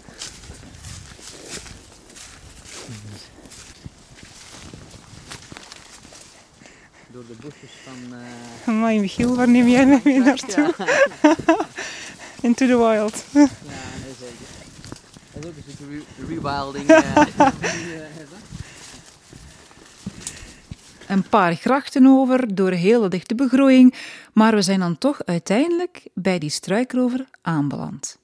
De 7.30 7.36
bosjes 7.42 7.72
van... 7.84 8.18
Uh... 8.18 8.68
Amai, 8.68 9.00
Michiel, 9.00 9.36
waar 9.36 9.50
neem 9.50 9.68
jij 9.68 9.86
me 9.86 10.00
mee 10.04 10.20
naartoe? 10.20 10.74
Ja. 10.78 10.86
Into 12.48 12.68
the 12.68 12.78
wild. 12.78 13.24
ja, 13.32 13.40
nee, 13.40 13.48
zeker. 14.20 14.46
Dat 15.34 15.44
is 15.44 15.50
ook 15.50 15.56
een 15.56 15.64
stukje 15.68 16.26
rewilding. 16.28 16.90
Uh, 16.90 17.16
een 21.08 21.24
paar 21.30 21.56
grachten 21.56 22.06
over, 22.06 22.56
door 22.56 22.72
hele 22.72 23.08
dichte 23.08 23.36
begroeiing, 23.36 23.94
maar 24.34 24.56
we 24.56 24.62
zijn 24.62 24.80
dan 24.80 24.98
toch 24.98 25.26
uiteindelijk 25.26 26.08
bij 26.14 26.40
die 26.40 26.50
struikrover 26.50 27.26
aanbeland. 27.42 28.19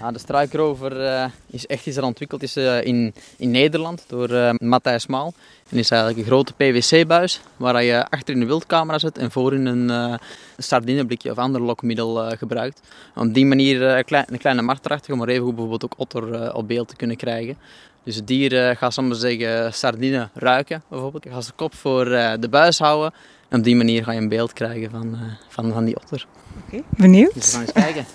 Ja, 0.00 0.12
de 0.12 0.18
struikrover 0.18 1.00
uh, 1.00 1.24
is 1.46 1.66
echt 1.66 1.86
is 1.86 1.96
er 1.96 2.04
ontwikkeld 2.04 2.42
is, 2.42 2.56
uh, 2.56 2.84
in, 2.84 3.14
in 3.36 3.50
Nederland 3.50 4.04
door 4.06 4.30
uh, 4.30 4.50
Matthijs 4.58 5.06
Maal. 5.06 5.34
En 5.68 5.78
is 5.78 5.90
eigenlijk 5.90 6.20
een 6.20 6.26
grote 6.26 6.52
PVC-buis 6.52 7.40
waar 7.56 7.82
je 7.82 8.08
achter 8.08 8.34
in 8.34 8.40
de 8.40 8.46
wildcamera 8.46 8.98
zit 8.98 9.18
en 9.18 9.30
voorin 9.30 9.66
een, 9.66 9.88
een 9.88 10.18
sardineblikje 10.58 11.30
of 11.30 11.38
ander 11.38 11.60
lokmiddel 11.60 12.36
gebruikt. 12.36 12.80
Om 13.14 13.32
die 13.32 13.46
manier 13.46 13.82
een, 13.82 14.04
klein, 14.04 14.24
een 14.28 14.38
kleine 14.38 14.62
markt 14.62 14.86
erachter 14.86 15.12
om 15.12 15.18
maar 15.18 15.28
even 15.28 15.44
bijvoorbeeld 15.44 15.84
ook 15.84 15.94
otter 15.96 16.54
op 16.54 16.68
beeld 16.68 16.88
te 16.88 16.96
kunnen 16.96 17.16
krijgen. 17.16 17.56
Dus 18.02 18.16
het 18.16 18.26
dier 18.26 18.76
gaat 18.76 18.92
soms 18.92 19.18
zeggen 19.20 19.74
sardine 19.74 20.28
ruiken 20.34 20.82
bijvoorbeeld. 20.88 21.24
Je 21.24 21.30
gaat 21.30 21.44
zijn 21.44 21.56
kop 21.56 21.74
voor 21.74 22.04
de 22.40 22.48
buis 22.50 22.78
houden 22.78 23.12
en 23.48 23.58
op 23.58 23.64
die 23.64 23.76
manier 23.76 24.04
ga 24.04 24.12
je 24.12 24.20
een 24.20 24.28
beeld 24.28 24.52
krijgen 24.52 24.90
van, 24.90 25.18
van, 25.48 25.72
van 25.72 25.84
die 25.84 25.96
otter. 25.96 26.26
Oké, 26.66 26.76
okay, 26.76 26.84
benieuwd. 26.96 27.34
Dus 27.34 27.44
we 27.44 27.50
gaan 27.50 27.60
eens 27.60 27.72
kijken. 27.72 28.06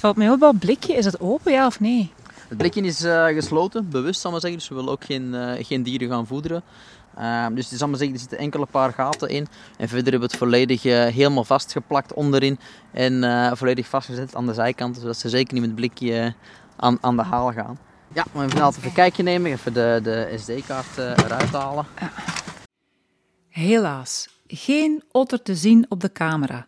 Het 0.00 0.08
valt 0.08 0.18
mij 0.18 0.30
op 0.30 0.40
dat 0.40 0.58
blikje. 0.58 0.94
Is 0.94 1.04
het 1.04 1.20
open, 1.20 1.52
ja 1.52 1.66
of 1.66 1.80
nee? 1.80 2.12
Het 2.48 2.58
blikje 2.58 2.82
is 2.82 3.04
uh, 3.04 3.26
gesloten, 3.26 3.88
bewust 3.88 4.20
zal 4.20 4.30
maar 4.30 4.40
zeggen. 4.40 4.58
Dus 4.58 4.68
we 4.68 4.74
willen 4.74 4.90
ook 4.90 5.04
geen, 5.04 5.34
uh, 5.34 5.52
geen 5.58 5.82
dieren 5.82 6.08
gaan 6.08 6.26
voederen. 6.26 6.62
Ehm, 7.16 7.54
dus 7.54 7.64
het 7.64 7.72
is 7.72 7.80
allemaal 7.80 7.98
zeggen, 7.98 8.16
er 8.16 8.22
zitten 8.22 8.38
enkele 8.38 8.66
paar 8.66 8.92
gaten 8.92 9.28
in. 9.28 9.46
En 9.76 9.88
verder 9.88 10.10
hebben 10.10 10.20
we 10.20 10.26
het 10.26 10.36
volledig 10.36 10.84
eh, 10.84 11.06
helemaal 11.06 11.44
vastgeplakt 11.44 12.12
onderin. 12.12 12.58
En 12.92 13.24
eh, 13.24 13.52
volledig 13.54 13.86
vastgezet 13.86 14.34
aan 14.34 14.46
de 14.46 14.54
zijkanten, 14.54 15.00
zodat 15.00 15.16
ze 15.16 15.28
zeker 15.28 15.52
niet 15.52 15.62
met 15.62 15.70
het 15.70 15.80
blikje 15.80 16.20
eh, 16.20 16.32
aan, 16.76 16.98
aan 17.00 17.16
de 17.16 17.22
haal 17.22 17.52
gaan. 17.52 17.78
Ja, 18.12 18.24
maar 18.32 18.44
even 18.44 18.60
altijd 18.60 18.84
een 18.84 18.92
kijkje 18.92 19.22
nemen, 19.22 19.50
even 19.50 19.72
de, 19.72 20.00
de 20.02 20.34
SD-kaart 20.36 20.96
eruit 20.96 21.50
halen. 21.50 21.86
Helaas, 23.48 24.28
geen 24.46 25.02
otter 25.10 25.42
te 25.42 25.54
zien 25.54 25.86
op 25.88 26.00
de 26.00 26.12
camera, 26.12 26.66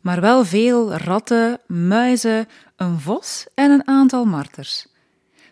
maar 0.00 0.20
wel 0.20 0.44
veel 0.44 0.94
ratten, 0.94 1.60
muizen, 1.66 2.48
een 2.82 3.00
vos 3.00 3.46
en 3.54 3.70
een 3.70 3.86
aantal 3.86 4.24
marters. 4.24 4.86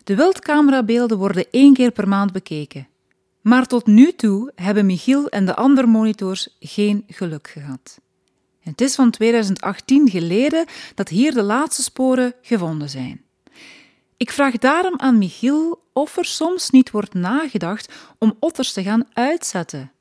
De 0.04 0.14
wildcamerabeelden 0.14 1.18
worden 1.18 1.46
één 1.50 1.74
keer 1.74 1.90
per 1.90 2.08
maand 2.08 2.32
bekeken. 2.32 2.88
Maar 3.40 3.66
tot 3.66 3.86
nu 3.86 4.12
toe 4.12 4.52
hebben 4.54 4.86
Michiel 4.86 5.28
en 5.28 5.46
de 5.46 5.54
andere 5.54 5.86
monitors 5.86 6.56
geen 6.60 7.04
geluk 7.06 7.48
gehad. 7.48 8.00
Het 8.60 8.80
is 8.80 8.94
van 8.94 9.10
2018 9.10 10.10
geleden 10.10 10.66
dat 10.94 11.08
hier 11.08 11.32
de 11.32 11.42
laatste 11.42 11.82
sporen 11.82 12.34
gevonden 12.42 12.90
zijn. 12.90 13.22
Ik 14.16 14.30
vraag 14.30 14.58
daarom 14.58 14.94
aan 14.96 15.18
Michiel 15.18 15.82
of 15.92 16.16
er 16.16 16.24
soms 16.24 16.70
niet 16.70 16.90
wordt 16.90 17.14
nagedacht 17.14 17.92
om 18.18 18.36
otters 18.40 18.72
te 18.72 18.82
gaan 18.82 19.08
uitzetten, 19.12 19.92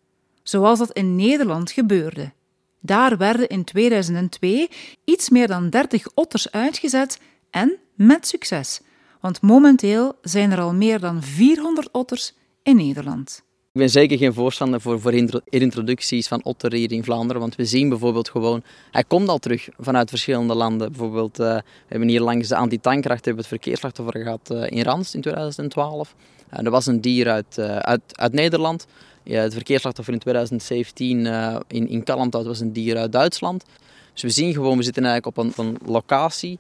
zoals 0.44 0.80
dat 0.80 0.92
in 0.92 1.16
Nederland 1.16 1.72
gebeurde. 1.72 2.32
Daar 2.80 3.18
werden 3.18 3.48
in 3.48 3.64
2002 3.64 4.70
iets 5.04 5.30
meer 5.30 5.48
dan 5.48 5.70
30 5.70 6.08
otters 6.14 6.52
uitgezet 6.52 7.20
en 7.50 7.78
met 7.94 8.28
succes, 8.28 8.82
want 9.22 9.42
momenteel 9.42 10.18
zijn 10.22 10.52
er 10.52 10.60
al 10.60 10.74
meer 10.74 11.00
dan 11.00 11.24
400 11.24 11.92
otters 11.92 12.34
in 12.64 12.76
Nederland. 12.76 13.44
Ik 13.72 13.80
ben 13.80 13.90
zeker 13.90 14.18
geen 14.18 14.34
voorstander 14.34 14.82
voor, 14.82 15.02
voor 15.02 15.14
introducties 15.44 16.28
van 16.28 16.44
otter 16.44 16.74
hier 16.74 16.92
in 16.92 17.04
Vlaanderen, 17.04 17.42
want 17.42 17.56
we 17.56 17.66
zien 17.66 17.90
bijvoorbeeld 17.90 18.30
gewoon, 18.30 18.64
hij 18.92 19.04
komt 19.04 19.30
al 19.30 19.38
terug 19.38 19.68
vanuit 19.78 20.10
verschillende 20.10 20.56
landen. 20.56 20.90
Bijvoorbeeld, 20.92 21.40
uh, 21.40 21.46
we 21.46 21.64
hebben 21.88 22.08
hier 22.08 22.22
langs 22.22 22.48
de 22.48 22.56
antitankracht 22.56 23.26
hebben 23.26 23.44
het 23.44 23.54
verkeersslachtoffer 23.54 24.22
gehad 24.22 24.50
uh, 24.52 24.64
in 24.70 24.84
Rans 24.84 25.16
in 25.16 25.22
2012. 25.22 26.16
Uh, 26.54 26.66
er 26.66 26.72
was 26.72 26.86
een 26.86 27.02
dier 27.02 27.30
uit, 27.30 27.60
uit, 27.60 28.02
uit 28.12 28.34
Nederland. 28.34 28.88
Ja, 29.30 29.42
het 29.42 29.54
verkeersslachtoffer 29.54 30.14
in 30.14 30.20
2017 30.20 31.26
in, 31.68 31.90
in 31.90 32.04
Kalmthout 32.04 32.46
was 32.46 32.60
een 32.60 32.74
dier 32.74 32.98
uit 32.98 33.12
Duitsland. 33.12 33.66
Dus 34.14 34.22
we 34.22 34.30
zien 34.30 34.54
gewoon, 34.54 34.78
we 34.78 34.84
zitten 34.84 35.06
eigenlijk 35.06 35.38
op 35.38 35.46
een, 35.46 35.66
een 35.66 35.78
locatie 35.86 36.60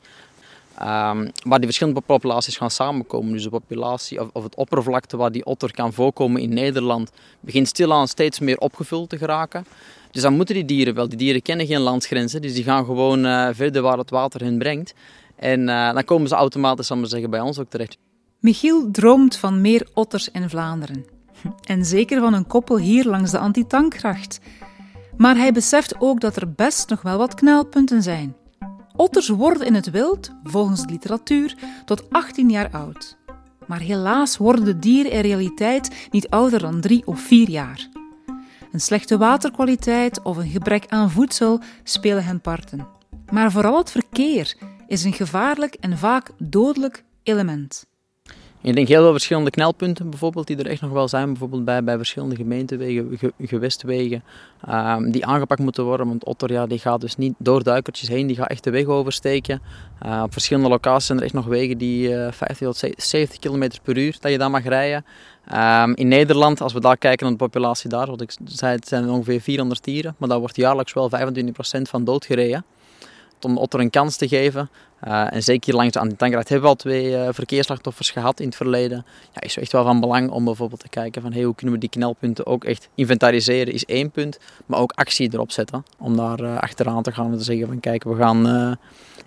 Um, 0.82 1.32
waar 1.43 1.57
die 1.57 1.65
verschillende 1.65 2.01
populaties 2.01 2.57
gaan 2.57 2.72
samenkomen. 2.72 3.34
Dus 3.34 3.43
de 3.43 3.49
populatie 3.49 4.22
of, 4.22 4.30
of, 4.34 4.43
het 4.43 4.55
oppervlakte 4.55 5.17
waar 5.17 5.32
die 5.32 5.45
otter 5.45 5.72
kan 5.72 5.93
voorkomen 5.93 6.41
in 6.41 6.53
Nederland 6.53 7.11
begint 7.39 7.67
stilaan 7.67 8.07
steeds 8.07 8.39
meer 8.39 8.57
opgevuld 8.57 9.09
te 9.09 9.17
geraken. 9.17 9.65
Dus 10.11 10.22
dan 10.22 10.34
moeten 10.34 10.55
die 10.55 10.65
dieren 10.65 10.93
wel. 10.93 11.09
Die 11.09 11.17
dieren 11.17 11.41
kennen 11.41 11.67
geen 11.67 11.80
landsgrenzen, 11.80 12.41
dus 12.41 12.53
die 12.53 12.63
gaan 12.63 12.86
gewoon 12.86 13.26
uh, 13.26 13.49
verder 13.51 13.82
waar 13.82 13.97
het 13.97 14.09
water 14.09 14.41
hen 14.41 14.57
brengt. 14.57 14.93
En 15.36 15.59
uh, 15.59 15.93
dan 15.93 16.03
komen 16.03 16.28
ze 16.28 16.36
automatisch, 16.36 16.88
zal 16.88 17.05
zeggen, 17.05 17.30
bij 17.30 17.41
ons 17.41 17.59
ook 17.59 17.70
terecht. 17.70 17.97
Michiel 18.39 18.91
droomt 18.91 19.36
van 19.36 19.61
meer 19.61 19.88
otters 19.93 20.30
in 20.30 20.49
Vlaanderen. 20.49 21.18
En 21.64 21.86
zeker 21.86 22.20
van 22.20 22.34
een 22.34 22.48
koppel 22.48 22.78
hier 22.78 23.06
langs 23.06 23.32
de 23.32 23.40
Antitankracht. 23.40 24.40
Maar 25.18 25.36
hij 25.36 25.52
beseft 25.52 25.96
ook 26.00 26.22
dat 26.22 26.36
er 26.36 26.52
best 26.52 26.90
nog 26.90 27.02
wel 27.02 27.18
wat 27.18 27.34
knelpunten 27.34 28.04
zijn. 28.04 28.36
Otters 28.96 29.28
worden 29.28 29.66
in 29.66 29.74
het 29.74 29.90
wild, 29.90 30.32
volgens 30.44 30.82
de 30.82 30.92
literatuur, 30.92 31.56
tot 31.86 32.10
18 32.10 32.50
jaar 32.50 32.70
oud. 32.72 33.18
Maar 33.68 33.80
helaas 33.80 34.38
worden 34.38 34.66
de 34.66 34.80
dieren 34.80 35.12
in 35.12 35.22
realiteit 35.22 36.08
niet 36.12 36.30
ouder 36.30 36.60
dan 36.60 36.82
3 36.82 37.08
of 37.08 37.20
4 37.20 37.50
jaar. 37.50 37.88
Een 38.72 38.82
slechte 38.82 39.18
waterkwaliteit 39.18 40.22
of 40.22 40.38
een 40.38 40.50
gebrek 40.50 40.86
aan 40.88 41.12
voedsel 41.12 41.62
spelen 41.84 42.24
hen 42.24 42.42
parten. 42.42 42.88
Maar 43.32 43.52
vooral 43.52 43.78
het 43.78 43.92
verkeer 43.92 44.56
is 44.88 45.04
een 45.04 45.14
gevaarlijk 45.14 45.74
en 45.74 45.98
vaak 45.98 46.32
dodelijk 46.38 47.04
element. 47.24 47.89
Ik 48.62 48.76
denk 48.76 48.88
heel 48.88 49.01
veel 49.01 49.12
verschillende 49.12 49.49
knelpunten 49.49 50.10
bijvoorbeeld 50.10 50.47
die 50.47 50.57
er 50.57 50.68
echt 50.68 50.82
nog 50.82 50.91
wel 50.91 51.07
zijn. 51.07 51.26
Bijvoorbeeld 51.26 51.66
bij, 51.66 51.84
bij 51.84 51.97
verschillende 51.97 52.36
gemeentewegen, 52.36 53.18
ge, 53.18 53.34
gewestwegen, 53.39 54.24
um, 54.70 55.12
die 55.12 55.26
aangepakt 55.26 55.60
moeten 55.60 55.84
worden. 55.84 56.07
Want 56.07 56.24
Otter 56.24 56.51
ja, 56.51 56.68
die 56.68 56.80
gaat 56.80 57.01
dus 57.01 57.16
niet 57.16 57.34
door 57.38 57.64
duikertjes 57.64 58.10
heen, 58.10 58.28
die 58.28 58.36
gaat 58.36 58.49
echt 58.49 58.64
de 58.64 58.70
weg 58.70 58.86
oversteken. 58.86 59.62
Uh, 60.05 60.22
op 60.24 60.32
verschillende 60.32 60.70
locaties 60.70 61.05
zijn 61.05 61.18
er 61.18 61.24
echt 61.24 61.34
nog 61.34 61.45
wegen 61.45 61.78
die 61.78 62.10
uh, 62.10 62.32
50 62.32 62.57
tot 62.57 62.93
70 62.97 63.39
km 63.39 63.70
per 63.84 63.97
uur 63.97 64.18
dat 64.20 64.32
je 64.32 64.38
daar 64.38 64.51
mag 64.51 64.64
rijden. 64.64 65.05
Um, 65.53 65.95
in 65.95 66.07
Nederland, 66.07 66.62
als 66.62 66.74
we 66.74 66.80
daar 66.80 66.97
kijken 66.97 67.26
naar 67.26 67.38
de 67.38 67.43
populatie 67.43 67.89
daar, 67.89 68.07
wat 68.07 68.22
ik 68.22 68.34
zei, 68.45 68.76
het 68.76 68.88
zijn 68.88 69.10
ongeveer 69.10 69.41
400 69.41 69.84
dieren, 69.84 70.16
maar 70.18 70.30
daar 70.30 70.39
wordt 70.39 70.55
jaarlijks 70.55 70.93
wel 70.93 71.10
25% 71.10 71.82
van 71.82 72.03
doodgereden 72.03 72.66
om 73.45 73.57
Otter 73.57 73.80
een 73.80 73.89
kans 73.89 74.18
te 74.18 74.28
geven. 74.28 74.70
Uh, 75.08 75.34
en 75.34 75.43
zeker 75.43 75.76
langs 75.76 75.93
de 75.93 76.00
Antitankracht 76.00 76.50
hebben 76.50 76.70
we 76.70 76.76
al 76.76 76.82
twee 76.82 77.12
uh, 77.12 77.28
verkeersslachtoffers 77.32 78.10
gehad 78.10 78.39
in 78.39 78.45
het 78.45 78.56
verleden. 78.56 79.06
Ja, 79.34 79.41
is 79.41 79.58
echt 79.58 79.72
wel 79.72 79.84
van 79.84 80.00
belang 80.00 80.30
om 80.30 80.45
bijvoorbeeld 80.45 80.80
te 80.80 80.89
kijken 80.89 81.22
van 81.22 81.34
hey, 81.34 81.43
hoe 81.43 81.56
kunnen 81.56 81.76
we 81.76 81.82
die 81.82 81.89
knelpunten 81.89 82.45
ook 82.45 82.64
echt 82.64 82.89
inventariseren, 82.95 83.74
is 83.74 83.86
één 83.86 84.12
punt. 84.12 84.39
Maar 84.66 84.80
ook 84.80 84.91
actie 84.91 85.34
erop 85.34 85.52
zetten 85.52 85.84
om 85.97 86.18
daar 86.18 86.41
uh, 86.41 86.58
achteraan 86.58 87.04
te 87.04 87.12
gaan 87.12 87.32
en 87.32 87.38
te 87.38 87.43
zeggen 87.43 87.68
van 87.68 87.80
kijk, 87.80 88.04
we 88.04 88.16
gaan 88.16 88.78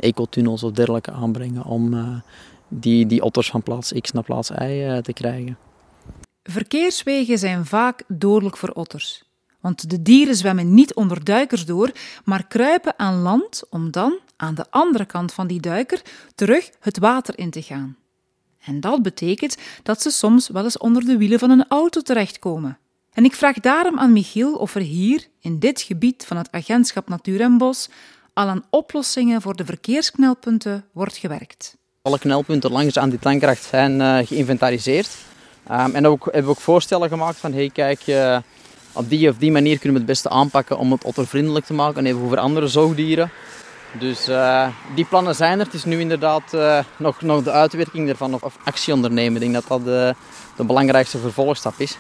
ecotunnels 0.01 0.63
of 0.63 0.73
dergelijke 0.73 1.13
aanbrengen 1.13 1.65
om 1.65 2.23
die, 2.69 3.07
die 3.07 3.23
otters 3.23 3.51
van 3.51 3.63
plaats 3.63 3.93
X 4.01 4.13
naar 4.13 4.23
plaats 4.23 4.51
Y 4.51 5.01
te 5.03 5.13
krijgen. 5.13 5.59
Verkeerswegen 6.43 7.39
zijn 7.39 7.65
vaak 7.65 8.03
dodelijk 8.09 8.57
voor 8.57 8.69
otters. 8.69 9.32
Want 9.63 9.91
de 9.91 10.03
dieren 10.03 10.37
zwemmen 10.37 10.75
niet 10.75 10.95
onder 10.95 11.25
duikers 11.25 11.65
door, 11.65 11.93
maar 12.25 12.47
kruipen 12.47 12.99
aan 12.99 13.23
land 13.23 13.63
om 13.71 13.91
dan, 13.91 14.19
aan 14.37 14.55
de 14.55 14.65
andere 14.71 15.05
kant 15.05 15.33
van 15.33 15.47
die 15.47 15.61
duiker, 15.61 16.03
terug 16.35 16.71
het 16.81 16.99
water 16.99 17.39
in 17.39 17.51
te 17.51 17.63
gaan. 17.63 17.97
En 18.65 18.81
dat 18.81 19.03
betekent 19.03 19.57
dat 19.83 20.03
ze 20.03 20.11
soms 20.11 20.49
wel 20.49 20.65
eens 20.65 20.79
onder 20.79 21.05
de 21.05 21.17
wielen 21.17 21.39
van 21.39 21.51
een 21.51 21.69
auto 21.69 22.01
terechtkomen. 22.01 22.79
En 23.13 23.25
ik 23.25 23.35
vraag 23.35 23.61
daarom 23.61 23.99
aan 23.99 24.13
Michiel 24.13 24.55
of 24.55 24.75
er 24.75 24.81
hier, 24.81 25.27
in 25.41 25.59
dit 25.59 25.81
gebied 25.81 26.25
van 26.27 26.37
het 26.37 26.49
agentschap 26.51 27.09
Natuur 27.09 27.41
en 27.41 27.59
Bos, 27.59 27.89
al 28.33 28.49
aan 28.49 28.65
oplossingen 28.71 29.43
voor 29.43 29.57
de 29.57 29.65
verkeersknelpunten 29.65 30.85
wordt 30.93 31.17
gewerkt. 31.17 31.77
Alle 32.03 32.19
knelpunten 32.19 32.71
langs 32.71 32.99
aan 32.99 33.11
die 33.11 33.19
tankkracht 33.19 33.65
zijn 33.65 34.01
uh, 34.01 34.19
geïnventariseerd. 34.27 35.17
Um, 35.71 35.95
en 35.95 36.07
ook, 36.07 36.25
hebben 36.25 36.45
we 36.45 36.51
ook 36.51 36.61
voorstellen 36.61 37.09
gemaakt 37.09 37.39
van, 37.39 37.53
hey 37.53 37.71
kijk, 37.71 38.07
uh, 38.07 38.39
op 38.93 39.09
die 39.09 39.29
of 39.29 39.37
die 39.37 39.53
manier 39.53 39.79
kunnen 39.79 39.93
we 39.93 39.99
het 39.99 40.07
beste 40.07 40.29
aanpakken 40.29 40.79
om 40.79 40.93
het 40.93 41.05
ottervriendelijk 41.05 41.65
te 41.65 41.75
maken 41.75 41.99
en 41.99 42.07
even 42.07 42.29
voor 42.29 42.39
andere 42.39 42.67
zoogdieren. 42.67 43.31
Dus 43.99 44.29
uh, 44.29 44.69
die 44.95 45.05
plannen 45.05 45.35
zijn 45.35 45.59
er. 45.59 45.65
Het 45.65 45.75
is 45.75 45.85
nu 45.85 46.01
inderdaad 46.01 46.55
uh, 46.55 46.79
nog, 46.97 47.21
nog 47.21 47.43
de 47.43 47.51
uitwerking 47.51 48.09
ervan 48.09 48.35
of, 48.35 48.59
actie 48.65 48.95
ondernemen. 48.95 49.35
Ik 49.35 49.41
denk 49.41 49.55
dat 49.55 49.65
dat 49.69 49.85
de, 49.85 50.15
de 50.57 50.65
belangrijkste 50.65 51.19
vervolgstap 51.19 51.75
is. 51.77 51.99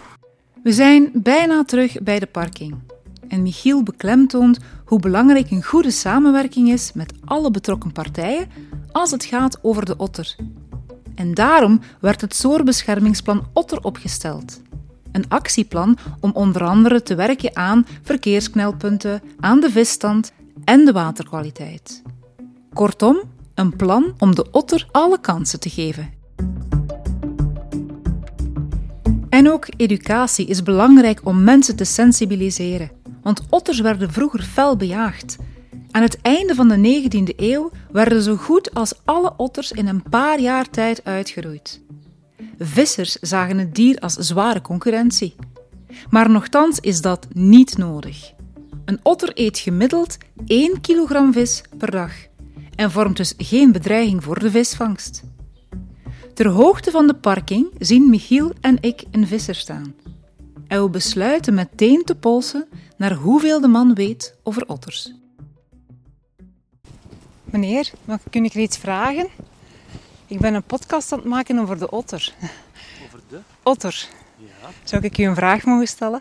We 0.62 0.72
zijn 0.72 1.10
bijna 1.14 1.64
terug 1.64 2.02
bij 2.02 2.18
de 2.18 2.26
parking. 2.26 2.74
En 3.28 3.42
Michiel 3.42 3.82
beklemtoont 3.82 4.58
hoe 4.84 5.00
belangrijk 5.00 5.50
een 5.50 5.62
goede 5.62 5.90
samenwerking 5.90 6.68
is 6.68 6.92
met 6.92 7.12
alle 7.24 7.50
betrokken 7.50 7.92
partijen 7.92 8.48
als 8.92 9.10
het 9.10 9.24
gaat 9.24 9.58
over 9.62 9.84
de 9.84 9.96
otter. 9.96 10.36
En 11.14 11.34
daarom 11.34 11.80
werd 12.00 12.20
het 12.20 12.36
Zoorbeschermingsplan 12.36 13.46
Otter 13.52 13.78
opgesteld. 13.80 14.60
Een 15.12 15.28
actieplan 15.28 15.98
om 16.20 16.30
onder 16.34 16.64
andere 16.64 17.02
te 17.02 17.14
werken 17.14 17.56
aan 17.56 17.86
verkeersknelpunten, 18.02 19.22
aan 19.40 19.60
de 19.60 19.70
visstand 19.70 20.32
en 20.64 20.84
de 20.84 20.92
waterkwaliteit. 20.92 22.02
Kortom, 22.72 23.22
een 23.54 23.76
plan 23.76 24.14
om 24.18 24.34
de 24.34 24.50
otter 24.50 24.88
alle 24.90 25.20
kansen 25.20 25.60
te 25.60 25.70
geven. 25.70 26.10
En 29.28 29.50
ook 29.50 29.66
educatie 29.76 30.46
is 30.46 30.62
belangrijk 30.62 31.20
om 31.24 31.44
mensen 31.44 31.76
te 31.76 31.84
sensibiliseren, 31.84 32.90
want 33.22 33.42
otters 33.50 33.80
werden 33.80 34.12
vroeger 34.12 34.42
fel 34.42 34.76
bejaagd. 34.76 35.36
Aan 35.90 36.02
het 36.02 36.20
einde 36.22 36.54
van 36.54 36.68
de 36.68 37.02
19e 37.02 37.36
eeuw 37.36 37.70
werden 37.90 38.22
zo 38.22 38.36
goed 38.36 38.74
als 38.74 38.94
alle 39.04 39.32
otters 39.36 39.72
in 39.72 39.86
een 39.86 40.02
paar 40.10 40.40
jaar 40.40 40.70
tijd 40.70 41.04
uitgeroeid. 41.04 41.80
Vissers 42.58 43.12
zagen 43.12 43.58
het 43.58 43.74
dier 43.74 43.98
als 43.98 44.14
zware 44.14 44.60
concurrentie. 44.60 45.34
Maar 46.10 46.30
nochtans 46.30 46.80
is 46.80 47.00
dat 47.00 47.26
niet 47.32 47.78
nodig. 47.78 48.32
Een 48.84 49.00
otter 49.02 49.30
eet 49.34 49.58
gemiddeld 49.58 50.16
1 50.46 50.80
kilogram 50.80 51.32
vis 51.32 51.62
per 51.78 51.90
dag 51.90 52.12
en 52.74 52.90
vormt 52.90 53.16
dus 53.16 53.34
geen 53.36 53.72
bedreiging 53.72 54.24
voor 54.24 54.38
de 54.38 54.50
visvangst. 54.50 55.22
Ter 56.34 56.48
hoogte 56.48 56.90
van 56.90 57.06
de 57.06 57.14
parking 57.14 57.70
zien 57.78 58.10
Michiel 58.10 58.52
en 58.60 58.78
ik 58.80 59.04
een 59.10 59.26
visser 59.26 59.54
staan. 59.54 59.94
En 60.66 60.82
we 60.82 60.90
besluiten 60.90 61.54
meteen 61.54 62.02
te 62.04 62.14
polsen 62.14 62.68
naar 62.96 63.14
hoeveel 63.14 63.60
de 63.60 63.68
man 63.68 63.94
weet 63.94 64.36
over 64.42 64.68
otters. 64.68 65.12
Meneer, 67.44 67.90
mag 68.04 68.18
ik 68.30 68.54
u 68.54 68.60
iets 68.60 68.78
vragen? 68.78 69.28
Ik 70.32 70.38
ben 70.40 70.54
een 70.54 70.62
podcast 70.62 71.12
aan 71.12 71.18
het 71.18 71.28
maken 71.28 71.58
over 71.58 71.78
de 71.78 71.90
otter. 71.90 72.32
Over 73.06 73.20
de? 73.28 73.38
Otter. 73.62 74.06
Ja. 74.36 74.68
Zou 74.84 75.02
ik 75.02 75.18
u 75.18 75.22
een 75.24 75.34
vraag 75.34 75.64
mogen 75.64 75.86
stellen? 75.86 76.20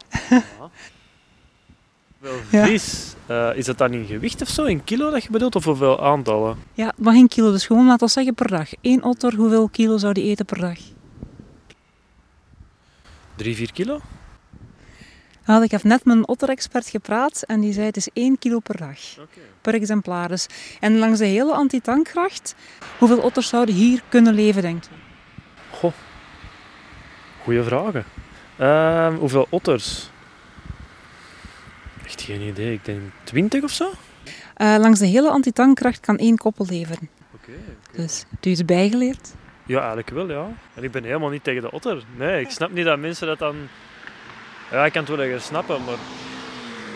Wel 2.20 2.34
Ja. 2.49 2.66
vis. 2.66 3.09
Eh, 3.28 3.49
is 3.55 3.66
dat 3.66 3.78
dan 3.78 3.93
in 3.93 4.05
gewicht 4.05 4.41
of 4.41 4.47
zo, 4.47 4.64
in 4.64 4.84
kilo 4.84 5.12
dat 5.12 5.24
je 5.24 5.30
bedoelt, 5.30 5.55
of 5.55 5.64
hoeveel 5.66 6.03
aantallen? 6.03 6.57
Ja, 6.74 6.86
het 6.86 6.97
mag 6.97 7.14
in 7.14 7.28
kilo, 7.28 7.51
dus 7.51 7.66
gewoon 7.66 7.86
laten 7.86 8.05
we 8.07 8.12
zeggen 8.14 8.34
per 8.34 8.47
dag. 8.47 8.70
Eén 8.82 9.03
otter, 9.03 9.36
hoeveel 9.36 9.70
kilo 9.70 9.97
zou 9.97 10.14
die 10.14 10.24
eten 10.24 10.45
per 10.45 10.59
dag? 10.59 10.78
Drie, 13.36 13.55
vier 13.55 13.72
kilo? 13.72 13.99
Ja, 15.45 15.64
ik 15.64 15.72
heb 15.72 15.84
net 15.84 16.05
met 16.05 16.16
een 16.16 16.28
otterexpert 16.28 16.88
gepraat 16.88 17.41
en 17.43 17.59
die 17.59 17.74
zei 17.74 17.86
het 17.86 17.97
is 17.97 18.09
1 18.14 18.38
kilo 18.39 18.59
per 18.59 18.78
dag. 18.78 18.97
Oké. 19.20 19.39
Per 19.62 19.74
exemplaar 19.74 20.28
dus. 20.28 20.47
En 20.80 20.97
langs 20.97 21.20
de 21.20 21.26
hele 21.26 21.53
antitankgracht, 21.53 22.55
hoeveel 22.97 23.20
otters 23.20 23.47
zouden 23.47 23.76
hier 23.76 24.01
kunnen 24.09 24.34
leven, 24.34 24.62
denkt 24.62 24.89
u? 24.91 24.95
Goh. 25.72 25.93
Goeie 27.43 27.64
vragen. 27.64 28.05
Ehm, 28.57 29.16
hoeveel 29.16 29.47
otters? 29.49 30.09
Echt 32.05 32.22
geen 32.22 32.41
idee. 32.41 32.74
Ik 32.74 32.86
denk 32.86 32.99
20 33.24 33.64
of 33.64 33.72
zo? 33.72 33.91
Eh, 34.55 34.76
langs 34.80 34.99
de 34.99 35.05
hele 35.05 35.30
antitankgracht 35.30 35.99
kan 35.99 36.18
één 36.18 36.38
koppel 36.38 36.66
leveren. 36.70 37.09
Oké. 37.34 37.51
Dus 37.91 38.26
heb 38.30 38.43
je 38.43 38.49
het 38.49 38.66
bijgeleerd? 38.66 39.34
Ja, 39.66 39.80
eigenlijk 39.80 40.09
wel, 40.09 40.30
ja. 40.30 40.47
En 40.74 40.84
ik 40.84 40.91
ben 40.91 41.03
helemaal 41.03 41.30
niet 41.30 41.43
tegen 41.43 41.62
de 41.62 41.72
otter. 41.72 42.03
Nee, 42.18 42.41
ik 42.41 42.49
snap 42.49 42.72
niet 42.72 42.86
dat 42.86 42.99
mensen 42.99 43.28
dat 43.28 43.39
dan... 43.39 43.55
Ja, 44.72 44.86
ik 44.86 44.91
kan 44.91 45.05
het 45.05 45.16
wel 45.16 45.39
snappen, 45.39 45.84
maar... 45.84 45.95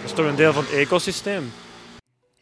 Dat 0.02 0.06
is 0.06 0.14
toch 0.14 0.26
een 0.26 0.36
deel 0.36 0.54
van 0.54 0.64
het 0.64 0.74
ecosysteem. 0.74 1.52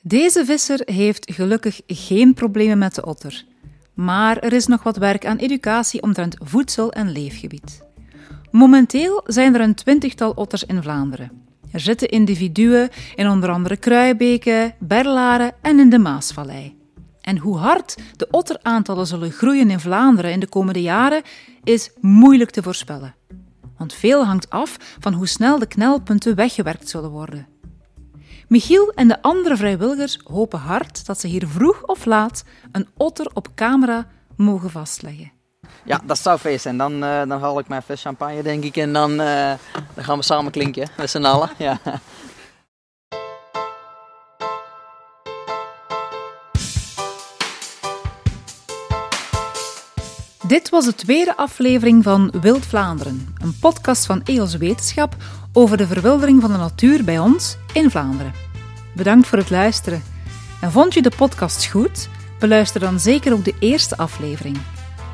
Deze 0.06 0.46
visser 0.46 0.82
heeft 0.86 1.32
gelukkig 1.34 1.82
geen 1.88 2.34
problemen 2.34 2.78
met 2.78 2.96
de 2.96 3.06
otter. 3.06 3.46
Maar 3.94 4.38
er 4.38 4.54
is 4.54 4.68
nog 4.68 4.84
wat 4.84 4.98
werk 4.98 5.26
aan 5.26 5.38
educatie 5.38 6.02
omtrent 6.02 6.36
voedsel 6.40 6.92
en 6.92 7.12
leefgebied. 7.12 7.82
Momenteel 8.52 9.24
zijn 9.26 9.56
er 9.56 9.62
een 9.62 9.76
twintigtal 9.76 10.32
otters 10.32 10.64
in 10.64 10.82
Vlaanderen. 10.82 11.32
Er 11.72 11.80
zitten 11.80 12.10
individuen 12.10 12.90
in 13.16 13.30
onder 13.30 13.50
andere 13.50 13.78
Kruibeke, 13.78 14.74
Berlaren 14.80 15.54
en 15.62 15.80
in 15.80 15.90
de 15.90 16.00
Maasvallei. 16.00 16.76
En 17.22 17.38
hoe 17.38 17.58
hard 17.58 17.96
de 18.16 18.28
otteraantallen 18.32 19.08
zullen 19.08 19.32
groeien 19.32 19.70
in 19.70 19.80
Vlaanderen 19.80 20.32
in 20.32 20.40
de 20.40 20.48
komende 20.48 20.82
jaren 20.82 21.22
is 21.64 21.92
moeilijk 22.02 22.50
te 22.50 22.64
voorspellen. 22.64 23.16
Want 23.78 23.94
veel 23.94 24.26
hangt 24.26 24.50
af 24.50 24.78
van 25.00 25.14
hoe 25.14 25.28
snel 25.28 25.60
de 25.60 25.68
knelpunten 25.68 26.36
weggewerkt 26.36 26.90
zullen 26.90 27.10
worden. 27.10 27.53
Michiel 28.54 28.92
en 28.96 29.08
de 29.08 29.22
andere 29.22 29.58
vrijwilligers 29.58 30.20
hopen 30.24 30.60
hard 30.60 31.06
dat 31.06 31.20
ze 31.20 31.28
hier 31.28 31.48
vroeg 31.48 31.84
of 31.84 32.06
laat 32.06 32.44
een 32.72 32.88
otter 32.98 33.30
op 33.34 33.48
camera 33.56 34.08
mogen 34.36 34.70
vastleggen. 34.70 35.32
Ja, 35.86 36.02
dat 36.06 36.18
zou 36.18 36.40
feest 36.40 36.62
zijn. 36.62 36.78
Dan, 36.78 37.04
eh, 37.04 37.18
dan 37.28 37.40
haal 37.40 37.60
ik 37.60 37.68
mijn 37.68 37.82
fles 37.82 38.02
champagne, 38.02 38.44
denk 38.44 38.64
ik. 38.64 38.78
En 38.78 38.94
dan, 38.94 39.22
eh, 39.22 39.54
dan 39.94 40.04
gaan 40.04 40.18
we 40.18 40.24
samen 40.24 40.52
klinken, 40.52 40.88
met 40.98 41.10
z'n 41.10 41.24
allen. 41.24 41.50
Ja. 41.58 41.80
Dit 50.48 50.70
was 50.70 50.86
de 50.86 50.96
tweede 50.96 51.38
aflevering 51.38 52.04
van 52.04 52.34
Wild 52.42 52.66
Vlaanderen, 52.66 53.36
een 53.42 53.60
podcast 53.60 54.06
van 54.06 54.22
EOS 54.24 54.58
Wetenschap 54.58 55.16
over 55.54 55.78
de 55.78 55.88
verwildering 55.88 56.42
van 56.42 56.52
de 56.52 56.58
natuur 56.58 57.04
bij 57.04 57.20
ons 57.20 57.58
in 57.74 57.90
Vlaanderen. 57.90 58.43
Bedankt 58.96 59.28
voor 59.28 59.38
het 59.38 59.50
luisteren. 59.50 60.04
En 60.62 60.72
vond 60.72 60.94
je 60.94 61.02
de 61.02 61.12
podcast 61.18 61.66
goed? 61.66 62.10
Beluister 62.40 62.80
dan 62.80 63.00
zeker 63.00 63.34
ook 63.34 63.46
de 63.46 63.56
eerste 63.60 63.98
aflevering. 63.98 64.58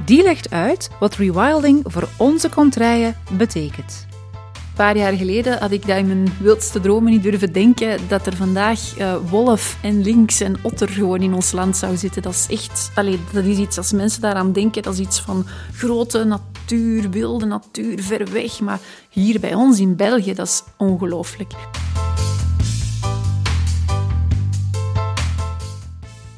Die 0.06 0.24
legt 0.24 0.52
uit 0.52 0.90
wat 1.00 1.16
rewilding 1.16 1.82
voor 1.84 2.10
onze 2.18 2.50
contraien 2.50 3.16
betekent. 3.32 4.08
Een 4.54 4.86
paar 4.86 4.98
jaar 4.98 5.14
geleden 5.14 5.60
had 5.60 5.72
ik 5.72 5.88
dat 5.88 5.98
in 5.98 6.08
mijn 6.08 6.34
wildste 6.40 6.80
dromen 6.80 7.12
niet 7.12 7.24
durven 7.24 7.54
denken 7.54 8.00
dat 8.08 8.26
er 8.26 8.36
vandaag 8.36 8.98
eh, 8.98 9.16
wolf 9.30 9.78
en 9.82 10.02
lynx 10.02 10.40
en 10.40 10.56
otter 10.62 10.90
gewoon 10.90 11.22
in 11.22 11.34
ons 11.34 11.52
land 11.52 11.78
zou 11.78 11.98
zitten. 11.98 12.22
Dat 12.22 12.34
is 12.34 12.48
echt, 12.50 12.92
allee, 12.96 13.20
dat 13.34 13.44
is 13.44 13.58
iets 13.58 13.78
als 13.78 13.92
mensen 13.92 14.22
daaraan 14.22 14.52
denken, 14.52 14.82
dat 14.82 14.94
is 14.94 15.00
iets 15.00 15.20
van 15.20 15.46
grote 15.74 16.24
natuur, 16.24 17.10
wilde 17.10 17.46
natuur, 17.46 18.04
ver 18.04 18.32
weg. 18.32 18.60
Maar 18.60 18.80
hier 19.10 19.40
bij 19.40 19.54
ons 19.54 19.80
in 19.80 19.96
België, 19.96 20.34
dat 20.34 20.48
is 20.48 20.64
ongelooflijk. 20.78 21.52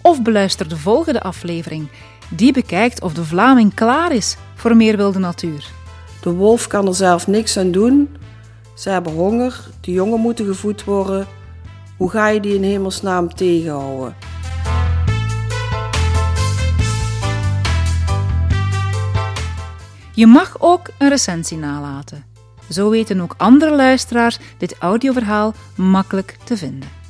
Of 0.01 0.21
beluister 0.21 0.69
de 0.69 0.77
volgende 0.77 1.21
aflevering. 1.21 1.87
Die 2.29 2.53
bekijkt 2.53 3.01
of 3.01 3.13
de 3.13 3.25
Vlaming 3.25 3.73
klaar 3.73 4.11
is 4.11 4.37
voor 4.55 4.75
meer 4.75 4.97
wilde 4.97 5.19
natuur. 5.19 5.71
De 6.21 6.31
wolf 6.31 6.67
kan 6.67 6.87
er 6.87 6.95
zelf 6.95 7.27
niks 7.27 7.57
aan 7.57 7.71
doen. 7.71 8.17
Ze 8.75 8.89
hebben 8.89 9.13
honger, 9.13 9.69
de 9.81 9.91
jongen 9.91 10.19
moeten 10.19 10.45
gevoed 10.45 10.83
worden. 10.83 11.27
Hoe 11.97 12.09
ga 12.09 12.27
je 12.27 12.39
die 12.39 12.55
in 12.55 12.63
hemelsnaam 12.63 13.33
tegenhouden? 13.33 14.15
Je 20.13 20.27
mag 20.27 20.55
ook 20.59 20.89
een 20.97 21.09
recensie 21.09 21.57
nalaten. 21.57 22.25
Zo 22.69 22.89
weten 22.89 23.21
ook 23.21 23.33
andere 23.37 23.75
luisteraars 23.75 24.39
dit 24.57 24.75
audioverhaal 24.79 25.53
makkelijk 25.75 26.37
te 26.43 26.57
vinden. 26.57 27.00